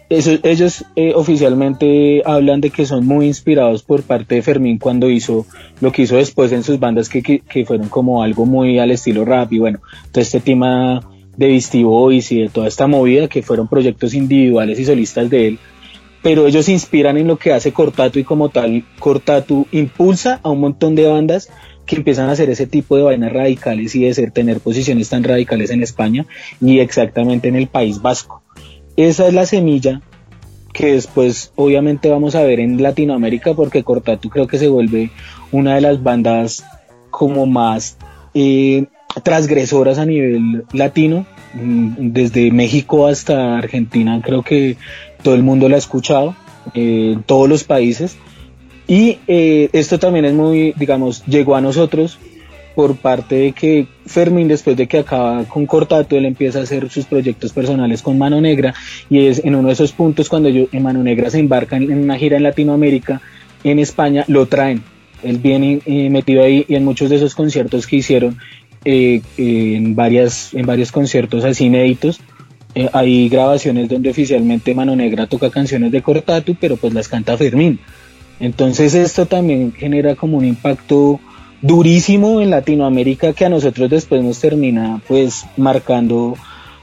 ellos 0.09 0.85
eh, 0.97 1.13
oficialmente 1.15 2.23
hablan 2.25 2.61
de 2.61 2.71
que 2.71 2.87
son 2.87 3.07
muy 3.07 3.27
inspirados 3.27 3.83
por 3.83 4.03
parte 4.03 4.35
de 4.35 4.43
Fermín 4.43 4.79
cuando 4.79 5.11
hizo 5.11 5.47
lo 5.81 5.91
que 5.93 6.03
hizo 6.03 6.17
después 6.17 6.53
en 6.53 6.65
sus 6.65 6.79
bandas 6.79 7.09
que, 7.09 7.23
que 7.23 7.65
fueron 7.65 7.89
como 7.89 8.23
algo 8.23 8.45
muy 8.45 8.79
al 8.79 8.91
estilo 8.91 9.25
rap 9.25 9.53
y 9.53 9.59
bueno, 9.59 9.81
todo 10.11 10.21
este 10.21 10.41
tema 10.41 11.01
de 11.37 11.47
Beastie 11.49 11.85
Boys 11.85 12.31
y 12.33 12.41
de 12.43 12.49
toda 12.49 12.69
esta 12.69 12.87
movida 12.87 13.29
que 13.29 13.43
fueron 13.43 13.69
proyectos 13.69 14.15
individuales 14.15 14.79
y 14.79 14.85
solistas 14.85 15.31
de 15.31 15.49
él, 15.49 15.59
pero 16.23 16.47
ellos 16.47 16.67
se 16.67 16.73
inspiran 16.73 17.17
en 17.17 17.27
lo 17.27 17.37
que 17.37 17.53
hace 17.53 17.73
Cortatu 17.73 18.19
y 18.19 18.25
como 18.25 18.49
tal 18.49 18.85
Cortatu 18.99 19.67
impulsa 19.73 20.41
a 20.43 20.51
un 20.51 20.61
montón 20.61 20.95
de 20.95 21.07
bandas 21.07 21.49
que 21.85 21.97
empiezan 21.97 22.29
a 22.29 22.33
hacer 22.33 22.49
ese 22.49 22.67
tipo 22.67 22.97
de 22.97 23.03
vainas 23.03 23.33
radicales 23.33 23.95
y 23.97 24.05
de 24.05 24.15
ser, 24.15 24.31
tener 24.31 24.61
posiciones 24.61 25.09
tan 25.09 25.25
radicales 25.25 25.71
en 25.71 25.83
España 25.83 26.27
y 26.61 26.79
exactamente 26.79 27.49
en 27.49 27.57
el 27.57 27.67
País 27.67 28.01
Vasco. 28.01 28.43
Esa 28.97 29.27
es 29.27 29.35
la 29.35 29.47
semilla 29.47 30.01
que 30.73 30.93
después 30.93 31.53
obviamente 31.57 32.09
vamos 32.09 32.35
a 32.35 32.43
ver 32.43 32.61
en 32.61 32.83
Latinoamérica 32.83 33.55
porque 33.55 33.83
Cortatu 33.83 34.29
creo 34.29 34.47
que 34.47 34.59
se 34.59 34.69
vuelve 34.69 35.11
una 35.51 35.75
de 35.75 35.81
las 35.81 36.03
bandas 36.03 36.65
como 37.11 37.47
más 37.47 37.99
eh, 38.35 38.87
transgresoras 39.23 39.99
a 39.99 40.07
nivel 40.07 40.65
latino, 40.73 41.27
mm, 41.55 42.13
desde 42.13 42.51
México 42.51 43.07
hasta 43.07 43.59
Argentina, 43.59 44.21
creo 44.25 44.43
que 44.43 44.77
todo 45.23 45.35
el 45.35 45.43
mundo 45.43 45.69
la 45.69 45.77
ha 45.77 45.79
escuchado, 45.79 46.35
eh, 46.75 47.17
todos 47.27 47.49
los 47.49 47.65
países. 47.65 48.17
Y 48.89 49.19
eh, 49.27 49.71
esto 49.73 49.99
también 49.99 50.25
es 50.25 50.35
muy, 50.35 50.73
digamos, 50.77 51.25
llegó 51.27 51.57
a 51.57 51.61
nosotros 51.61 52.19
por 52.75 52.97
parte 52.97 53.35
de 53.37 53.53
que 53.53 53.87
Fermín, 54.07 54.49
después 54.49 54.77
de 54.77 54.87
que 54.87 54.99
acaba 54.99 55.45
con 55.45 55.67
Cortato, 55.67 56.17
él 56.17 56.25
empieza 56.25 56.61
a 56.61 56.63
hacer 56.63 56.89
sus 56.91 57.05
proyectos 57.05 57.53
personales 57.53 58.03
con 58.03 58.19
Mano 58.19 58.41
Negra 58.41 58.75
y 59.11 59.27
es 59.27 59.45
en 59.45 59.55
uno 59.55 59.69
de 59.69 59.75
esos 59.75 59.93
puntos 59.93 60.29
cuando 60.29 60.49
yo, 60.49 60.67
en 60.73 60.83
Mano 60.83 61.03
Negra 61.03 61.31
se 61.31 61.39
embarca 61.39 61.77
en 61.77 61.93
una 61.93 62.17
gira 62.17 62.39
en 62.39 62.43
Latinoamérica, 62.43 63.21
en 63.63 63.79
España, 63.79 64.25
lo 64.27 64.47
traen. 64.47 64.83
Él 65.23 65.39
viene 65.39 65.81
eh, 65.87 66.11
metido 66.11 66.43
ahí 66.43 66.65
y 66.69 66.75
en 66.75 66.85
muchos 66.85 67.11
de 67.11 67.17
esos 67.17 67.35
conciertos 67.35 67.87
que 67.87 67.97
hicieron 67.97 68.39
eh, 68.85 69.23
en, 69.37 69.95
varias, 69.95 70.53
en 70.55 70.67
varios 70.67 70.91
conciertos 70.93 71.45
así 71.45 71.67
inéditos. 71.67 72.21
Eh, 72.75 72.89
hay 72.93 73.29
grabaciones 73.29 73.89
donde 73.89 74.11
oficialmente 74.11 74.75
Mano 74.75 74.97
Negra 74.97 75.27
toca 75.27 75.51
canciones 75.51 75.93
de 75.93 76.03
Cortatu, 76.03 76.57
pero 76.61 76.77
pues 76.77 76.95
las 76.95 77.09
canta 77.09 77.37
Fermín. 77.37 77.79
Entonces 78.41 78.95
esto 78.95 79.27
también 79.27 79.73
genera 79.73 80.17
como 80.17 80.39
un 80.39 80.45
impacto 80.45 81.21
durísimo 81.61 82.41
en 82.41 82.51
Latinoamérica 82.51 83.33
que 83.35 83.45
a 83.45 83.49
nosotros 83.49 83.89
después 83.89 84.23
nos 84.25 84.41
termina 84.41 85.01
pues 85.07 85.47
marcando 85.57 86.35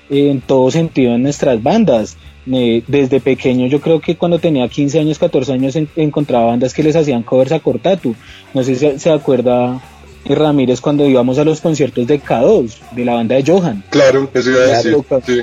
en 0.09 0.41
todo 0.41 0.71
sentido 0.71 1.15
en 1.15 1.23
nuestras 1.23 1.61
bandas. 1.61 2.17
Eh, 2.51 2.83
desde 2.87 3.19
pequeño 3.19 3.67
yo 3.67 3.79
creo 3.79 3.99
que 3.99 4.15
cuando 4.15 4.39
tenía 4.39 4.67
15 4.67 4.99
años, 4.99 5.19
14 5.19 5.53
años 5.53 5.77
encontraba 5.95 6.45
bandas 6.45 6.73
que 6.73 6.83
les 6.83 6.95
hacían 6.95 7.23
covers 7.23 7.51
a 7.51 7.59
Cortatu. 7.59 8.15
No 8.53 8.63
sé 8.63 8.75
si 8.75 8.99
se 8.99 9.11
acuerda 9.11 9.81
Ramírez 10.25 10.81
cuando 10.81 11.07
íbamos 11.07 11.37
a 11.39 11.43
los 11.43 11.61
conciertos 11.61 12.05
de 12.07 12.21
K2, 12.21 12.75
de 12.91 13.05
la 13.05 13.15
banda 13.15 13.35
de 13.35 13.43
Johan. 13.45 13.83
Claro, 13.89 14.29
eso 14.33 14.51
iba 14.51 14.59
a 14.59 14.67
decir. 14.67 14.95
Sí. 15.25 15.41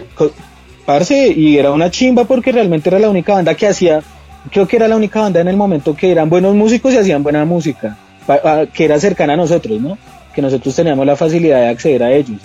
Parce, 0.84 1.28
y 1.28 1.58
era 1.58 1.72
una 1.72 1.90
chimba 1.90 2.24
porque 2.24 2.52
realmente 2.52 2.88
era 2.88 2.98
la 2.98 3.10
única 3.10 3.34
banda 3.34 3.54
que 3.54 3.66
hacía, 3.66 4.02
creo 4.52 4.68
que 4.68 4.76
era 4.76 4.86
la 4.86 4.96
única 4.96 5.20
banda 5.20 5.40
en 5.40 5.48
el 5.48 5.56
momento 5.56 5.96
que 5.96 6.12
eran 6.12 6.30
buenos 6.30 6.54
músicos 6.54 6.94
y 6.94 6.98
hacían 6.98 7.24
buena 7.24 7.44
música, 7.44 7.96
que 8.72 8.84
era 8.84 8.98
cercana 9.00 9.32
a 9.32 9.36
nosotros, 9.36 9.80
¿no? 9.80 9.98
Que 10.32 10.40
nosotros 10.40 10.74
teníamos 10.76 11.04
la 11.04 11.16
facilidad 11.16 11.60
de 11.60 11.68
acceder 11.68 12.04
a 12.04 12.12
ellos, 12.12 12.40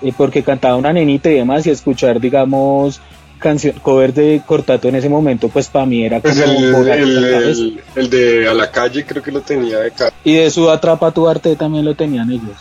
eh, 0.00 0.12
porque 0.16 0.42
cantaba 0.42 0.76
una 0.76 0.92
nenita 0.92 1.30
y 1.30 1.34
demás 1.34 1.66
y 1.66 1.70
escuchar, 1.70 2.18
digamos, 2.18 3.02
canción, 3.42 3.74
cover 3.82 4.14
de 4.14 4.40
Cortato 4.46 4.88
en 4.88 4.94
ese 4.94 5.10
momento, 5.10 5.50
pues 5.50 5.68
para 5.68 5.84
mí 5.84 6.04
era 6.04 6.20
pues 6.20 6.40
como 6.40 6.78
el, 6.78 7.82
el, 7.94 8.10
de 8.10 8.48
A 8.48 8.54
la 8.54 8.70
calle 8.70 9.04
creo 9.04 9.22
que 9.22 9.30
lo 9.30 9.42
tenía 9.42 9.80
de 9.80 9.88
acá. 9.88 10.12
Y 10.24 10.36
de 10.36 10.50
su 10.50 10.70
Atrapa 10.70 11.10
tu 11.10 11.28
arte 11.28 11.54
también 11.56 11.84
lo 11.84 11.94
tenían 11.94 12.30
ellos. 12.30 12.56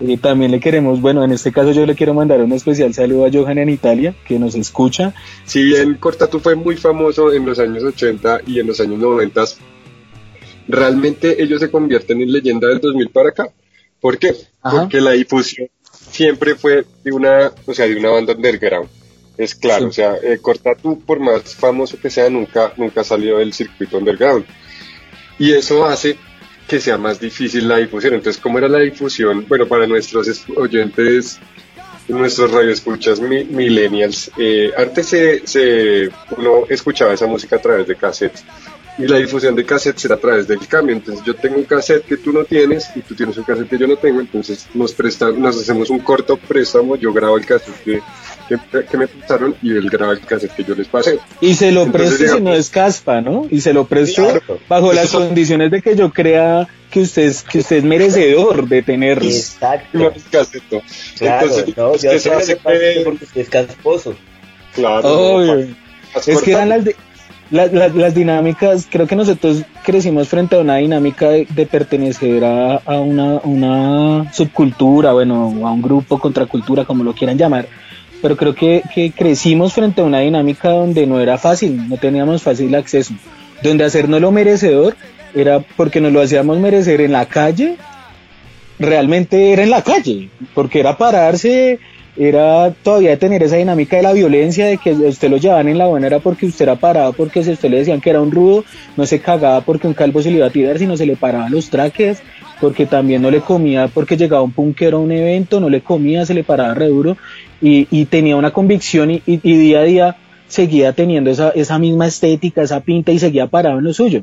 Y 0.00 0.16
también 0.16 0.50
le 0.50 0.58
queremos, 0.58 1.00
bueno, 1.00 1.22
en 1.22 1.30
este 1.30 1.52
caso 1.52 1.70
yo 1.70 1.86
le 1.86 1.94
quiero 1.94 2.14
mandar 2.14 2.40
un 2.40 2.52
especial 2.52 2.92
saludo 2.92 3.26
a 3.26 3.30
Johan 3.32 3.58
en 3.58 3.68
Italia, 3.68 4.14
que 4.26 4.38
nos 4.40 4.56
escucha. 4.56 5.14
Si 5.44 5.62
bien 5.62 5.94
Cortato 5.94 6.40
fue 6.40 6.56
muy 6.56 6.76
famoso 6.76 7.32
en 7.32 7.46
los 7.46 7.60
años 7.60 7.84
80 7.84 8.40
y 8.46 8.58
en 8.58 8.66
los 8.66 8.80
años 8.80 8.98
90, 8.98 9.44
realmente 10.66 11.40
ellos 11.40 11.60
se 11.60 11.70
convierten 11.70 12.20
en 12.20 12.32
leyenda 12.32 12.66
del 12.66 12.80
2000 12.80 13.10
para 13.10 13.28
acá. 13.28 13.46
¿Por 14.00 14.18
qué? 14.18 14.34
Porque 14.60 15.00
la 15.00 15.12
difusión 15.12 15.68
siempre 16.10 16.56
fue 16.56 16.84
de 17.04 17.12
una, 17.12 17.52
o 17.64 17.72
sea, 17.72 17.86
de 17.86 17.96
una 17.96 18.10
banda 18.10 18.34
underground 18.34 18.88
es 19.36 19.54
claro, 19.54 19.88
o 19.88 19.92
sea, 19.92 20.14
eh, 20.22 20.38
Cortatu, 20.40 21.00
por 21.00 21.18
más 21.20 21.54
famoso 21.54 21.98
que 22.00 22.10
sea, 22.10 22.30
nunca, 22.30 22.72
nunca 22.76 23.02
salió 23.04 23.38
del 23.38 23.52
circuito 23.52 23.98
underground. 23.98 24.44
Y 25.38 25.52
eso 25.52 25.84
hace 25.84 26.16
que 26.68 26.80
sea 26.80 26.96
más 26.98 27.18
difícil 27.20 27.68
la 27.68 27.78
difusión. 27.78 28.14
Entonces, 28.14 28.40
¿cómo 28.40 28.58
era 28.58 28.68
la 28.68 28.78
difusión? 28.78 29.44
Bueno, 29.48 29.66
para 29.66 29.86
nuestros 29.86 30.28
es- 30.28 30.44
oyentes, 30.56 31.38
nuestros 32.08 32.50
radioescuchas 32.52 33.20
mi- 33.20 33.44
millennials, 33.44 34.30
eh, 34.38 34.70
antes 34.76 35.06
se, 35.06 35.46
se- 35.46 36.10
uno 36.36 36.64
escuchaba 36.68 37.12
esa 37.14 37.26
música 37.26 37.56
a 37.56 37.60
través 37.62 37.86
de 37.86 37.96
cassettes. 37.96 38.44
Y 38.96 39.08
la 39.08 39.16
difusión 39.18 39.56
de 39.56 39.64
cassettes 39.64 40.04
era 40.04 40.14
a 40.14 40.18
través 40.18 40.46
del 40.46 40.64
cambio. 40.68 40.94
Entonces 40.94 41.24
yo 41.24 41.34
tengo 41.34 41.56
un 41.56 41.64
cassette 41.64 42.04
que 42.04 42.16
tú 42.16 42.32
no 42.32 42.44
tienes 42.44 42.88
y 42.94 43.00
tú 43.00 43.14
tienes 43.16 43.36
un 43.36 43.42
cassette 43.42 43.68
que 43.68 43.76
yo 43.78 43.86
no 43.88 43.96
tengo. 43.96 44.20
Entonces 44.20 44.66
nos 44.72 44.92
prestan, 44.94 45.40
nos 45.40 45.60
hacemos 45.60 45.90
un 45.90 45.98
corto 45.98 46.36
préstamo. 46.36 46.94
Yo 46.94 47.12
grabo 47.12 47.36
el 47.36 47.44
cassette 47.44 47.74
que, 47.84 48.00
que, 48.48 48.84
que 48.84 48.96
me 48.96 49.08
prestaron 49.08 49.56
y 49.62 49.72
él 49.72 49.90
graba 49.90 50.12
el 50.12 50.20
cassette 50.20 50.52
que 50.54 50.62
yo 50.62 50.76
les 50.76 50.86
pasé. 50.86 51.18
Y 51.40 51.54
se 51.54 51.72
lo 51.72 51.82
Entonces, 51.82 51.92
presto 52.10 52.16
si 52.18 52.22
digamos- 52.24 52.42
no 52.42 52.54
es 52.54 52.70
caspa, 52.70 53.20
¿no? 53.20 53.48
Y 53.50 53.60
se 53.62 53.72
lo 53.72 53.84
presto 53.86 54.22
Claro. 54.22 54.60
bajo 54.68 54.92
las 54.92 55.08
son- 55.08 55.26
condiciones 55.26 55.72
de 55.72 55.82
que 55.82 55.96
yo 55.96 56.12
crea 56.12 56.68
que 56.92 57.00
usted 57.00 57.22
es, 57.22 57.42
que 57.42 57.58
usted 57.58 57.76
es 57.78 57.84
merecedor 57.84 58.68
de 58.68 58.82
tenerlo. 58.82 59.28
Exacto. 59.28 60.12
Claro, 61.18 61.46
Entonces, 61.46 61.76
no, 61.76 61.94
es 61.94 62.02
yo 62.02 62.10
que 62.10 62.18
se 62.20 62.30
hace 62.32 62.56
porque 63.04 63.24
usted 63.24 63.40
es 63.40 63.48
casposo. 63.48 64.14
Claro. 64.74 65.08
Obvio. 65.08 65.54
no, 65.56 65.76
más 66.14 66.28
Es 66.28 66.40
que 66.42 66.52
eran 66.52 66.68
las, 66.68 66.84
de- 66.84 66.94
la- 67.50 67.66
la- 67.66 67.88
las 67.88 68.14
dinámicas, 68.14 68.86
creo 68.90 69.06
que 69.06 69.16
nosotros 69.16 69.62
crecimos 69.84 70.28
frente 70.28 70.56
a 70.56 70.60
una 70.60 70.76
dinámica 70.76 71.28
de, 71.30 71.46
de 71.48 71.66
pertenecer 71.66 72.44
a, 72.44 72.76
a 72.76 73.00
una, 73.00 73.40
una 73.44 74.32
subcultura, 74.32 75.12
bueno, 75.12 75.52
a 75.66 75.70
un 75.72 75.82
grupo 75.82 76.18
contracultura, 76.18 76.84
como 76.84 77.04
lo 77.04 77.12
quieran 77.14 77.38
llamar, 77.38 77.66
pero 78.22 78.36
creo 78.36 78.54
que, 78.54 78.82
que 78.94 79.12
crecimos 79.12 79.74
frente 79.74 80.00
a 80.00 80.04
una 80.04 80.20
dinámica 80.20 80.70
donde 80.70 81.06
no 81.06 81.20
era 81.20 81.36
fácil, 81.38 81.88
no 81.88 81.96
teníamos 81.98 82.42
fácil 82.42 82.74
acceso, 82.74 83.14
donde 83.62 83.84
hacernos 83.84 84.20
lo 84.20 84.30
merecedor 84.32 84.96
era 85.34 85.60
porque 85.60 86.00
nos 86.00 86.12
lo 86.12 86.20
hacíamos 86.22 86.58
merecer 86.58 87.00
en 87.00 87.12
la 87.12 87.26
calle, 87.26 87.76
realmente 88.78 89.52
era 89.52 89.62
en 89.62 89.70
la 89.70 89.82
calle, 89.82 90.30
porque 90.54 90.80
era 90.80 90.96
pararse, 90.96 91.78
era 92.16 92.72
todavía 92.82 93.18
tener 93.18 93.42
esa 93.42 93.56
dinámica 93.56 93.96
de 93.96 94.02
la 94.02 94.12
violencia, 94.12 94.66
de 94.66 94.78
que 94.78 94.92
usted 94.92 95.28
lo 95.28 95.36
llevaban 95.36 95.68
en 95.68 95.78
la 95.78 95.86
buena 95.86 96.18
porque 96.20 96.46
usted 96.46 96.64
era 96.64 96.76
parado, 96.76 97.12
porque 97.12 97.42
si 97.42 97.50
usted 97.50 97.70
le 97.70 97.78
decían 97.78 98.00
que 98.00 98.10
era 98.10 98.20
un 98.20 98.30
rudo, 98.30 98.64
no 98.96 99.04
se 99.06 99.20
cagaba 99.20 99.60
porque 99.62 99.86
un 99.86 99.94
calvo 99.94 100.22
se 100.22 100.30
le 100.30 100.36
iba 100.36 100.46
a 100.46 100.50
tirar, 100.50 100.78
sino 100.78 100.96
se 100.96 101.06
le 101.06 101.16
paraban 101.16 101.50
los 101.50 101.70
traques, 101.70 102.22
porque 102.60 102.86
también 102.86 103.22
no 103.22 103.30
le 103.30 103.40
comía, 103.40 103.88
porque 103.88 104.16
llegaba 104.16 104.42
un 104.42 104.52
punkero 104.52 104.98
a 104.98 105.00
un 105.00 105.10
evento, 105.10 105.58
no 105.58 105.68
le 105.68 105.80
comía, 105.80 106.24
se 106.24 106.34
le 106.34 106.44
paraba 106.44 106.74
re 106.74 106.88
duro, 106.88 107.16
y, 107.60 108.04
tenía 108.06 108.36
una 108.36 108.50
convicción 108.50 109.10
y, 109.10 109.20
día 109.38 109.80
a 109.80 109.84
día 109.84 110.16
seguía 110.46 110.92
teniendo 110.92 111.30
esa, 111.30 111.48
esa 111.50 111.78
misma 111.78 112.06
estética, 112.06 112.62
esa 112.62 112.80
pinta 112.80 113.10
y 113.10 113.18
seguía 113.18 113.46
parado 113.46 113.78
en 113.78 113.84
lo 113.84 113.94
suyo. 113.94 114.22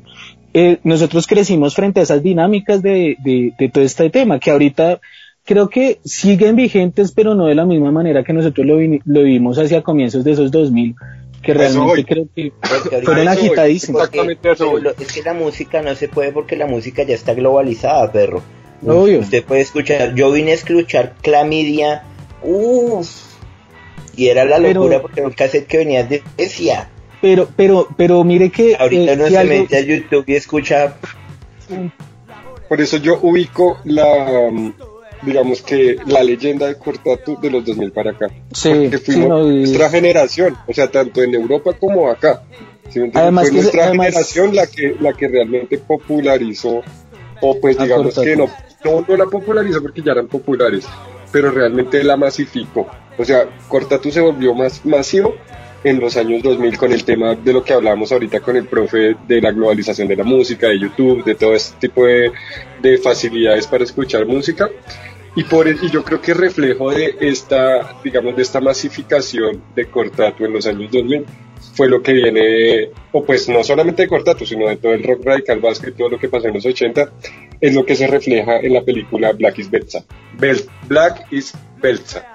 Eh, 0.53 0.77
nosotros 0.83 1.27
crecimos 1.27 1.73
frente 1.73 1.99
a 1.99 2.03
esas 2.03 2.21
dinámicas 2.21 2.81
de, 2.81 3.17
de 3.57 3.69
todo 3.69 3.83
este 3.83 4.09
tema, 4.09 4.39
que 4.39 4.51
ahorita 4.51 4.99
creo 5.45 5.69
que 5.69 5.99
siguen 6.03 6.55
vigentes, 6.55 7.11
pero 7.11 7.35
no 7.35 7.45
de 7.47 7.55
la 7.55 7.65
misma 7.65 7.91
manera 7.91 8.23
que 8.23 8.33
nosotros 8.33 8.65
lo, 8.65 8.77
vi- 8.77 9.01
lo 9.05 9.23
vimos 9.23 9.57
hacia 9.57 9.81
comienzos 9.81 10.23
de 10.23 10.31
esos 10.31 10.51
2000, 10.51 10.95
que 11.41 11.53
realmente 11.53 12.05
creo 12.05 12.27
que 12.35 12.53
fueron 13.03 13.27
agitadísimos. 13.27 14.01
Exactamente 14.03 14.51
es 14.99 15.11
que 15.11 15.23
la 15.23 15.33
música 15.33 15.81
no 15.81 15.95
se 15.95 16.07
puede 16.07 16.31
porque 16.31 16.55
la 16.55 16.67
música 16.67 17.03
ya 17.03 17.15
está 17.15 17.33
globalizada, 17.33 18.11
perro. 18.11 18.41
Obvio. 18.85 19.19
Usted 19.19 19.43
puede 19.43 19.61
escuchar, 19.61 20.15
yo 20.15 20.31
vine 20.31 20.51
a 20.51 20.55
escuchar 20.55 21.13
Clamidia, 21.21 22.03
uff, 22.43 23.09
y 24.15 24.27
era 24.27 24.45
la 24.45 24.57
Pero- 24.57 24.81
locura 24.81 25.01
porque 25.01 25.19
era 25.21 25.27
un 25.29 25.33
cassette 25.35 25.67
que 25.67 25.77
venía 25.77 26.03
de 26.03 26.21
Suecia. 26.37 26.89
Pero, 27.21 27.47
pero, 27.55 27.87
pero 27.95 28.23
mire 28.23 28.49
que 28.49 28.75
Ahorita 28.75 29.13
eh, 29.13 29.15
no 29.17 29.25
si 29.27 29.31
se 29.33 29.37
algo- 29.37 29.53
mete 29.61 29.77
a 29.77 29.81
YouTube 29.81 30.23
y 30.27 30.33
escucha 30.35 30.95
Por 32.67 32.81
eso 32.81 32.97
yo 32.97 33.19
ubico 33.21 33.77
la, 33.83 34.05
um, 34.49 34.73
digamos 35.21 35.61
que 35.61 35.97
la 36.07 36.23
leyenda 36.23 36.67
de 36.67 36.75
Cortatu 36.75 37.39
de 37.41 37.49
los 37.51 37.65
2000 37.65 37.91
para 37.91 38.11
acá. 38.11 38.27
Sí, 38.53 38.89
sí, 38.91 38.97
fuimos 38.97 39.29
no, 39.29 39.51
y- 39.51 39.59
nuestra 39.59 39.89
generación, 39.89 40.57
o 40.67 40.73
sea, 40.73 40.89
tanto 40.89 41.21
en 41.23 41.33
Europa 41.35 41.73
como 41.73 42.09
acá. 42.09 42.43
¿sí? 42.89 42.99
Además 43.13 43.43
Fue 43.45 43.51
que 43.55 43.61
nuestra 43.61 43.85
además- 43.85 44.07
generación 44.07 44.55
la 44.55 44.67
que, 44.67 44.95
la 44.99 45.13
que 45.13 45.27
realmente 45.27 45.77
popularizó, 45.77 46.81
o 47.41 47.59
pues 47.59 47.79
A 47.79 47.83
digamos 47.83 48.13
Cortatu. 48.15 48.25
que 48.25 48.35
no, 48.35 48.47
no, 48.85 49.05
no 49.07 49.17
la 49.17 49.25
popularizó 49.25 49.81
porque 49.81 50.01
ya 50.01 50.11
eran 50.13 50.27
populares, 50.27 50.85
pero 51.31 51.51
realmente 51.51 52.03
la 52.03 52.17
masificó. 52.17 52.87
O 53.17 53.25
sea, 53.25 53.45
Cortatu 53.67 54.11
se 54.11 54.21
volvió 54.21 54.53
más 54.53 54.85
masivo 54.85 55.35
en 55.83 55.99
los 55.99 56.15
años 56.15 56.43
2000 56.43 56.77
con 56.77 56.91
el 56.91 57.03
tema 57.03 57.33
de 57.33 57.53
lo 57.53 57.63
que 57.63 57.73
hablábamos 57.73 58.11
ahorita 58.11 58.39
con 58.39 58.55
el 58.55 58.65
profe 58.65 59.15
de 59.27 59.41
la 59.41 59.51
globalización 59.51 60.07
de 60.07 60.15
la 60.15 60.23
música, 60.23 60.67
de 60.67 60.79
YouTube, 60.79 61.23
de 61.23 61.33
todo 61.33 61.55
este 61.55 61.87
tipo 61.87 62.05
de, 62.05 62.31
de 62.81 62.97
facilidades 62.99 63.65
para 63.65 63.83
escuchar 63.83 64.25
música. 64.27 64.69
Y, 65.35 65.43
por, 65.45 65.67
y 65.67 65.89
yo 65.89 66.03
creo 66.03 66.19
que 66.21 66.33
reflejo 66.33 66.91
de 66.91 67.15
esta, 67.21 67.95
digamos, 68.03 68.35
de 68.35 68.41
esta 68.41 68.59
masificación 68.59 69.61
de 69.75 69.85
Cortatu 69.85 70.43
en 70.45 70.53
los 70.53 70.67
años 70.67 70.91
2000 70.91 71.25
fue 71.73 71.87
lo 71.87 72.01
que 72.01 72.11
viene, 72.13 72.89
o 73.13 73.23
pues 73.23 73.47
no 73.47 73.63
solamente 73.63 74.01
de 74.03 74.09
Cortatu, 74.09 74.45
sino 74.45 74.67
de 74.67 74.75
todo 74.75 74.93
el 74.93 75.03
rock 75.03 75.23
radical 75.23 75.59
vasco 75.61 75.87
y 75.87 75.93
todo 75.93 76.09
lo 76.09 76.19
que 76.19 76.27
pasó 76.27 76.47
en 76.47 76.55
los 76.55 76.65
80, 76.65 77.09
es 77.61 77.73
lo 77.73 77.85
que 77.85 77.95
se 77.95 78.07
refleja 78.07 78.57
en 78.57 78.73
la 78.73 78.81
película 78.83 79.31
Black 79.31 79.59
is 79.59 79.71
Belza. 79.71 80.03
Bel- 80.37 80.67
Black 80.89 81.27
is 81.31 81.53
Belza. 81.81 82.25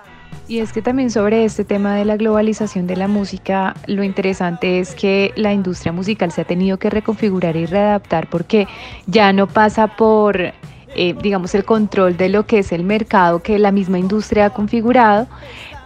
Y 0.48 0.60
es 0.60 0.72
que 0.72 0.80
también 0.80 1.10
sobre 1.10 1.44
este 1.44 1.64
tema 1.64 1.96
de 1.96 2.04
la 2.04 2.16
globalización 2.16 2.86
de 2.86 2.96
la 2.96 3.08
música, 3.08 3.74
lo 3.88 4.04
interesante 4.04 4.78
es 4.78 4.94
que 4.94 5.32
la 5.34 5.52
industria 5.52 5.90
musical 5.92 6.30
se 6.30 6.42
ha 6.42 6.44
tenido 6.44 6.78
que 6.78 6.88
reconfigurar 6.88 7.56
y 7.56 7.66
readaptar 7.66 8.30
porque 8.30 8.68
ya 9.06 9.32
no 9.32 9.48
pasa 9.48 9.96
por, 9.96 10.52
eh, 10.96 11.14
digamos, 11.20 11.54
el 11.54 11.64
control 11.64 12.16
de 12.16 12.28
lo 12.28 12.46
que 12.46 12.58
es 12.60 12.72
el 12.72 12.82
mercado 12.82 13.40
que 13.40 13.58
la 13.58 13.72
misma 13.72 13.98
industria 13.98 14.46
ha 14.46 14.50
configurado, 14.50 15.26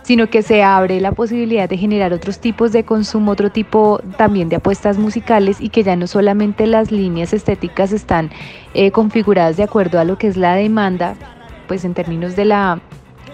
sino 0.02 0.28
que 0.28 0.42
se 0.42 0.62
abre 0.62 1.00
la 1.00 1.12
posibilidad 1.12 1.68
de 1.68 1.76
generar 1.76 2.12
otros 2.12 2.38
tipos 2.38 2.72
de 2.72 2.84
consumo, 2.84 3.32
otro 3.32 3.50
tipo 3.50 4.00
también 4.16 4.48
de 4.48 4.56
apuestas 4.56 4.98
musicales 4.98 5.60
y 5.60 5.68
que 5.68 5.82
ya 5.82 5.96
no 5.96 6.06
solamente 6.06 6.66
las 6.66 6.90
líneas 6.90 7.32
estéticas 7.32 7.92
están 7.92 8.30
eh, 8.74 8.90
configuradas 8.90 9.56
de 9.56 9.62
acuerdo 9.62 10.00
a 10.00 10.04
lo 10.04 10.16
que 10.18 10.28
es 10.28 10.36
la 10.36 10.54
demanda, 10.54 11.14
pues 11.68 11.84
en 11.84 11.94
términos 11.94 12.34
de 12.36 12.46
la 12.46 12.80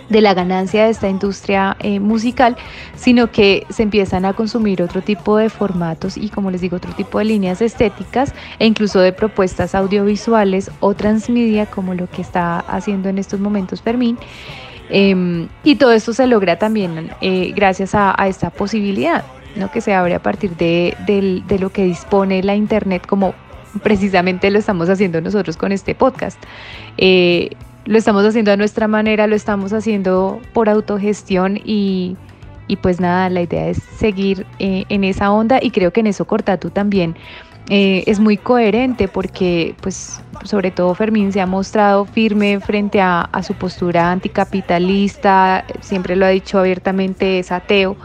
de 0.09 0.21
la 0.21 0.35
ganancia 0.35 0.85
de 0.85 0.91
esta 0.91 1.09
industria 1.09 1.77
eh, 1.81 2.01
musical, 2.01 2.57
sino 2.97 3.31
que 3.31 3.67
se 3.71 3.83
empiezan 3.83 4.25
a 4.25 4.33
consumir 4.33 4.83
otro 4.83 5.03
tipo 5.03 5.37
de 5.37 5.51
formatos 5.51 6.17
y, 6.17 6.29
como 6.29 6.51
les 6.51 6.61
digo, 6.61 6.77
otro 6.77 6.93
tipo 6.93 7.19
de 7.19 7.25
líneas 7.25 7.61
estéticas 7.61 8.35
e 8.59 8.67
incluso 8.67 9.01
de 9.01 9.13
propuestas 9.13 9.75
audiovisuales 9.75 10.71
o 10.81 10.95
transmedia, 10.95 11.67
como 11.67 11.95
lo 11.95 12.09
que 12.09 12.23
está 12.23 12.61
haciendo 12.61 13.09
en 13.09 13.19
estos 13.19 13.41
momentos 13.41 13.83
Fermín. 13.83 14.19
Em, 14.89 15.49
y 15.65 15.77
todo 15.77 15.93
esto 15.93 16.13
se 16.13 16.27
logra 16.29 16.59
también 16.59 17.11
eh, 17.21 17.53
gracias 17.57 17.93
a, 17.95 18.15
esta 18.29 18.51
posibilidad 18.51 19.25
¿no? 19.57 19.69
que 19.73 19.81
se 19.81 19.93
abre 19.93 20.15
a 20.15 20.23
partir 20.23 20.57
de, 20.57 20.97
de 21.07 21.59
lo 21.59 21.71
que 21.71 21.83
dispone 21.83 22.41
la 22.45 22.55
Internet, 22.55 23.05
como 23.05 23.35
precisamente 23.83 24.51
lo 24.51 24.59
estamos 24.59 24.89
haciendo 24.89 25.21
nosotros 25.21 25.57
con 25.57 25.73
este 25.73 25.95
podcast. 25.95 26.43
Eh, 26.99 27.51
lo 27.87 27.99
estamos 27.99 28.24
haciendo 28.24 28.53
a 28.53 28.57
nuestra 28.57 28.89
manera, 28.89 29.26
lo 29.26 29.37
estamos 29.37 29.72
haciendo 29.72 30.41
por 30.53 30.68
autogestión 30.68 31.59
y, 31.64 32.16
y 32.66 32.76
pues 32.76 33.01
nada, 33.01 33.30
la 33.30 33.43
idea 33.43 33.68
es 33.68 33.78
seguir 33.97 34.45
eh, 34.59 34.84
en 34.89 35.05
esa 35.05 35.30
onda 35.32 35.59
y 35.62 35.70
creo 35.70 35.93
que 35.93 36.01
en 36.01 36.09
eso 36.09 36.24
Cortatu 36.24 36.70
también 36.70 37.14
eh, 37.68 38.03
es 38.07 38.18
muy 38.18 38.37
coherente 38.37 39.09
porque 39.09 39.74
pues 39.80 40.20
sobre 40.45 40.70
todo 40.70 40.95
Fermín 40.95 41.32
se 41.32 41.41
ha 41.41 41.47
mostrado 41.47 42.05
firme 42.05 42.61
frente 42.61 43.01
a, 43.01 43.22
a 43.22 43.43
su 43.43 43.55
postura 43.55 44.11
anticapitalista, 44.11 45.64
siempre 45.80 46.16
lo 46.16 46.26
ha 46.26 46.30
dicho 46.30 46.59
abiertamente, 46.59 47.39
es 47.39 47.53
ateo 47.53 47.97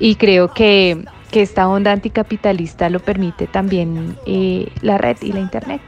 y 0.00 0.16
creo 0.16 0.52
que, 0.52 1.04
que 1.30 1.42
esta 1.42 1.68
onda 1.68 1.92
anticapitalista 1.92 2.90
lo 2.90 2.98
permite 2.98 3.46
también 3.46 4.16
eh, 4.26 4.68
la 4.82 4.98
red 4.98 5.16
y 5.22 5.32
la 5.32 5.40
internet 5.40 5.80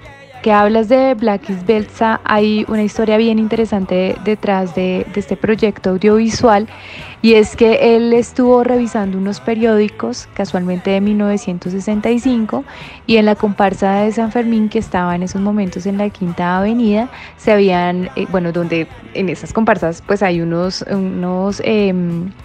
que 0.45 0.53
hablas 0.53 0.91
de 0.91 1.15
Black 1.15 1.49
is 1.49 1.65
Belza, 1.65 2.21
hay 2.23 2.67
una 2.69 2.83
historia 2.83 3.17
bien 3.17 3.39
interesante 3.39 4.15
detrás 4.25 4.75
de, 4.75 5.07
este 5.15 5.39
proyecto 5.39 5.89
audiovisual 5.89 6.69
y 7.23 7.33
es 7.33 7.57
que 7.57 7.97
él 7.97 8.13
estuvo 8.13 8.63
revisando 8.63 9.17
unos 9.17 9.41
periódicos 9.41 10.29
casualmente 10.35 10.91
de 10.91 11.01
1965 11.01 12.63
y 13.07 13.17
en 13.17 13.25
la 13.25 13.37
comparsa 13.37 14.03
de 14.03 14.13
San 14.13 14.33
Fermín 14.33 14.69
que 14.69 14.79
estaba 14.79 15.15
en 15.15 15.23
esos 15.23 15.41
momentos 15.41 15.87
en 15.87 15.97
la 15.97 16.11
Quinta 16.11 16.59
Avenida 16.59 17.09
se 17.39 17.51
habían, 17.51 18.11
eh, 18.15 18.27
bueno, 18.31 18.53
donde 18.53 18.87
en 19.15 19.31
esas 19.31 19.55
comparsas 19.55 20.03
pues 20.07 20.23
hay 20.23 20.43
unos, 20.43 20.85
unos 20.91 21.63
eh, 21.65 21.95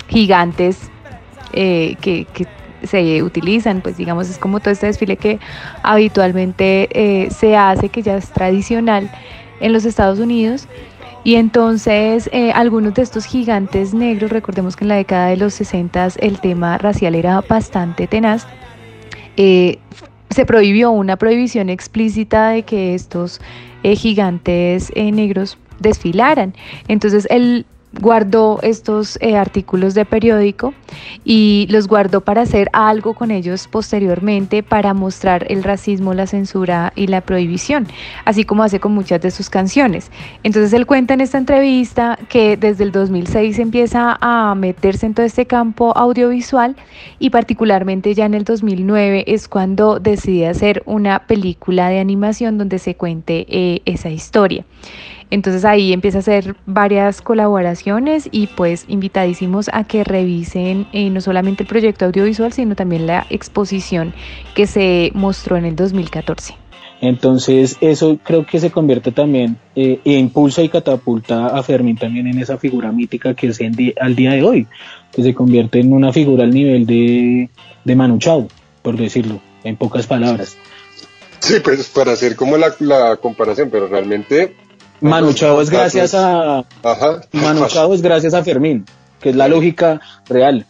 gigantes 0.08 0.90
eh, 1.52 1.98
que 2.00 2.26
se 2.84 3.24
utilizan, 3.24 3.82
pues 3.82 3.98
digamos, 3.98 4.30
es 4.30 4.38
como 4.38 4.60
todo 4.60 4.72
este 4.72 4.88
desfile 4.88 5.18
que 5.18 5.40
habitualmente 5.84 6.90
eh, 6.92 7.30
se 7.32 7.56
hace, 7.56 7.90
que 7.90 8.02
ya 8.02 8.18
es 8.18 8.30
tradicional 8.30 9.12
en 9.60 9.74
los 9.74 9.86
Estados 9.86 10.20
Unidos. 10.20 10.68
Y 11.24 11.36
entonces 11.36 12.30
eh, 12.32 12.52
algunos 12.52 12.94
de 12.94 13.02
estos 13.02 13.26
gigantes 13.26 13.94
negros, 13.94 14.32
recordemos 14.32 14.76
que 14.76 14.86
en 14.86 14.90
la 14.90 14.96
década 14.96 15.28
de 15.28 15.38
los 15.38 15.54
60 15.54 16.10
el 16.20 16.40
tema 16.40 16.78
racial 16.78 17.14
era 17.14 17.42
bastante 17.42 18.08
tenaz, 18.08 18.48
eh, 19.36 19.80
se 20.30 20.46
prohibió 20.46 20.92
una 20.92 21.18
prohibición 21.18 21.70
explícita 21.70 22.50
de 22.50 22.64
que 22.64 22.96
estos 22.96 23.42
gigantes 23.84 24.92
negros 24.96 25.58
desfilaran. 25.80 26.54
Entonces 26.88 27.26
él 27.30 27.66
guardó 27.94 28.60
estos 28.62 29.18
eh, 29.22 29.36
artículos 29.36 29.94
de 29.94 30.06
periódico 30.06 30.74
y 31.26 31.68
los 31.70 31.88
guardó 31.88 32.22
para 32.22 32.42
hacer 32.42 32.70
algo 32.72 33.14
con 33.14 33.32
ellos 33.32 33.68
posteriormente 33.68 34.64
para 34.64 34.94
mostrar 34.94 35.46
el 35.50 35.64
racismo, 35.64 36.14
la 36.14 36.28
censura 36.28 36.94
y 36.96 37.08
la 37.08 37.22
prohibición, 37.22 37.88
así 38.26 38.44
como 38.44 38.64
hace 38.64 38.80
con 38.80 38.94
muchas 38.94 39.22
de 39.22 39.32
sus 39.32 39.50
canciones. 39.50 40.12
Entonces 40.44 40.72
él 40.74 40.86
cuenta 40.86 41.14
en 41.14 41.22
esta 41.22 41.38
entrevista 41.38 42.20
que 42.30 42.58
desde 42.58 42.84
el 42.84 42.92
2006 42.92 43.58
empieza 43.60 44.18
a 44.22 44.54
meterse 44.56 45.06
en 45.06 45.14
todo 45.14 45.26
este 45.26 45.46
campo 45.46 45.96
audiovisual 45.98 46.76
y 47.18 47.32
particularmente 47.32 48.14
ya 48.14 48.26
en 48.26 48.36
el 48.36 48.44
2009 48.44 49.26
es 49.28 49.48
cuando 49.48 50.00
decide 50.00 50.48
hacer 50.48 50.84
una 50.86 51.20
película 51.26 51.90
de 51.90 52.00
animación 52.00 52.58
donde 52.58 52.80
se 52.80 52.96
cuente 52.96 53.46
eh, 53.50 53.82
esa 53.86 54.10
historia. 54.10 54.66
Entonces 55.32 55.64
ahí 55.64 55.94
empieza 55.94 56.18
a 56.18 56.22
hacer 56.22 56.56
varias 56.66 57.22
colaboraciones 57.22 58.28
y 58.32 58.48
pues 58.48 58.86
invitadísimos 58.88 59.70
a 59.74 59.84
que 59.84 60.04
revisen 60.04 60.88
eh, 60.92 61.10
no 61.10 61.22
solamente 61.22 61.64
el 61.64 61.70
proyecto 61.70 62.06
audiovisual, 62.06 62.52
sino 62.52 62.76
también 62.76 63.06
la 63.06 63.28
exposición 63.30 64.14
que 64.56 64.66
se 64.66 65.12
mostró 65.14 65.58
en 65.58 65.66
el 65.66 65.76
2014. 65.76 66.56
Entonces 67.02 67.78
eso 67.80 68.20
creo 68.22 68.46
que 68.46 68.60
se 68.60 68.72
convierte 68.72 69.12
también 69.12 69.58
eh, 69.76 70.02
e 70.04 70.14
impulsa 70.14 70.62
y 70.64 70.70
catapulta 70.70 71.48
a 71.48 71.64
Fermín 71.64 71.96
también 71.96 72.28
en 72.28 72.40
esa 72.40 72.58
figura 72.58 72.92
mítica 72.92 73.34
que 73.36 73.48
es 73.48 73.60
al 74.02 74.16
día 74.16 74.32
de 74.32 74.44
hoy, 74.44 74.68
que 75.12 75.24
se 75.24 75.34
convierte 75.34 75.80
en 75.80 75.94
una 75.94 76.12
figura 76.12 76.44
al 76.44 76.52
nivel 76.52 76.86
de, 76.86 77.50
de 77.86 77.96
Manu 77.96 78.18
Chao, 78.18 78.48
por 78.82 78.98
decirlo, 78.98 79.40
en 79.64 79.78
pocas 79.78 80.08
palabras. 80.08 80.58
Sí, 81.40 81.56
pues 81.64 81.88
para 81.88 82.12
hacer 82.12 82.36
como 82.36 82.58
la, 82.58 82.74
la 82.80 83.16
comparación, 83.16 83.70
pero 83.70 83.88
realmente 83.88 84.56
Manu 85.02 85.34
Chao 85.34 85.62
es 85.62 85.70
gracias 85.70 86.14
a 86.14 86.66
Ajá. 86.84 87.22
Manu 87.32 87.68
Chao 87.68 87.94
es 87.94 88.02
gracias 88.02 88.34
a 88.34 88.44
Fermín, 88.44 88.86
que 89.22 89.30
es 89.30 89.36
la 89.36 89.48
lógica 89.48 90.02
real. 90.28 90.66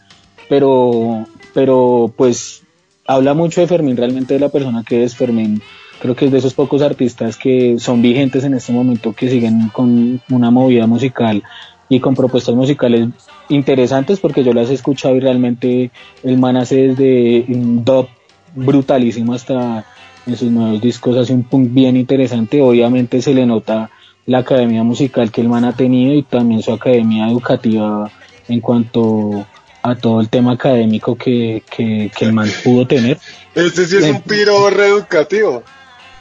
Pero, 0.48 1.26
pero 1.54 2.12
pues 2.16 2.62
habla 3.06 3.34
mucho 3.34 3.60
de 3.60 3.66
Fermín, 3.66 3.96
realmente 3.96 4.34
de 4.34 4.40
la 4.40 4.48
persona 4.48 4.84
que 4.86 5.04
es 5.04 5.16
Fermín. 5.16 5.62
Creo 6.00 6.16
que 6.16 6.26
es 6.26 6.32
de 6.32 6.38
esos 6.38 6.54
pocos 6.54 6.80
artistas 6.82 7.36
que 7.36 7.78
son 7.78 8.00
vigentes 8.00 8.44
en 8.44 8.54
este 8.54 8.72
momento, 8.72 9.12
que 9.12 9.28
siguen 9.28 9.68
con 9.68 10.20
una 10.30 10.50
movida 10.50 10.86
musical 10.86 11.42
y 11.88 12.00
con 12.00 12.14
propuestas 12.14 12.54
musicales 12.54 13.08
interesantes, 13.48 14.20
porque 14.20 14.44
yo 14.44 14.54
las 14.54 14.70
he 14.70 14.74
escuchado 14.74 15.16
y 15.16 15.20
realmente 15.20 15.90
el 16.22 16.38
man 16.38 16.56
hace 16.56 16.88
desde 16.88 17.44
un 17.48 17.84
dub 17.84 18.08
brutalísimo 18.54 19.34
hasta 19.34 19.84
en 20.26 20.36
sus 20.36 20.50
nuevos 20.50 20.80
discos 20.80 21.16
hace 21.16 21.32
un 21.32 21.42
punk 21.42 21.72
bien 21.72 21.96
interesante. 21.96 22.62
Obviamente 22.62 23.20
se 23.20 23.34
le 23.34 23.44
nota 23.44 23.90
la 24.30 24.38
academia 24.38 24.84
musical 24.84 25.32
que 25.32 25.40
el 25.40 25.48
man 25.48 25.64
ha 25.64 25.74
tenido 25.74 26.14
y 26.14 26.22
también 26.22 26.62
su 26.62 26.72
academia 26.72 27.26
educativa 27.26 28.08
en 28.46 28.60
cuanto 28.60 29.44
a 29.82 29.96
todo 29.96 30.20
el 30.20 30.28
tema 30.28 30.52
académico 30.52 31.16
que, 31.16 31.64
que, 31.68 32.12
que 32.16 32.24
el 32.26 32.32
man 32.32 32.48
pudo 32.62 32.86
tener. 32.86 33.18
Este 33.56 33.86
sí 33.86 33.96
es 33.96 34.04
un 34.04 34.22
piro 34.22 34.70
reeducativo. 34.70 35.64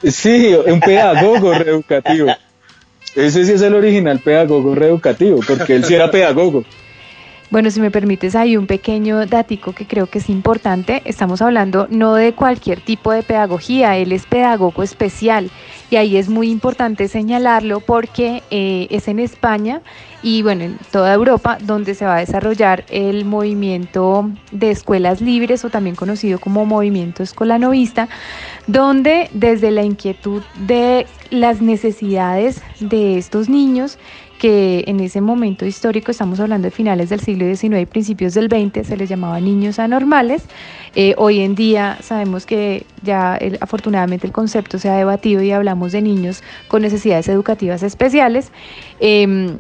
Sí, 0.03 0.55
un 0.66 0.80
pedagogo 0.80 1.53
reeducativo. 1.53 2.34
Ese 3.16 3.45
sí 3.45 3.51
es 3.51 3.62
el 3.62 3.76
original 3.76 4.18
pedagogo 4.18 4.74
reeducativo, 4.74 5.41
porque 5.47 5.76
él 5.76 5.86
sí 5.86 5.93
era 5.93 6.10
pedagogo. 6.10 6.64
Bueno, 7.52 7.72
si 7.72 7.82
me 7.82 7.89
permites, 7.89 8.36
hay 8.36 8.56
un 8.58 8.68
pequeño 8.68 9.26
datico 9.26 9.74
que 9.74 9.88
creo 9.88 10.06
que 10.06 10.20
es 10.20 10.30
importante. 10.30 11.02
Estamos 11.06 11.41
hablando 11.41 11.88
no 11.89 12.14
de 12.14 12.34
cualquier 12.34 12.80
tipo 12.80 13.12
de 13.12 13.24
pedagogía, 13.24 13.97
él 13.97 14.12
es 14.12 14.28
pedagogo 14.28 14.84
especial 14.84 15.50
y 15.89 15.95
ahí 15.95 16.18
es 16.18 16.30
muy 16.30 16.52
importante 16.52 17.08
señalarlo 17.08 17.80
porque 17.80 18.43
eh, 18.52 18.86
es 18.91 19.08
en 19.08 19.18
España 19.18 19.82
y 20.22 20.43
bueno, 20.43 20.64
en 20.64 20.78
toda 20.91 21.12
Europa 21.12 21.58
donde 21.60 21.95
se 21.95 22.06
va 22.06 22.18
a 22.18 22.20
desarrollar 22.20 22.86
el 22.89 23.26
movimiento 23.26 24.30
de 24.52 24.70
escuelas 24.70 25.20
libres 25.20 25.66
o 25.66 25.72
también 25.72 25.95
conocido 25.95 26.38
como 26.38 26.68
movimiento 26.68 27.24
escolanovista, 27.24 28.10
donde 28.68 29.28
desde 29.34 29.72
la 29.72 29.82
inquietud 29.82 30.43
de 30.68 31.08
las 31.32 31.62
necesidades 31.62 32.62
de 32.80 33.18
estos 33.18 33.50
niños 33.50 33.97
que 34.40 34.86
en 34.88 35.00
ese 35.02 35.22
momento 35.22 35.66
histórico, 35.66 36.10
estamos 36.10 36.40
hablando 36.40 36.66
de 36.66 36.72
finales 36.72 37.10
del 37.10 37.20
siglo 37.20 37.46
XIX 37.46 37.82
y 37.82 37.86
principios 37.86 38.34
del 38.34 38.48
XX, 38.48 38.88
se 38.88 38.98
les 38.98 39.10
llamaba 39.10 39.40
niños 39.40 39.78
anormales. 39.78 40.44
Eh, 40.96 41.14
hoy 41.18 41.42
en 41.42 41.54
día 41.54 41.98
sabemos 42.02 42.48
que 42.48 42.86
ya 43.04 43.38
afortunadamente 43.60 44.26
el 44.26 44.34
concepto 44.34 44.80
se 44.80 44.90
ha 44.90 44.96
debatido 44.96 45.44
y 45.44 45.52
hablamos 45.52 45.92
de 45.92 46.02
niños 46.02 46.42
con 46.70 46.82
necesidades 46.82 47.28
educativas 47.28 47.84
especiales. 47.84 48.52
Em, 49.00 49.58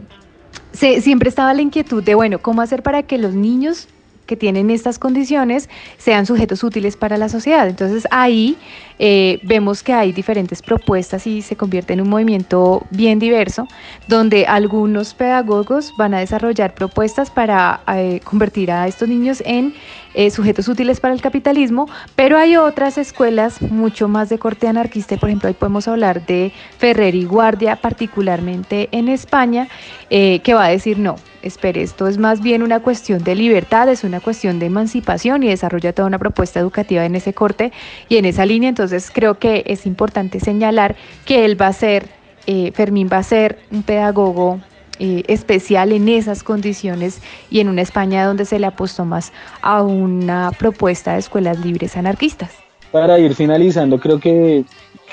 siempre 0.71 1.29
estaba 1.29 1.53
la 1.53 1.61
inquietud 1.61 2.01
de, 2.01 2.15
bueno, 2.15 2.39
¿cómo 2.39 2.61
hacer 2.61 2.81
para 2.81 3.03
que 3.03 3.17
los 3.17 3.35
niños 3.35 3.89
que 4.29 4.37
tienen 4.37 4.69
estas 4.69 4.99
condiciones 4.99 5.69
sean 5.97 6.27
sujetos 6.27 6.63
útiles 6.63 6.95
para 6.95 7.17
la 7.17 7.29
sociedad. 7.29 7.67
Entonces 7.67 8.07
ahí 8.11 8.57
eh, 8.99 9.39
vemos 9.41 9.81
que 9.81 9.91
hay 9.91 10.11
diferentes 10.11 10.61
propuestas 10.61 11.25
y 11.25 11.41
se 11.41 11.55
convierte 11.55 11.93
en 11.93 12.01
un 12.01 12.09
movimiento 12.09 12.85
bien 12.91 13.17
diverso, 13.17 13.67
donde 14.07 14.45
algunos 14.45 15.15
pedagogos 15.15 15.95
van 15.97 16.13
a 16.13 16.19
desarrollar 16.19 16.75
propuestas 16.75 17.31
para 17.31 17.81
eh, 17.87 18.19
convertir 18.23 18.69
a 18.69 18.87
estos 18.87 19.09
niños 19.09 19.41
en 19.47 19.73
eh, 20.13 20.31
sujetos 20.31 20.67
útiles 20.67 20.99
para 20.99 21.13
el 21.13 21.21
capitalismo, 21.21 21.87
pero 22.15 22.37
hay 22.37 22.57
otras 22.57 22.97
escuelas 22.97 23.61
mucho 23.61 24.07
más 24.07 24.29
de 24.29 24.39
corte 24.39 24.67
anarquista, 24.67 25.17
por 25.17 25.29
ejemplo, 25.29 25.47
ahí 25.47 25.55
podemos 25.55 25.87
hablar 25.87 26.25
de 26.25 26.51
Ferrer 26.77 27.15
y 27.15 27.25
Guardia, 27.25 27.75
particularmente 27.75 28.89
en 28.91 29.09
España, 29.09 29.67
que 30.09 30.53
va 30.53 30.65
a 30.65 30.69
decir 30.69 30.97
no, 30.97 31.15
espere, 31.41 31.81
esto 31.81 32.07
es 32.07 32.17
más 32.17 32.41
bien 32.41 32.63
una 32.63 32.81
cuestión 32.81 33.23
de 33.23 33.35
libertad, 33.35 33.89
es 33.89 34.03
una 34.03 34.19
cuestión 34.19 34.59
de 34.59 34.65
emancipación 34.67 35.43
y 35.43 35.47
desarrolla 35.47 35.93
toda 35.93 36.07
una 36.07 36.19
propuesta 36.19 36.59
educativa 36.59 37.05
en 37.05 37.15
ese 37.15 37.33
corte 37.33 37.71
y 38.07 38.17
en 38.17 38.25
esa 38.25 38.45
línea. 38.45 38.69
Entonces 38.69 39.11
creo 39.13 39.39
que 39.39 39.63
es 39.67 39.85
importante 39.85 40.39
señalar 40.39 40.95
que 41.25 41.45
él 41.45 41.59
va 41.59 41.67
a 41.67 41.73
ser, 41.73 42.09
eh, 42.47 42.71
Fermín 42.73 43.09
va 43.11 43.17
a 43.17 43.23
ser 43.23 43.59
un 43.71 43.83
pedagogo 43.83 44.61
eh, 44.99 45.23
especial 45.27 45.91
en 45.91 46.09
esas 46.09 46.43
condiciones 46.43 47.21
y 47.49 47.59
en 47.59 47.69
una 47.69 47.81
España 47.81 48.25
donde 48.25 48.45
se 48.45 48.59
le 48.59 48.67
apostó 48.67 49.05
más 49.05 49.31
a 49.61 49.81
una 49.81 50.51
propuesta 50.51 51.13
de 51.13 51.19
escuelas 51.19 51.59
libres 51.63 51.95
anarquistas. 51.97 52.51
Para 52.91 53.17
ir 53.19 53.33
finalizando, 53.35 53.99
creo 53.99 54.19
que, 54.19 54.65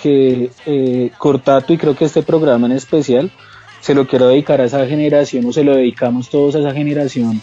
que 0.02 0.50
eh, 0.66 1.10
Cortato 1.18 1.72
y 1.72 1.78
creo 1.78 1.94
que 1.94 2.06
este 2.06 2.22
programa 2.22 2.66
en 2.66 2.72
especial 2.72 3.30
se 3.80 3.94
lo 3.94 4.06
quiero 4.06 4.28
dedicar 4.28 4.60
a 4.60 4.64
esa 4.64 4.86
generación 4.86 5.44
o 5.46 5.52
se 5.52 5.62
lo 5.62 5.76
dedicamos 5.76 6.30
todos 6.30 6.56
a 6.56 6.58
esa 6.60 6.72
generación 6.72 7.40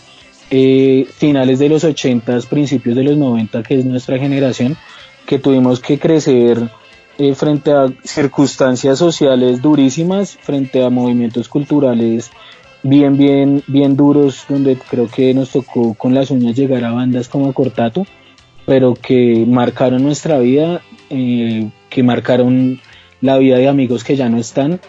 finales 0.49 1.57
de 1.57 1.67
los 1.67 1.83
80, 1.83 2.41
principios 2.41 2.95
de 2.95 3.03
los 3.03 3.17
90, 3.17 3.63
que 3.63 3.79
es 3.79 3.85
nuestra 3.85 4.19
generación, 4.19 4.77
que 5.25 5.39
tuvimos 5.39 5.79
que 5.79 5.97
crecer 5.97 6.69
eh, 7.17 7.35
frente 7.35 7.71
a 7.71 7.87
circunstancias 8.03 8.99
sociales 8.99 9.61
durísimas, 9.61 10.37
frente 10.41 10.83
a 10.83 10.89
movimientos 10.89 11.47
culturales 11.47 12.31
bien, 12.83 13.17
bien, 13.17 13.63
bien 13.67 13.95
duros, 13.95 14.45
donde 14.47 14.77
creo 14.77 15.07
que 15.07 15.33
nos 15.33 15.51
tocó 15.51 15.93
con 15.93 16.13
las 16.13 16.29
uñas 16.31 16.55
llegar 16.55 16.83
a 16.83 16.91
bandas 16.91 17.29
como 17.29 17.53
Cortato, 17.53 18.05
pero 18.65 18.93
que 18.93 19.45
marcaron 19.47 20.03
nuestra 20.03 20.37
vida, 20.39 20.81
eh, 21.09 21.69
que 21.89 22.03
marcaron 22.03 22.79
la 23.21 23.37
vida 23.37 23.57
de 23.57 23.69
amigos 23.69 24.03
que 24.03 24.15
ya 24.15 24.29
no 24.29 24.37
están, 24.37 24.81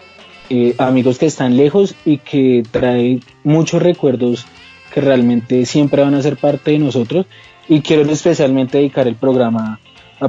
eh, 0.49 0.75
amigos 0.77 1.17
que 1.17 1.25
están 1.25 1.57
lejos 1.57 1.95
y 2.05 2.17
que 2.17 2.63
trae 2.69 3.19
muchos 3.43 3.81
recuerdos 3.81 4.45
que 4.93 5.01
realmente 5.01 5.65
siempre 5.65 6.03
van 6.03 6.13
a 6.13 6.21
ser 6.21 6.37
parte 6.37 6.71
de 6.71 6.79
nosotros. 6.79 7.25
Y 7.67 7.81
quiero 7.81 8.03
especialmente 8.11 8.77
dedicar 8.77 9.07
el 9.07 9.15
programa 9.15 9.73
a 9.73 9.79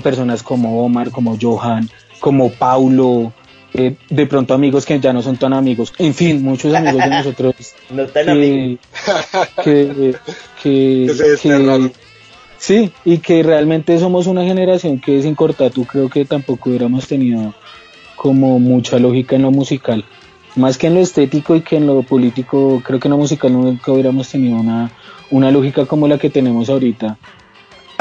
personas 0.02 0.42
como 0.42 0.84
Omar, 0.84 1.10
como 1.10 1.36
Johan, 1.40 1.88
como 2.20 2.50
Paulo, 2.50 3.32
eh, 3.74 3.96
de 4.08 4.26
pronto 4.26 4.54
amigos 4.54 4.86
que 4.86 4.98
ya 5.00 5.12
no 5.12 5.20
son 5.20 5.36
tan 5.36 5.52
amigos, 5.52 5.92
en 5.98 6.14
fin, 6.14 6.42
muchos 6.42 6.74
amigos 6.74 7.02
de 7.02 7.10
nosotros 7.10 7.54
no 7.90 8.06
tan 8.06 8.24
que, 8.24 8.30
amigos. 8.30 8.80
que, 9.64 10.14
que, 10.62 11.90
sí, 12.56 12.90
y 13.04 13.18
que 13.18 13.42
realmente 13.42 13.98
somos 13.98 14.26
una 14.26 14.44
generación 14.44 14.98
que 14.98 15.20
sin 15.20 15.34
Cortatu 15.34 15.84
creo 15.84 16.08
que 16.08 16.24
tampoco 16.24 16.70
hubiéramos 16.70 17.06
tenido 17.06 17.54
como 18.16 18.58
mucha 18.58 18.98
lógica 18.98 19.36
en 19.36 19.42
lo 19.42 19.50
musical, 19.50 20.04
más 20.54 20.78
que 20.78 20.86
en 20.86 20.94
lo 20.94 21.00
estético 21.00 21.54
y 21.54 21.60
que 21.60 21.76
en 21.76 21.86
lo 21.86 22.02
político, 22.02 22.82
creo 22.84 22.98
que 22.98 23.08
en 23.08 23.12
lo 23.12 23.18
musical 23.18 23.52
nunca 23.52 23.92
hubiéramos 23.92 24.28
tenido 24.30 24.56
una, 24.56 24.90
una 25.30 25.50
lógica 25.50 25.84
como 25.84 26.08
la 26.08 26.16
que 26.16 26.30
tenemos 26.30 26.70
ahorita. 26.70 27.18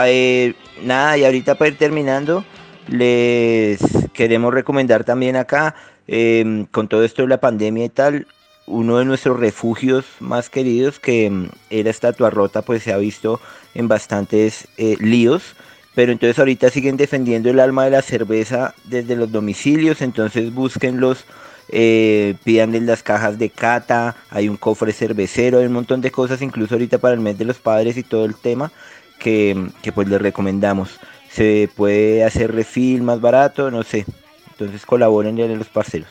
Eh, 0.06 0.54
nada, 0.84 1.18
y 1.18 1.26
ahorita 1.26 1.56
para 1.56 1.70
ir 1.70 1.78
terminando, 1.78 2.46
les 2.88 3.80
queremos 4.14 4.54
recomendar 4.54 5.04
también 5.04 5.36
acá, 5.36 5.76
eh, 6.08 6.66
con 6.72 6.88
todo 6.88 7.04
esto 7.04 7.24
de 7.24 7.28
la 7.30 7.40
pandemia 7.40 7.86
y 7.86 7.90
tal, 7.90 8.28
uno 8.68 8.98
de 8.98 9.06
nuestros 9.06 9.40
refugios 9.40 10.06
más 10.20 10.50
queridos, 10.50 11.00
que 11.00 11.30
mm, 11.30 11.50
era 11.70 11.90
Estatua 11.90 12.30
Rota, 12.30 12.62
pues 12.62 12.84
se 12.84 12.94
ha 12.94 12.98
visto 12.98 13.40
en 13.74 13.88
bastantes 13.88 14.68
eh, 14.78 14.96
líos. 15.00 15.56
pero 15.96 16.12
entonces 16.12 16.38
ahorita 16.40 16.70
siguen 16.70 16.98
defendiendo 16.98 17.50
el 17.50 17.60
alma 17.60 17.86
de 17.86 17.92
la 17.92 18.02
cerveza 18.02 18.74
desde 18.84 19.16
los 19.16 19.32
domicilios, 19.32 20.02
entonces 20.02 20.54
búsquenlos, 20.54 21.26
eh, 21.70 22.36
pidanles 22.44 22.84
las 22.84 23.02
cajas 23.02 23.40
de 23.40 23.50
cata, 23.50 24.16
hay 24.30 24.50
un 24.50 24.58
cofre 24.58 24.92
cervecero, 24.92 25.60
hay 25.60 25.66
un 25.68 25.74
montón 25.74 26.02
de 26.02 26.12
cosas, 26.12 26.42
incluso 26.42 26.76
ahorita 26.76 26.98
para 26.98 27.14
el 27.14 27.22
mes 27.22 27.38
de 27.38 27.46
los 27.46 27.60
padres 27.60 27.98
y 27.98 28.04
todo 28.04 28.26
el 28.26 28.36
tema, 28.36 28.72
que, 29.20 29.70
que 29.82 29.92
pues 29.92 30.08
les 30.08 30.22
recomendamos. 30.22 31.00
Se 31.30 31.70
puede 31.76 32.24
hacer 32.24 32.54
refil 32.54 33.02
más 33.02 33.20
barato, 33.20 33.70
no 33.70 33.84
sé, 33.84 34.06
entonces 34.52 34.86
colaboren 34.86 35.36
ya 35.36 35.46
los 35.48 35.68
parceros. 35.68 36.08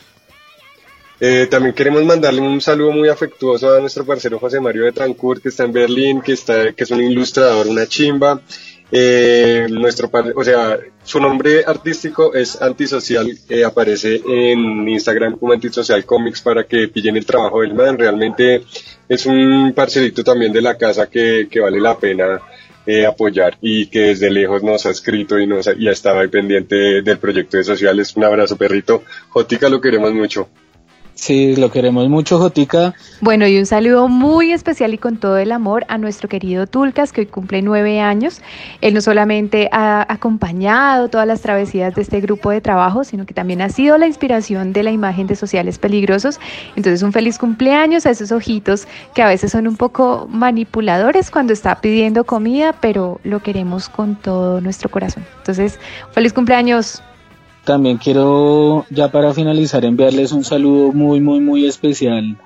Eh, 1.20 1.46
también 1.48 1.74
queremos 1.74 2.04
mandarle 2.04 2.40
un 2.40 2.60
saludo 2.60 2.90
muy 2.90 3.08
afectuoso 3.08 3.74
a 3.74 3.80
nuestro 3.80 4.04
parcero 4.04 4.38
José 4.38 4.60
Mario 4.60 4.84
de 4.84 4.92
Trancourt, 4.92 5.42
que 5.42 5.48
está 5.48 5.64
en 5.64 5.72
Berlín, 5.72 6.20
que, 6.20 6.32
está, 6.32 6.72
que 6.72 6.84
es 6.84 6.90
un 6.90 7.00
ilustrador, 7.02 7.66
una 7.68 7.86
chimba. 7.86 8.40
Eh, 8.92 9.66
nuestro 9.70 10.10
o 10.36 10.44
sea, 10.44 10.78
su 11.02 11.18
nombre 11.18 11.64
artístico 11.66 12.34
es 12.34 12.60
Antisocial, 12.60 13.26
eh, 13.48 13.64
aparece 13.64 14.20
en 14.26 14.88
Instagram 14.88 15.38
como 15.38 15.52
Antisocial 15.52 16.04
Comics 16.04 16.42
para 16.42 16.64
que 16.64 16.88
pillen 16.88 17.16
el 17.16 17.24
trabajo 17.24 17.62
del 17.62 17.74
man. 17.74 17.98
Realmente 17.98 18.62
es 19.08 19.24
un 19.26 19.72
parcelito 19.74 20.22
también 20.22 20.52
de 20.52 20.62
la 20.62 20.76
casa 20.76 21.06
que, 21.08 21.48
que 21.50 21.60
vale 21.60 21.80
la 21.80 21.96
pena 21.96 22.40
eh, 22.86 23.06
apoyar 23.06 23.56
y 23.60 23.86
que 23.86 24.00
desde 24.00 24.30
lejos 24.30 24.62
nos 24.62 24.86
ha 24.86 24.90
escrito 24.90 25.38
y, 25.38 25.46
nos 25.46 25.68
ha, 25.68 25.72
y 25.74 25.88
ha 25.88 25.92
estado 25.92 26.20
ahí 26.20 26.28
pendiente 26.28 27.02
del 27.02 27.18
proyecto 27.18 27.56
de 27.56 27.64
sociales. 27.64 28.14
Un 28.16 28.24
abrazo, 28.24 28.56
perrito. 28.56 29.02
Jotica, 29.30 29.68
lo 29.68 29.80
queremos 29.80 30.12
mucho. 30.12 30.48
Sí, 31.14 31.54
lo 31.54 31.70
queremos 31.70 32.08
mucho, 32.08 32.38
Jotica. 32.38 32.94
Bueno, 33.20 33.46
y 33.46 33.56
un 33.58 33.66
saludo 33.66 34.08
muy 34.08 34.52
especial 34.52 34.94
y 34.94 34.98
con 34.98 35.16
todo 35.16 35.38
el 35.38 35.52
amor 35.52 35.84
a 35.88 35.96
nuestro 35.96 36.28
querido 36.28 36.66
Tulcas, 36.66 37.12
que 37.12 37.22
hoy 37.22 37.26
cumple 37.26 37.62
nueve 37.62 38.00
años. 38.00 38.42
Él 38.80 38.94
no 38.94 39.00
solamente 39.00 39.68
ha 39.70 40.04
acompañado 40.12 41.08
todas 41.08 41.26
las 41.26 41.40
travesías 41.40 41.94
de 41.94 42.02
este 42.02 42.20
grupo 42.20 42.50
de 42.50 42.60
trabajo, 42.60 43.04
sino 43.04 43.26
que 43.26 43.32
también 43.32 43.62
ha 43.62 43.68
sido 43.68 43.96
la 43.96 44.06
inspiración 44.06 44.72
de 44.72 44.82
la 44.82 44.90
imagen 44.90 45.28
de 45.28 45.36
Sociales 45.36 45.78
Peligrosos. 45.78 46.40
Entonces, 46.74 47.02
un 47.02 47.12
feliz 47.12 47.38
cumpleaños 47.38 48.06
a 48.06 48.10
esos 48.10 48.32
ojitos 48.32 48.88
que 49.14 49.22
a 49.22 49.28
veces 49.28 49.52
son 49.52 49.68
un 49.68 49.76
poco 49.76 50.26
manipuladores 50.28 51.30
cuando 51.30 51.52
está 51.52 51.80
pidiendo 51.80 52.24
comida, 52.24 52.74
pero 52.80 53.20
lo 53.22 53.40
queremos 53.40 53.88
con 53.88 54.16
todo 54.16 54.60
nuestro 54.60 54.90
corazón. 54.90 55.24
Entonces, 55.38 55.78
feliz 56.12 56.32
cumpleaños. 56.32 57.02
También 57.64 57.96
quiero, 57.96 58.84
ya 58.90 59.10
para 59.10 59.32
finalizar, 59.32 59.84
enviarles 59.84 60.32
un 60.32 60.44
saludo 60.44 60.92
muy, 60.92 61.20
muy, 61.20 61.40
muy 61.40 61.66
especial 61.66 62.36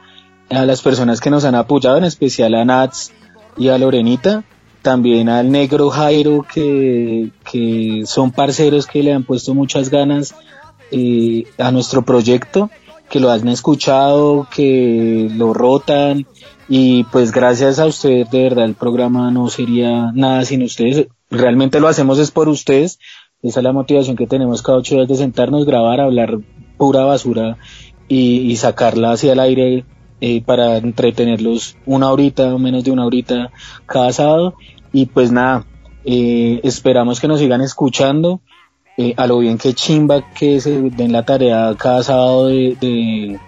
a 0.48 0.64
las 0.64 0.80
personas 0.80 1.20
que 1.20 1.30
nos 1.30 1.44
han 1.44 1.56
apoyado, 1.56 1.98
en 1.98 2.04
especial 2.04 2.54
a 2.54 2.64
Nats 2.64 3.12
y 3.56 3.68
a 3.68 3.78
Lorenita, 3.78 4.44
también 4.82 5.28
al 5.28 5.50
negro 5.50 5.90
Jairo, 5.90 6.46
que, 6.52 7.30
que 7.50 8.02
son 8.06 8.30
parceros 8.30 8.86
que 8.86 9.02
le 9.02 9.12
han 9.12 9.24
puesto 9.24 9.54
muchas 9.54 9.90
ganas 9.90 10.34
eh, 10.92 11.44
a 11.58 11.72
nuestro 11.72 12.02
proyecto, 12.02 12.70
que 13.10 13.20
lo 13.20 13.30
han 13.30 13.48
escuchado, 13.48 14.46
que 14.54 15.28
lo 15.34 15.52
rotan, 15.52 16.26
y 16.68 17.04
pues 17.04 17.32
gracias 17.32 17.78
a 17.78 17.86
ustedes, 17.86 18.30
de 18.30 18.42
verdad, 18.42 18.66
el 18.66 18.74
programa 18.74 19.30
no 19.30 19.48
sería 19.48 20.12
nada 20.12 20.44
sin 20.44 20.62
ustedes. 20.62 21.08
Realmente 21.30 21.80
lo 21.80 21.88
hacemos 21.88 22.18
es 22.18 22.30
por 22.30 22.48
ustedes, 22.48 22.98
esa 23.42 23.60
es 23.60 23.64
la 23.64 23.72
motivación 23.72 24.16
que 24.16 24.26
tenemos 24.26 24.62
cada 24.62 24.78
ocho 24.78 24.96
días 24.96 25.08
de 25.08 25.14
sentarnos, 25.14 25.64
grabar, 25.64 26.00
hablar 26.00 26.38
pura 26.76 27.04
basura 27.04 27.56
y, 28.08 28.56
sacarla 28.56 29.12
hacia 29.12 29.32
el 29.32 29.40
aire 29.40 29.84
eh, 30.20 30.42
para 30.42 30.78
entretenerlos 30.78 31.76
una 31.86 32.10
horita 32.10 32.54
o 32.54 32.58
menos 32.58 32.82
de 32.84 32.90
una 32.90 33.06
horita 33.06 33.50
cada 33.86 34.12
sábado. 34.12 34.54
Y 34.92 35.06
pues 35.06 35.30
nada, 35.30 35.66
eh, 36.04 36.60
esperamos 36.64 37.20
que 37.20 37.28
nos 37.28 37.38
sigan 37.40 37.60
escuchando. 37.60 38.40
Eh, 38.96 39.14
a 39.16 39.28
lo 39.28 39.38
bien 39.38 39.58
que 39.58 39.74
chimba 39.74 40.32
que 40.32 40.60
se 40.60 40.72
den 40.80 41.12
la 41.12 41.24
tarea 41.24 41.72
cada 41.78 42.02
sábado 42.02 42.48
de, 42.48 43.38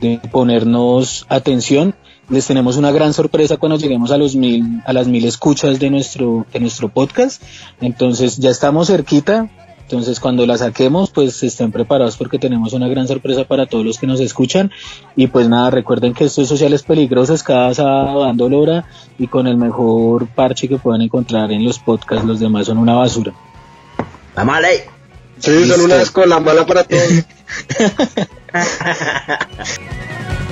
de 0.00 0.20
ponernos 0.32 1.24
atención 1.28 1.94
les 2.28 2.46
tenemos 2.46 2.76
una 2.76 2.92
gran 2.92 3.12
sorpresa 3.12 3.56
cuando 3.56 3.78
lleguemos 3.78 4.10
a 4.10 4.16
los 4.16 4.36
mil, 4.36 4.82
a 4.86 4.92
las 4.92 5.06
mil 5.06 5.24
escuchas 5.24 5.78
de 5.78 5.90
nuestro, 5.90 6.46
de 6.52 6.60
nuestro 6.60 6.88
podcast. 6.88 7.42
Entonces 7.80 8.38
ya 8.38 8.50
estamos 8.50 8.88
cerquita. 8.88 9.50
Entonces 9.82 10.20
cuando 10.20 10.46
la 10.46 10.56
saquemos, 10.56 11.10
pues 11.10 11.42
estén 11.42 11.70
preparados 11.70 12.16
porque 12.16 12.38
tenemos 12.38 12.72
una 12.72 12.88
gran 12.88 13.06
sorpresa 13.06 13.44
para 13.44 13.66
todos 13.66 13.84
los 13.84 13.98
que 13.98 14.06
nos 14.06 14.20
escuchan. 14.20 14.70
Y 15.16 15.26
pues 15.26 15.48
nada, 15.48 15.70
recuerden 15.70 16.14
que 16.14 16.24
esto 16.24 16.40
es 16.40 16.48
Sociales 16.48 16.82
Peligrosas 16.82 17.42
cada 17.42 17.74
sábado 17.74 18.22
dando 18.22 18.48
lora 18.48 18.86
y 19.18 19.26
con 19.26 19.46
el 19.46 19.58
mejor 19.58 20.28
parche 20.28 20.68
que 20.68 20.78
puedan 20.78 21.02
encontrar 21.02 21.52
en 21.52 21.64
los 21.64 21.78
podcasts. 21.78 22.24
Los 22.24 22.40
demás 22.40 22.66
son 22.66 22.78
una 22.78 22.94
basura. 22.94 23.34
La 24.34 24.44
mala. 24.44 24.68
Sí, 25.38 25.66
son 25.66 25.80
una 25.82 25.96
escuela 26.00 26.40
mala 26.40 26.64
para 26.64 26.84
todos. 26.84 27.24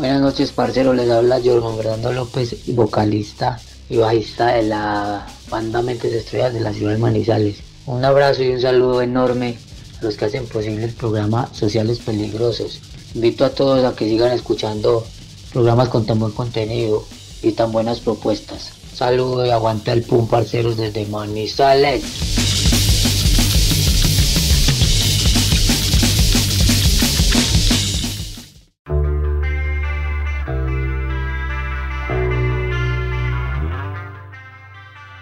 Buenas 0.00 0.22
noches, 0.22 0.50
parcero. 0.52 0.94
Les 0.94 1.10
habla 1.10 1.42
Jorge 1.44 1.76
Fernando 1.76 2.10
López, 2.10 2.56
vocalista 2.68 3.60
y 3.90 3.98
bajista 3.98 4.54
de 4.54 4.62
la 4.62 5.26
banda 5.50 5.82
Mentes 5.82 6.14
Estrellas 6.14 6.54
de 6.54 6.60
la 6.60 6.72
ciudad 6.72 6.92
de 6.92 6.98
Manizales. 6.98 7.58
Un 7.84 8.02
abrazo 8.02 8.42
y 8.42 8.48
un 8.48 8.62
saludo 8.62 9.02
enorme 9.02 9.58
a 10.00 10.04
los 10.04 10.16
que 10.16 10.24
hacen 10.24 10.46
posible 10.46 10.86
el 10.86 10.94
programa 10.94 11.50
Sociales 11.52 11.98
Peligrosos. 11.98 12.80
Invito 13.14 13.44
a 13.44 13.50
todos 13.50 13.84
a 13.84 13.94
que 13.94 14.08
sigan 14.08 14.32
escuchando 14.32 15.04
programas 15.52 15.90
con 15.90 16.06
tan 16.06 16.18
buen 16.18 16.32
contenido 16.32 17.04
y 17.42 17.52
tan 17.52 17.70
buenas 17.70 18.00
propuestas. 18.00 18.72
Saludo 18.94 19.44
y 19.44 19.50
aguanta 19.50 19.92
el 19.92 20.02
pum, 20.02 20.26
parceros, 20.26 20.78
desde 20.78 21.04
Manizales. 21.08 22.49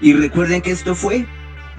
Y 0.08 0.14
recuerden 0.14 0.62
que 0.62 0.70
esto 0.70 0.94
fue 0.94 1.26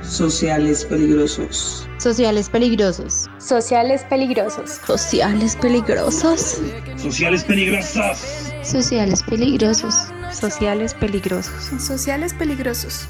Sociales 0.03 0.86
Peligrosos. 0.86 1.89
Sociales 1.97 2.47
Peligrosos. 2.47 3.27
Sociales 3.39 4.05
Peligrosos. 4.07 4.69
Sociales 4.86 5.55
Peligrosos. 5.55 6.61
Sociales 6.95 7.43
Peligrosos. 7.43 8.13
Sociales 8.61 9.23
Peligrosos. 9.23 9.95
Sociales 10.32 10.93
Peligrosos. 10.93 11.82
Sociales 11.82 12.36
Peligrosos. 12.36 13.07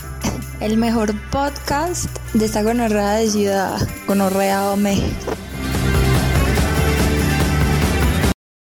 El 0.61 0.78
mejor 0.78 1.13
podcast 1.32 2.09
de 2.34 2.45
esta 2.45 2.63
gonorrea 2.63 3.15
de 3.15 3.30
ciudad. 3.30 3.78
Gonorrea 4.07 4.72
Ome. 4.72 5.01